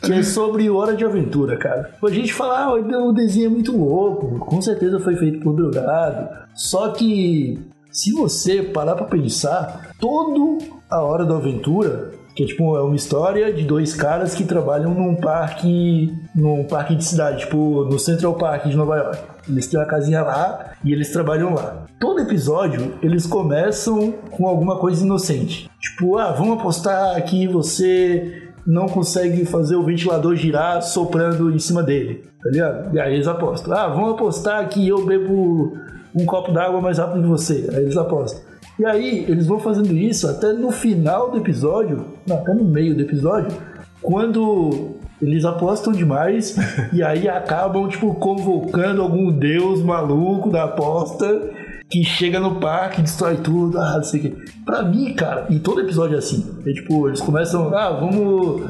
que 0.00 0.12
é 0.12 0.22
sobre 0.22 0.68
Hora 0.68 0.94
de 0.94 1.04
Aventura, 1.04 1.56
cara. 1.56 1.94
A 2.02 2.10
gente 2.10 2.32
fala, 2.32 2.64
ah, 2.64 2.74
o 2.74 3.12
desenho 3.12 3.46
é 3.46 3.50
muito 3.50 3.76
louco, 3.76 4.38
com 4.38 4.60
certeza 4.60 4.98
foi 5.00 5.16
feito 5.16 5.40
por 5.40 5.54
drogado. 5.54 6.28
Só 6.54 6.90
que, 6.90 7.58
se 7.90 8.12
você 8.12 8.62
parar 8.62 8.94
pra 8.94 9.06
pensar, 9.06 9.92
todo 9.98 10.58
a 10.90 11.00
Hora 11.00 11.24
da 11.24 11.36
Aventura 11.36 12.10
que 12.34 12.44
é 12.44 12.46
tipo, 12.46 12.76
é 12.76 12.82
uma 12.82 12.96
história 12.96 13.52
de 13.52 13.64
dois 13.64 13.94
caras 13.94 14.34
que 14.34 14.44
trabalham 14.44 14.94
num 14.94 15.14
parque. 15.14 16.12
num 16.34 16.64
parque 16.64 16.94
de 16.94 17.04
cidade, 17.04 17.40
tipo, 17.40 17.84
no 17.84 17.98
Central 17.98 18.34
Park 18.34 18.66
de 18.66 18.76
Nova 18.76 18.96
York. 18.96 19.18
Eles 19.48 19.66
têm 19.66 19.78
uma 19.78 19.86
casinha 19.86 20.22
lá 20.22 20.72
e 20.84 20.92
eles 20.92 21.10
trabalham 21.10 21.54
lá. 21.54 21.84
Todo 21.98 22.20
episódio, 22.20 22.94
eles 23.02 23.26
começam 23.26 24.12
com 24.30 24.46
alguma 24.46 24.78
coisa 24.78 25.04
inocente. 25.04 25.68
Tipo, 25.80 26.16
ah, 26.16 26.32
vamos 26.32 26.58
apostar 26.58 27.22
que 27.24 27.46
você 27.46 28.50
não 28.66 28.86
consegue 28.86 29.44
fazer 29.44 29.76
o 29.76 29.82
ventilador 29.82 30.36
girar 30.36 30.80
soprando 30.82 31.50
em 31.50 31.58
cima 31.58 31.82
dele. 31.82 32.24
Tá 32.42 32.50
ligado? 32.50 32.94
E 32.94 33.00
aí 33.00 33.14
eles 33.14 33.26
apostam. 33.26 33.72
Ah, 33.74 33.88
vamos 33.88 34.12
apostar 34.12 34.68
que 34.68 34.86
eu 34.86 35.04
bebo 35.04 35.76
um 36.14 36.24
copo 36.24 36.52
d'água 36.52 36.80
mais 36.80 36.98
rápido 36.98 37.22
que 37.22 37.28
você. 37.28 37.68
Aí 37.72 37.82
eles 37.82 37.96
apostam. 37.96 38.40
E 38.78 38.86
aí, 38.86 39.24
eles 39.28 39.46
vão 39.46 39.58
fazendo 39.58 39.92
isso 39.92 40.26
até 40.26 40.52
no 40.52 40.70
final 40.70 41.30
do 41.30 41.38
episódio, 41.38 42.06
não, 42.26 42.38
até 42.38 42.54
no 42.54 42.64
meio 42.64 42.94
do 42.94 43.02
episódio, 43.02 43.56
quando 44.00 44.96
eles 45.20 45.44
apostam 45.44 45.92
demais 45.92 46.56
e 46.92 47.02
aí 47.02 47.28
acabam, 47.28 47.88
tipo, 47.88 48.14
convocando 48.14 49.02
algum 49.02 49.30
deus 49.30 49.82
maluco 49.82 50.50
da 50.50 50.64
aposta 50.64 51.50
que 51.88 52.02
chega 52.02 52.40
no 52.40 52.58
parque, 52.58 53.02
destrói 53.02 53.36
tudo, 53.36 53.78
ah, 53.78 53.96
não 53.96 54.02
sei 54.02 54.20
o 54.20 54.22
quê. 54.22 54.34
Pra 54.64 54.82
mim, 54.82 55.12
cara, 55.12 55.46
e 55.50 55.58
todo 55.58 55.80
episódio 55.80 56.16
é 56.16 56.18
assim. 56.18 56.58
É 56.66 56.72
tipo, 56.72 57.06
eles 57.06 57.20
começam, 57.20 57.72
ah, 57.76 57.90
vamos 57.90 58.62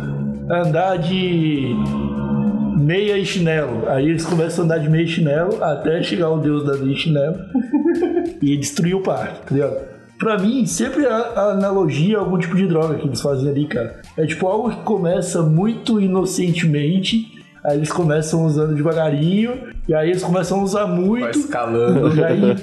andar 0.51 0.99
de 0.99 1.73
meia 2.79 3.17
e 3.17 3.25
chinelo. 3.25 3.89
Aí 3.89 4.09
eles 4.09 4.27
começam 4.27 4.63
a 4.63 4.67
andar 4.67 4.79
de 4.79 4.91
meia 4.91 5.05
e 5.05 5.09
chinelo 5.09 5.63
até 5.63 6.03
chegar 6.03 6.31
o 6.31 6.39
deus 6.39 6.65
da 6.65 6.77
meia 6.77 6.93
e 6.93 6.97
chinelo 6.97 7.37
e 8.43 8.57
destruir 8.57 8.97
o 8.97 9.03
parque, 9.03 9.47
tá 9.47 9.55
ligado? 9.55 9.92
Pra 10.23 10.39
mim, 10.39 10.65
sempre 10.67 11.05
a, 11.05 11.51
analogia 11.51 12.17
a 12.17 12.21
algum 12.21 12.39
tipo 12.39 12.55
de 12.55 12.69
droga 12.69 12.95
que 12.95 13.09
eles 13.09 13.21
fazem 13.21 13.49
ali, 13.51 13.67
cara. 13.67 14.01
É 14.17 14.25
tipo 14.25 14.47
algo 14.47 14.71
que 14.71 14.83
começa 14.85 15.43
muito 15.43 16.01
inocentemente, 16.01 17.43
aí 17.65 17.77
eles 17.77 17.91
começam 17.91 18.47
usando 18.47 18.73
devagarinho, 18.73 19.59
e 19.89 19.93
aí 19.93 20.11
eles 20.11 20.23
começam 20.23 20.61
a 20.61 20.63
usar 20.63 20.85
Vai 20.85 20.97
muito, 20.97 21.39
escalando. 21.41 22.15
e 22.17 22.23
aí 22.23 22.57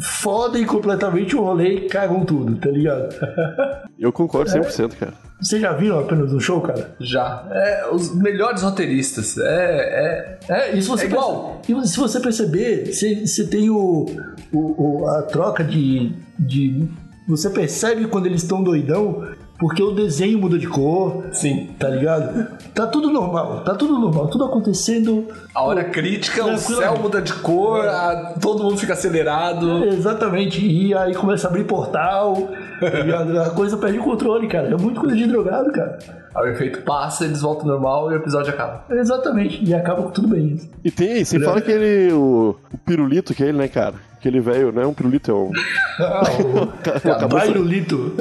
fodem 0.00 0.64
completamente 0.64 1.34
o 1.36 1.42
rolê 1.42 1.74
e 1.74 1.88
cagam 1.88 2.24
tudo, 2.24 2.56
tá 2.56 2.70
ligado? 2.70 3.14
Eu 3.98 4.12
concordo 4.12 4.50
100%, 4.50 4.94
cara. 4.96 5.12
Vocês 5.40 5.60
já 5.60 5.72
viram 5.72 5.98
apenas 5.98 6.32
um 6.32 6.40
show, 6.40 6.60
cara? 6.60 6.94
Já. 7.00 7.46
É, 7.50 7.88
os 7.90 8.14
melhores 8.14 8.62
roteiristas. 8.62 9.38
É, 9.38 10.38
é, 10.48 10.54
É, 10.72 10.76
e 10.76 10.82
se 10.82 10.88
você 10.88 11.04
É 11.04 11.08
igual. 11.08 11.60
perce- 11.66 11.82
e 11.82 11.88
se 11.88 11.98
você 11.98 12.20
perceber, 12.20 12.92
você, 12.92 13.26
você 13.26 13.46
tem 13.46 13.70
o, 13.70 14.06
o- 14.52 15.00
o- 15.02 15.06
a 15.08 15.22
troca 15.22 15.64
de, 15.64 16.12
de. 16.38 16.86
Você 17.26 17.48
percebe 17.50 18.06
quando 18.06 18.26
eles 18.26 18.42
estão 18.42 18.62
doidão, 18.62 19.24
porque 19.60 19.82
o 19.82 19.90
desenho 19.90 20.38
muda 20.38 20.58
de 20.58 20.66
cor, 20.66 21.24
Sim. 21.32 21.68
tá 21.78 21.88
ligado? 21.90 22.48
Tá 22.74 22.86
tudo 22.86 23.10
normal, 23.10 23.60
tá 23.62 23.74
tudo 23.74 23.98
normal, 23.98 24.28
tudo 24.28 24.44
acontecendo. 24.44 25.26
A 25.54 25.62
hora 25.62 25.84
crítica, 25.84 26.44
o 26.46 26.56
céu 26.56 26.98
muda 26.98 27.20
de 27.20 27.32
cor, 27.34 27.86
a- 27.86 28.34
todo 28.40 28.64
mundo 28.64 28.78
fica 28.78 28.94
acelerado. 28.94 29.84
Exatamente, 29.84 30.64
e 30.64 30.94
aí 30.94 31.14
começa 31.14 31.46
a 31.46 31.50
abrir 31.50 31.64
portal, 31.64 32.48
ligado? 32.80 33.38
a 33.38 33.50
coisa 33.50 33.76
perde 33.76 33.98
o 33.98 34.02
controle, 34.02 34.48
cara. 34.48 34.68
É 34.68 34.76
muito 34.76 34.98
coisa 34.98 35.14
de 35.14 35.26
drogado, 35.26 35.70
cara. 35.72 35.98
Aí 36.34 36.48
o 36.48 36.52
efeito 36.52 36.82
passa, 36.82 37.24
eles 37.24 37.42
voltam 37.42 37.66
ao 37.68 37.72
normal 37.74 38.10
e 38.10 38.14
o 38.14 38.16
episódio 38.16 38.52
acaba. 38.54 38.84
Exatamente, 38.90 39.62
e 39.64 39.74
acaba 39.74 40.02
com 40.04 40.10
tudo 40.10 40.28
bem. 40.28 40.58
E 40.82 40.90
tem, 40.90 41.22
você 41.24 41.38
fala 41.38 41.60
que 41.60 41.70
ele, 41.70 42.12
o, 42.12 42.56
o 42.72 42.78
pirulito 42.78 43.34
que 43.34 43.42
é 43.42 43.48
ele, 43.48 43.58
né, 43.58 43.68
cara? 43.68 43.94
Aquele 44.20 44.38
velho, 44.38 44.70
não 44.70 44.82
é 44.82 44.86
um 44.86 44.92
pirulito, 44.92 45.30
é 45.30 45.34
um... 45.34 45.50
Ah, 45.98 47.24
o 47.24 47.28
Bairulito. 47.28 48.14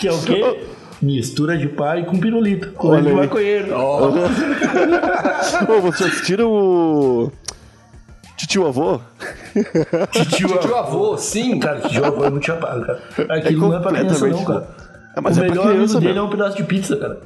que 0.00 0.08
é 0.08 0.12
o 0.12 0.22
quê? 0.22 0.60
Mistura 1.02 1.58
de 1.58 1.68
pai 1.68 2.06
com 2.06 2.18
pirulito. 2.18 2.72
Olha 2.78 3.02
de 3.02 3.08
aí. 3.08 3.14
maconheiro. 3.14 3.74
Ó, 3.74 4.08
Ô, 5.68 5.80
vocês 5.82 6.10
assistiram 6.10 6.50
o... 6.50 7.30
Titio 8.38 8.66
Avô? 8.66 8.98
Titio 10.10 10.58
tio 10.58 10.76
avô, 10.76 11.18
sim. 11.18 11.58
Cara, 11.58 11.80
tio 11.80 12.04
avô 12.04 12.24
é 12.24 12.30
muito 12.30 12.46
chapado, 12.46 12.86
cara. 12.86 13.02
Aquilo 13.36 13.68
não 13.68 13.76
é 13.76 13.80
pra 13.80 13.92
criança, 13.92 14.26
não, 14.28 14.44
cara. 14.44 14.68
É, 15.16 15.20
mas 15.20 15.36
o 15.36 15.40
é 15.40 15.46
pra 15.46 15.50
melhor 15.50 15.68
criança, 15.68 15.98
amigo 15.98 16.08
dele 16.08 16.18
é 16.18 16.22
um 16.22 16.30
pedaço 16.30 16.56
de 16.56 16.62
pizza, 16.62 16.96
cara. 16.96 17.20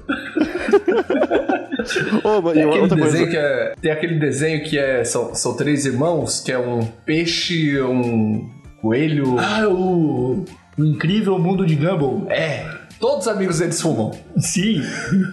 E 1.82 2.52
Tem 2.52 2.62
aquele 2.64 2.80
outra 2.80 2.96
desenho 2.96 3.24
coisa... 3.24 3.26
que 3.26 3.36
é. 3.36 3.74
Tem 3.80 3.90
aquele 3.90 4.18
desenho 4.18 4.64
que 4.64 4.78
é. 4.78 5.04
São, 5.04 5.34
são 5.34 5.56
três 5.56 5.84
irmãos, 5.86 6.40
que 6.40 6.52
é 6.52 6.58
um 6.58 6.80
peixe, 7.04 7.80
um 7.82 8.48
coelho. 8.80 9.36
Ah, 9.38 9.68
o, 9.68 10.44
o 10.78 10.84
incrível 10.84 11.38
mundo 11.38 11.66
de 11.66 11.74
Gumball. 11.74 12.26
É. 12.30 12.82
Todos 13.00 13.26
os 13.26 13.32
amigos 13.32 13.58
deles 13.58 13.80
fumam. 13.82 14.12
Sim, 14.36 14.80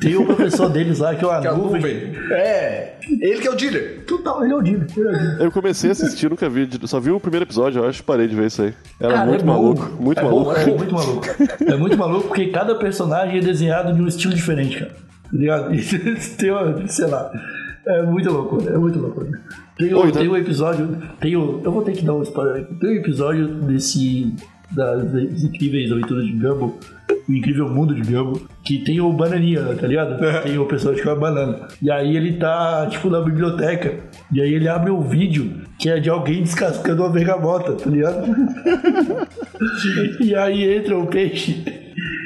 tem 0.02 0.16
o 0.16 0.26
professor 0.26 0.70
deles 0.70 0.98
lá, 0.98 1.14
que 1.14 1.24
é 1.24 1.28
o 1.28 1.40
Que 1.40 1.48
é 1.48 1.52
nuvem. 1.52 1.74
Nuvem. 1.80 2.16
É. 2.32 2.96
Ele 3.22 3.40
que 3.40 3.48
é 3.48 3.52
o 3.52 3.56
dealer. 3.56 4.06
Total, 4.08 4.44
ele 4.44 4.54
é 4.54 4.56
o. 4.56 4.60
Ele 4.66 4.72
é 4.72 4.80
o 4.80 4.84
Dino. 4.88 5.38
Eu 5.40 5.52
comecei 5.52 5.92
a 5.92 5.94
assistir, 5.94 6.32
nunca 6.32 6.50
vi, 6.50 6.68
só 6.86 7.00
vi 7.00 7.12
o 7.12 7.20
primeiro 7.20 7.46
episódio, 7.46 7.84
eu 7.84 7.88
acho, 7.88 8.04
parei 8.04 8.28
de 8.28 8.36
ver 8.36 8.48
isso 8.48 8.64
aí. 8.64 8.74
Era 9.00 9.14
Cara, 9.14 9.26
muito 9.28 9.42
é 9.42 9.46
bom. 9.46 9.52
maluco, 9.54 10.04
muito 10.04 10.20
É 10.20 10.24
bom, 10.24 10.30
maluco. 10.46 10.60
É 10.60 10.66
muito 10.66 10.94
maluco. 10.96 11.26
É 11.68 11.76
muito 11.76 11.98
maluco 11.98 12.28
porque 12.30 12.48
cada 12.48 12.74
personagem 12.74 13.38
é 13.38 13.42
desenhado 13.42 13.94
de 13.94 14.02
um 14.02 14.08
estilo 14.08 14.34
diferente, 14.34 14.80
cara. 14.80 14.92
Tá 15.32 15.38
ligado? 15.38 15.72
Tem, 16.38 16.52
uma- 16.52 16.88
sei 16.88 17.08
lá. 17.08 17.32
É 17.88 18.02
muito 18.04 18.32
louco, 18.32 18.58
é 18.70 18.78
muito 18.78 19.00
louco. 19.00 19.26
Tem, 19.78 19.94
o- 19.94 20.00
Oi, 20.04 20.12
tá- 20.12 20.20
tem 20.20 20.28
um 20.30 20.36
episódio. 20.36 20.98
Tem 21.20 21.36
o, 21.36 21.62
eu 21.64 21.72
vou 21.72 21.82
ter 21.82 21.94
que 21.94 22.04
dar 22.06 22.14
um 22.14 22.22
spoiler 22.22 22.64
aqui. 22.64 22.76
Tem 22.76 22.90
um 22.90 22.94
episódio 22.96 23.48
desse. 23.48 24.34
Das, 24.72 25.04
das 25.12 25.44
incríveis 25.44 25.92
aventuras 25.92 26.26
de 26.26 26.34
Gumball. 26.34 26.78
O 27.28 27.34
incrível 27.34 27.68
mundo 27.70 27.96
de 27.96 28.02
Gumball. 28.02 28.40
Que 28.64 28.84
tem 28.84 29.02
o 29.02 29.12
bananinha, 29.12 29.64
tá 29.80 29.88
ligado? 29.88 30.20
Tem 30.44 30.60
o 30.60 30.66
personagem 30.68 31.02
que 31.02 31.10
é 31.10 31.12
uma 31.14 31.20
banana. 31.20 31.68
E 31.82 31.90
aí 31.90 32.16
ele 32.16 32.34
tá, 32.34 32.86
tipo, 32.88 33.10
na 33.10 33.20
biblioteca. 33.22 33.96
E 34.32 34.40
aí 34.40 34.54
ele 34.54 34.68
abre 34.68 34.92
um 34.92 35.02
vídeo 35.02 35.62
que 35.80 35.90
é 35.90 36.00
de 36.00 36.08
alguém 36.10 36.44
descascando 36.44 37.02
uma 37.02 37.10
bergamota, 37.10 37.74
tá 37.74 37.90
ligado? 37.90 38.28
E 40.22 40.36
aí 40.36 40.78
entra 40.78 40.98
o 40.98 41.08
peixe 41.08 41.64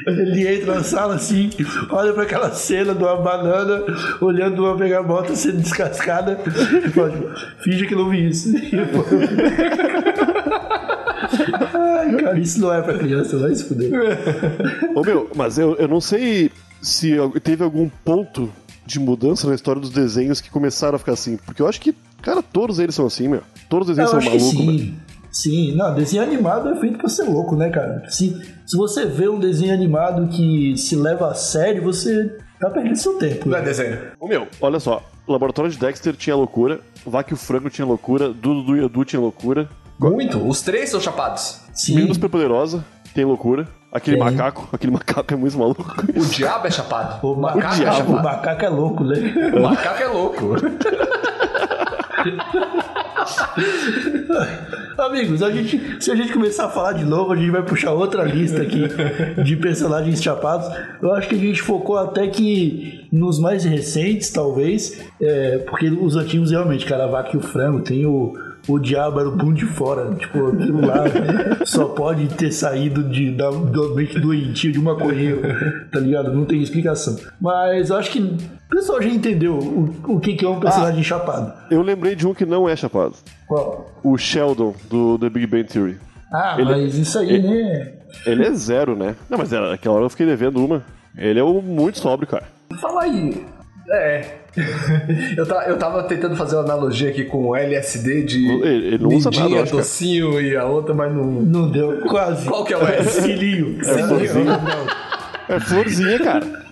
Ele 0.06 0.46
entra 0.46 0.74
na 0.74 0.82
sala 0.82 1.14
assim, 1.14 1.50
olha 1.90 2.12
pra 2.12 2.24
aquela 2.24 2.52
cena 2.52 2.94
de 2.94 3.02
uma 3.02 3.16
banana 3.16 3.82
olhando 4.20 4.64
uma 4.64 4.76
bergamota 4.76 5.34
sendo 5.34 5.58
descascada 5.62 6.38
e 6.46 6.90
fala, 6.90 7.10
tipo, 7.10 7.28
finge 7.62 7.86
que 7.86 7.94
não 7.94 8.10
vi 8.10 8.28
isso. 8.28 8.52
Ai, 11.74 12.16
cara, 12.16 12.38
isso 12.38 12.60
não 12.60 12.72
é 12.72 12.82
pra 12.82 12.98
criança, 12.98 13.38
vai 13.38 13.54
se 13.54 13.64
fuder. 13.64 13.90
Ô 14.94 15.02
meu, 15.02 15.30
mas 15.34 15.58
eu, 15.58 15.74
eu 15.76 15.88
não 15.88 16.00
sei 16.00 16.50
se 16.80 17.16
teve 17.42 17.64
algum 17.64 17.88
ponto 18.04 18.50
de 18.86 19.00
mudança 19.00 19.48
na 19.48 19.54
história 19.54 19.80
dos 19.80 19.90
desenhos 19.90 20.40
que 20.40 20.50
começaram 20.50 20.96
a 20.96 20.98
ficar 20.98 21.12
assim. 21.12 21.38
Porque 21.38 21.62
eu 21.62 21.68
acho 21.68 21.80
que, 21.80 21.94
cara, 22.20 22.42
todos 22.42 22.78
eles 22.78 22.94
são 22.94 23.06
assim, 23.06 23.28
meu. 23.28 23.42
Todos 23.68 23.88
os 23.88 23.96
desenhos 23.96 24.12
Eu 24.12 24.20
são 24.20 24.64
malucos. 24.64 24.88
Sim. 25.34 25.74
Não, 25.76 25.94
desenho 25.94 26.22
animado 26.22 26.70
é 26.70 26.76
feito 26.80 26.98
pra 26.98 27.08
ser 27.08 27.24
louco, 27.24 27.56
né, 27.56 27.68
cara? 27.70 28.02
Se, 28.08 28.40
se 28.64 28.76
você 28.76 29.04
vê 29.04 29.28
um 29.28 29.38
desenho 29.38 29.74
animado 29.74 30.28
que 30.28 30.76
se 30.78 30.96
leva 30.96 31.30
a 31.30 31.34
sério, 31.34 31.82
você 31.82 32.36
tá 32.60 32.70
perdendo 32.70 32.96
seu 32.96 33.18
tempo. 33.18 33.48
Não 33.48 33.58
é 33.58 33.62
desenho. 33.62 33.98
Ô 34.18 34.26
meu, 34.28 34.46
olha 34.60 34.80
só. 34.80 35.02
O 35.26 35.32
laboratório 35.32 35.70
de 35.70 35.78
Dexter 35.78 36.14
tinha 36.14 36.36
loucura, 36.36 36.80
Vaca 37.06 37.32
e 37.32 37.34
o 37.34 37.36
Frango 37.36 37.70
tinha 37.70 37.86
loucura, 37.86 38.28
Dudu 38.30 38.76
e 38.76 38.84
Edu 38.84 39.04
tinha 39.04 39.20
loucura, 39.20 39.68
Muito. 39.98 40.38
Os 40.46 40.60
três 40.60 40.90
são 40.90 41.00
chapados. 41.00 41.60
Sim. 41.72 41.94
Meninos 41.94 42.16
Superpoderosa 42.16 42.84
tem 43.14 43.24
loucura, 43.24 43.66
aquele 43.92 44.16
Tem. 44.18 44.24
macaco, 44.24 44.68
aquele 44.72 44.92
macaco 44.92 45.32
é 45.32 45.36
muito 45.36 45.56
maluco. 45.56 45.82
O 46.14 46.26
diabo 46.26 46.66
é 46.66 46.70
chapado. 46.70 47.24
O, 47.26 47.34
ma- 47.36 47.54
macaco 47.54 47.68
o 47.68 47.76
é 47.76 47.78
diabo. 47.78 47.96
o 47.96 47.98
chapado. 48.16 48.22
macaco 48.24 48.64
é 48.64 48.68
louco, 48.68 49.04
né? 49.04 49.16
O 49.56 49.62
macaco 49.62 50.02
é 50.02 50.06
louco. 50.08 50.54
Amigos, 54.98 55.42
a 55.42 55.50
gente, 55.50 56.02
se 56.02 56.10
a 56.10 56.14
gente 56.14 56.32
começar 56.32 56.66
a 56.66 56.68
falar 56.68 56.92
de 56.92 57.04
novo, 57.04 57.32
a 57.32 57.36
gente 57.36 57.50
vai 57.50 57.62
puxar 57.62 57.92
outra 57.92 58.22
lista 58.22 58.62
aqui 58.62 58.82
de 59.42 59.56
personagens 59.56 60.22
chapados. 60.22 60.68
Eu 61.02 61.12
acho 61.12 61.28
que 61.28 61.34
a 61.34 61.38
gente 61.38 61.60
focou 61.60 61.98
até 61.98 62.26
que 62.28 63.06
nos 63.10 63.38
mais 63.38 63.64
recentes, 63.64 64.30
talvez, 64.30 65.00
é, 65.20 65.58
porque 65.58 65.88
os 65.88 66.16
antigos 66.16 66.50
realmente, 66.50 66.86
cara, 66.86 67.06
vaca 67.06 67.30
e 67.34 67.36
o 67.36 67.40
frango, 67.40 67.80
tem 67.80 68.06
o, 68.06 68.34
o 68.66 68.78
diabo 68.78 69.20
era 69.20 69.28
o 69.28 69.36
pum 69.36 69.52
de 69.52 69.66
fora, 69.66 70.14
tipo, 70.14 70.48
aquilo 70.48 70.86
lá 70.86 71.04
só 71.64 71.86
pode 71.86 72.28
ter 72.34 72.50
saído 72.52 73.04
de, 73.04 73.30
da, 73.32 73.50
do 73.50 73.94
mente 73.94 74.18
doentio 74.18 74.72
de 74.72 74.78
uma 74.78 74.94
maconheiro, 74.94 75.42
tá 75.90 76.00
ligado? 76.00 76.32
Não 76.32 76.44
tem 76.44 76.62
explicação. 76.62 77.16
Mas 77.40 77.90
eu 77.90 77.96
acho 77.96 78.10
que 78.10 78.20
o 78.20 78.36
pessoal 78.70 79.02
já 79.02 79.08
entendeu 79.08 79.54
o, 79.58 80.14
o 80.14 80.20
que, 80.20 80.34
que 80.34 80.44
é 80.44 80.48
um 80.48 80.60
personagem 80.60 81.02
chapado. 81.02 81.52
Eu 81.70 81.82
lembrei 81.82 82.14
de 82.14 82.26
um 82.26 82.32
que 82.34 82.46
não 82.46 82.68
é 82.68 82.74
chapado. 82.76 83.14
Qual? 83.46 83.90
O 84.02 84.16
Sheldon, 84.16 84.74
do 84.88 85.18
The 85.18 85.28
Big 85.28 85.46
Bang 85.46 85.64
Theory. 85.64 85.98
Ah, 86.32 86.56
Ele- 86.58 86.70
mas 86.70 86.94
isso 86.96 87.18
aí, 87.18 87.40
né? 87.42 87.92
Ele 88.26 88.44
é 88.46 88.52
zero, 88.52 88.96
né? 88.96 89.14
Não, 89.28 89.38
mas 89.38 89.52
era, 89.52 89.70
naquela 89.70 89.96
hora 89.96 90.04
eu 90.04 90.10
fiquei 90.10 90.26
devendo 90.26 90.64
uma. 90.64 90.82
Ele 91.16 91.38
é 91.38 91.42
muito 91.42 91.98
sóbrio, 91.98 92.28
cara. 92.28 92.44
Fala 92.80 93.02
aí. 93.02 93.44
É. 93.90 94.43
eu, 95.36 95.44
eu 95.66 95.78
tava 95.78 96.02
tentando 96.04 96.36
fazer 96.36 96.56
uma 96.56 96.64
analogia 96.64 97.10
aqui 97.10 97.24
com 97.24 97.48
o 97.48 97.56
LSD 97.56 98.22
de 98.22 98.46
Ele- 98.62 98.86
ele 98.86 98.98
não 98.98 99.08
usa 99.10 99.30
nada, 99.30 99.50
cara. 99.54 99.64
docinho 99.70 100.40
e 100.40 100.56
a 100.56 100.64
outra, 100.64 100.94
mas 100.94 101.12
não. 101.12 101.24
Não 101.24 101.70
deu, 101.70 102.00
quase. 102.08 102.46
Qual 102.46 102.64
que 102.64 102.72
é 102.72 102.76
o 102.78 102.86
S? 102.86 103.22
Cilinho. 103.22 103.84
Cilinho. 103.84 104.46
É 105.48 105.60
florzinha, 105.60 106.18
cara. 106.20 106.64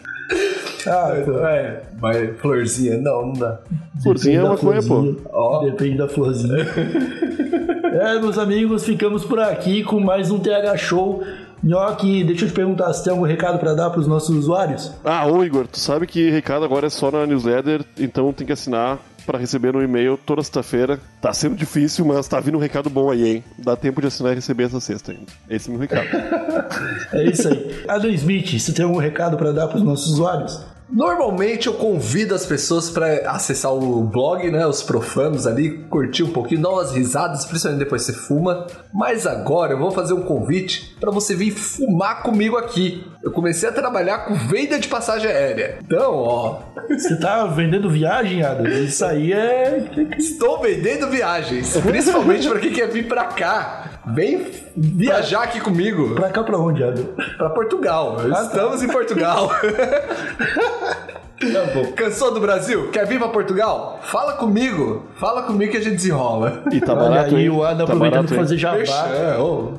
Ah, 0.86 1.16
então, 1.20 1.46
É, 1.46 1.80
mas 2.00 2.36
florzinha, 2.40 2.98
não, 2.98 3.26
não 3.26 3.32
dá. 3.34 3.58
Florzinha 4.02 4.38
é 4.40 4.42
da 4.42 4.48
maconha, 4.50 4.80
pô. 4.80 4.86
florzinha. 4.86 5.16
Ó. 5.32 5.64
Depende 5.64 5.98
da 5.98 6.08
florzinha. 6.08 6.56
é, 8.00 8.18
meus 8.20 8.38
amigos, 8.38 8.84
ficamos 8.84 9.24
por 9.24 9.38
aqui 9.38 9.82
com 9.84 10.00
mais 10.00 10.30
um 10.30 10.38
TH 10.38 10.76
Show. 10.76 11.22
Nhoque, 11.62 12.24
deixa 12.24 12.44
eu 12.44 12.48
te 12.48 12.54
perguntar 12.54 12.92
se 12.92 13.04
tem 13.04 13.12
algum 13.12 13.24
recado 13.24 13.58
pra 13.58 13.72
dar 13.72 13.90
pros 13.90 14.06
nossos 14.06 14.34
usuários? 14.36 14.90
Ah, 15.04 15.26
ô 15.26 15.44
Igor, 15.44 15.66
tu 15.68 15.78
sabe 15.78 16.06
que 16.06 16.28
recado 16.30 16.64
agora 16.64 16.88
é 16.88 16.90
só 16.90 17.10
na 17.10 17.24
newsletter, 17.26 17.84
então 17.96 18.32
tem 18.32 18.46
que 18.46 18.52
assinar 18.52 18.98
pra 19.24 19.38
receber 19.38 19.72
no 19.72 19.80
e-mail 19.80 20.18
toda 20.26 20.42
sexta-feira. 20.42 20.98
Tá 21.20 21.32
sendo 21.32 21.54
difícil, 21.54 22.04
mas 22.04 22.26
tá 22.26 22.40
vindo 22.40 22.58
um 22.58 22.60
recado 22.60 22.90
bom 22.90 23.10
aí, 23.10 23.36
hein? 23.36 23.44
Dá 23.56 23.76
tempo 23.76 24.00
de 24.00 24.08
assinar 24.08 24.32
e 24.32 24.34
receber 24.34 24.64
essa 24.64 24.80
sexta 24.80 25.12
ainda. 25.12 25.26
Esse 25.48 25.68
é 25.68 25.72
o 25.72 25.78
meu 25.78 25.80
recado. 25.80 26.08
É 27.12 27.24
isso 27.24 27.46
aí. 27.46 27.84
Adam 27.86 28.10
Smith, 28.10 28.58
você 28.58 28.72
tem 28.72 28.84
algum 28.84 28.98
recado 28.98 29.36
pra 29.36 29.52
dar 29.52 29.68
pros 29.68 29.82
nossos 29.82 30.14
usuários? 30.14 30.64
Normalmente 30.92 31.68
eu 31.68 31.74
convido 31.74 32.34
as 32.34 32.44
pessoas 32.44 32.90
pra 32.90 33.30
acessar 33.30 33.72
o 33.72 34.02
blog, 34.02 34.50
né? 34.50 34.66
Os 34.66 34.82
profanos 34.82 35.46
ali, 35.46 35.78
curtir 35.88 36.22
um 36.22 36.32
pouquinho, 36.32 36.60
dar 36.62 36.68
umas 36.68 36.92
risadas, 36.92 37.46
principalmente 37.46 37.84
depois 37.84 38.02
você 38.02 38.12
fuma. 38.12 38.66
Mas 38.92 39.26
agora 39.26 39.72
eu 39.72 39.78
vou 39.78 39.90
fazer 39.90 40.12
um 40.12 40.22
convite 40.22 40.94
pra 41.00 41.10
você 41.10 41.34
vir 41.34 41.50
fumar 41.50 42.22
comigo 42.22 42.56
aqui. 42.58 43.04
Eu 43.22 43.30
comecei 43.30 43.68
a 43.68 43.72
trabalhar 43.72 44.26
com 44.26 44.34
venda 44.34 44.78
de 44.78 44.88
passagem 44.88 45.30
aérea. 45.30 45.78
Então, 45.82 46.12
ó, 46.14 46.58
Você 46.88 47.16
tá 47.16 47.46
vendendo 47.46 47.88
viagem, 47.88 48.42
Adam? 48.42 48.66
Isso 48.66 49.04
aí 49.04 49.32
é. 49.32 49.84
estou 50.18 50.60
vendendo 50.60 51.08
viagens, 51.08 51.74
principalmente 51.78 52.48
pra 52.48 52.58
quem 52.60 52.72
quer 52.72 52.88
vir 52.88 53.08
pra 53.08 53.24
cá. 53.26 53.91
Vem 54.06 54.46
viajar 54.76 55.42
aqui 55.44 55.60
comigo 55.60 56.14
Pra 56.14 56.30
cá 56.30 56.42
pra 56.42 56.58
onde, 56.58 56.82
Adam? 56.82 57.04
pra 57.36 57.50
Portugal. 57.50 58.16
Estamos 58.42 58.82
em 58.82 58.88
Portugal. 58.88 59.50
Cansou 61.96 62.32
do 62.32 62.38
Brasil? 62.40 62.88
Quer 62.92 63.04
vir 63.04 63.18
pra 63.18 63.26
Portugal? 63.28 63.98
Fala 64.02 64.34
comigo. 64.34 65.04
Fala 65.16 65.42
comigo 65.42 65.72
que 65.72 65.78
a 65.78 65.80
gente 65.80 65.96
desenrola. 65.96 66.62
E 66.72 66.80
tá 66.80 66.94
barato, 66.94 67.34
aí 67.34 67.42
hein? 67.44 67.50
o 67.50 67.64
Adam 67.64 67.84
Tá 67.84 67.92
aproveitando 67.92 68.28
pra 68.28 68.36
fazer 68.36 68.56
jabá. 68.56 68.78
É, 68.78 69.36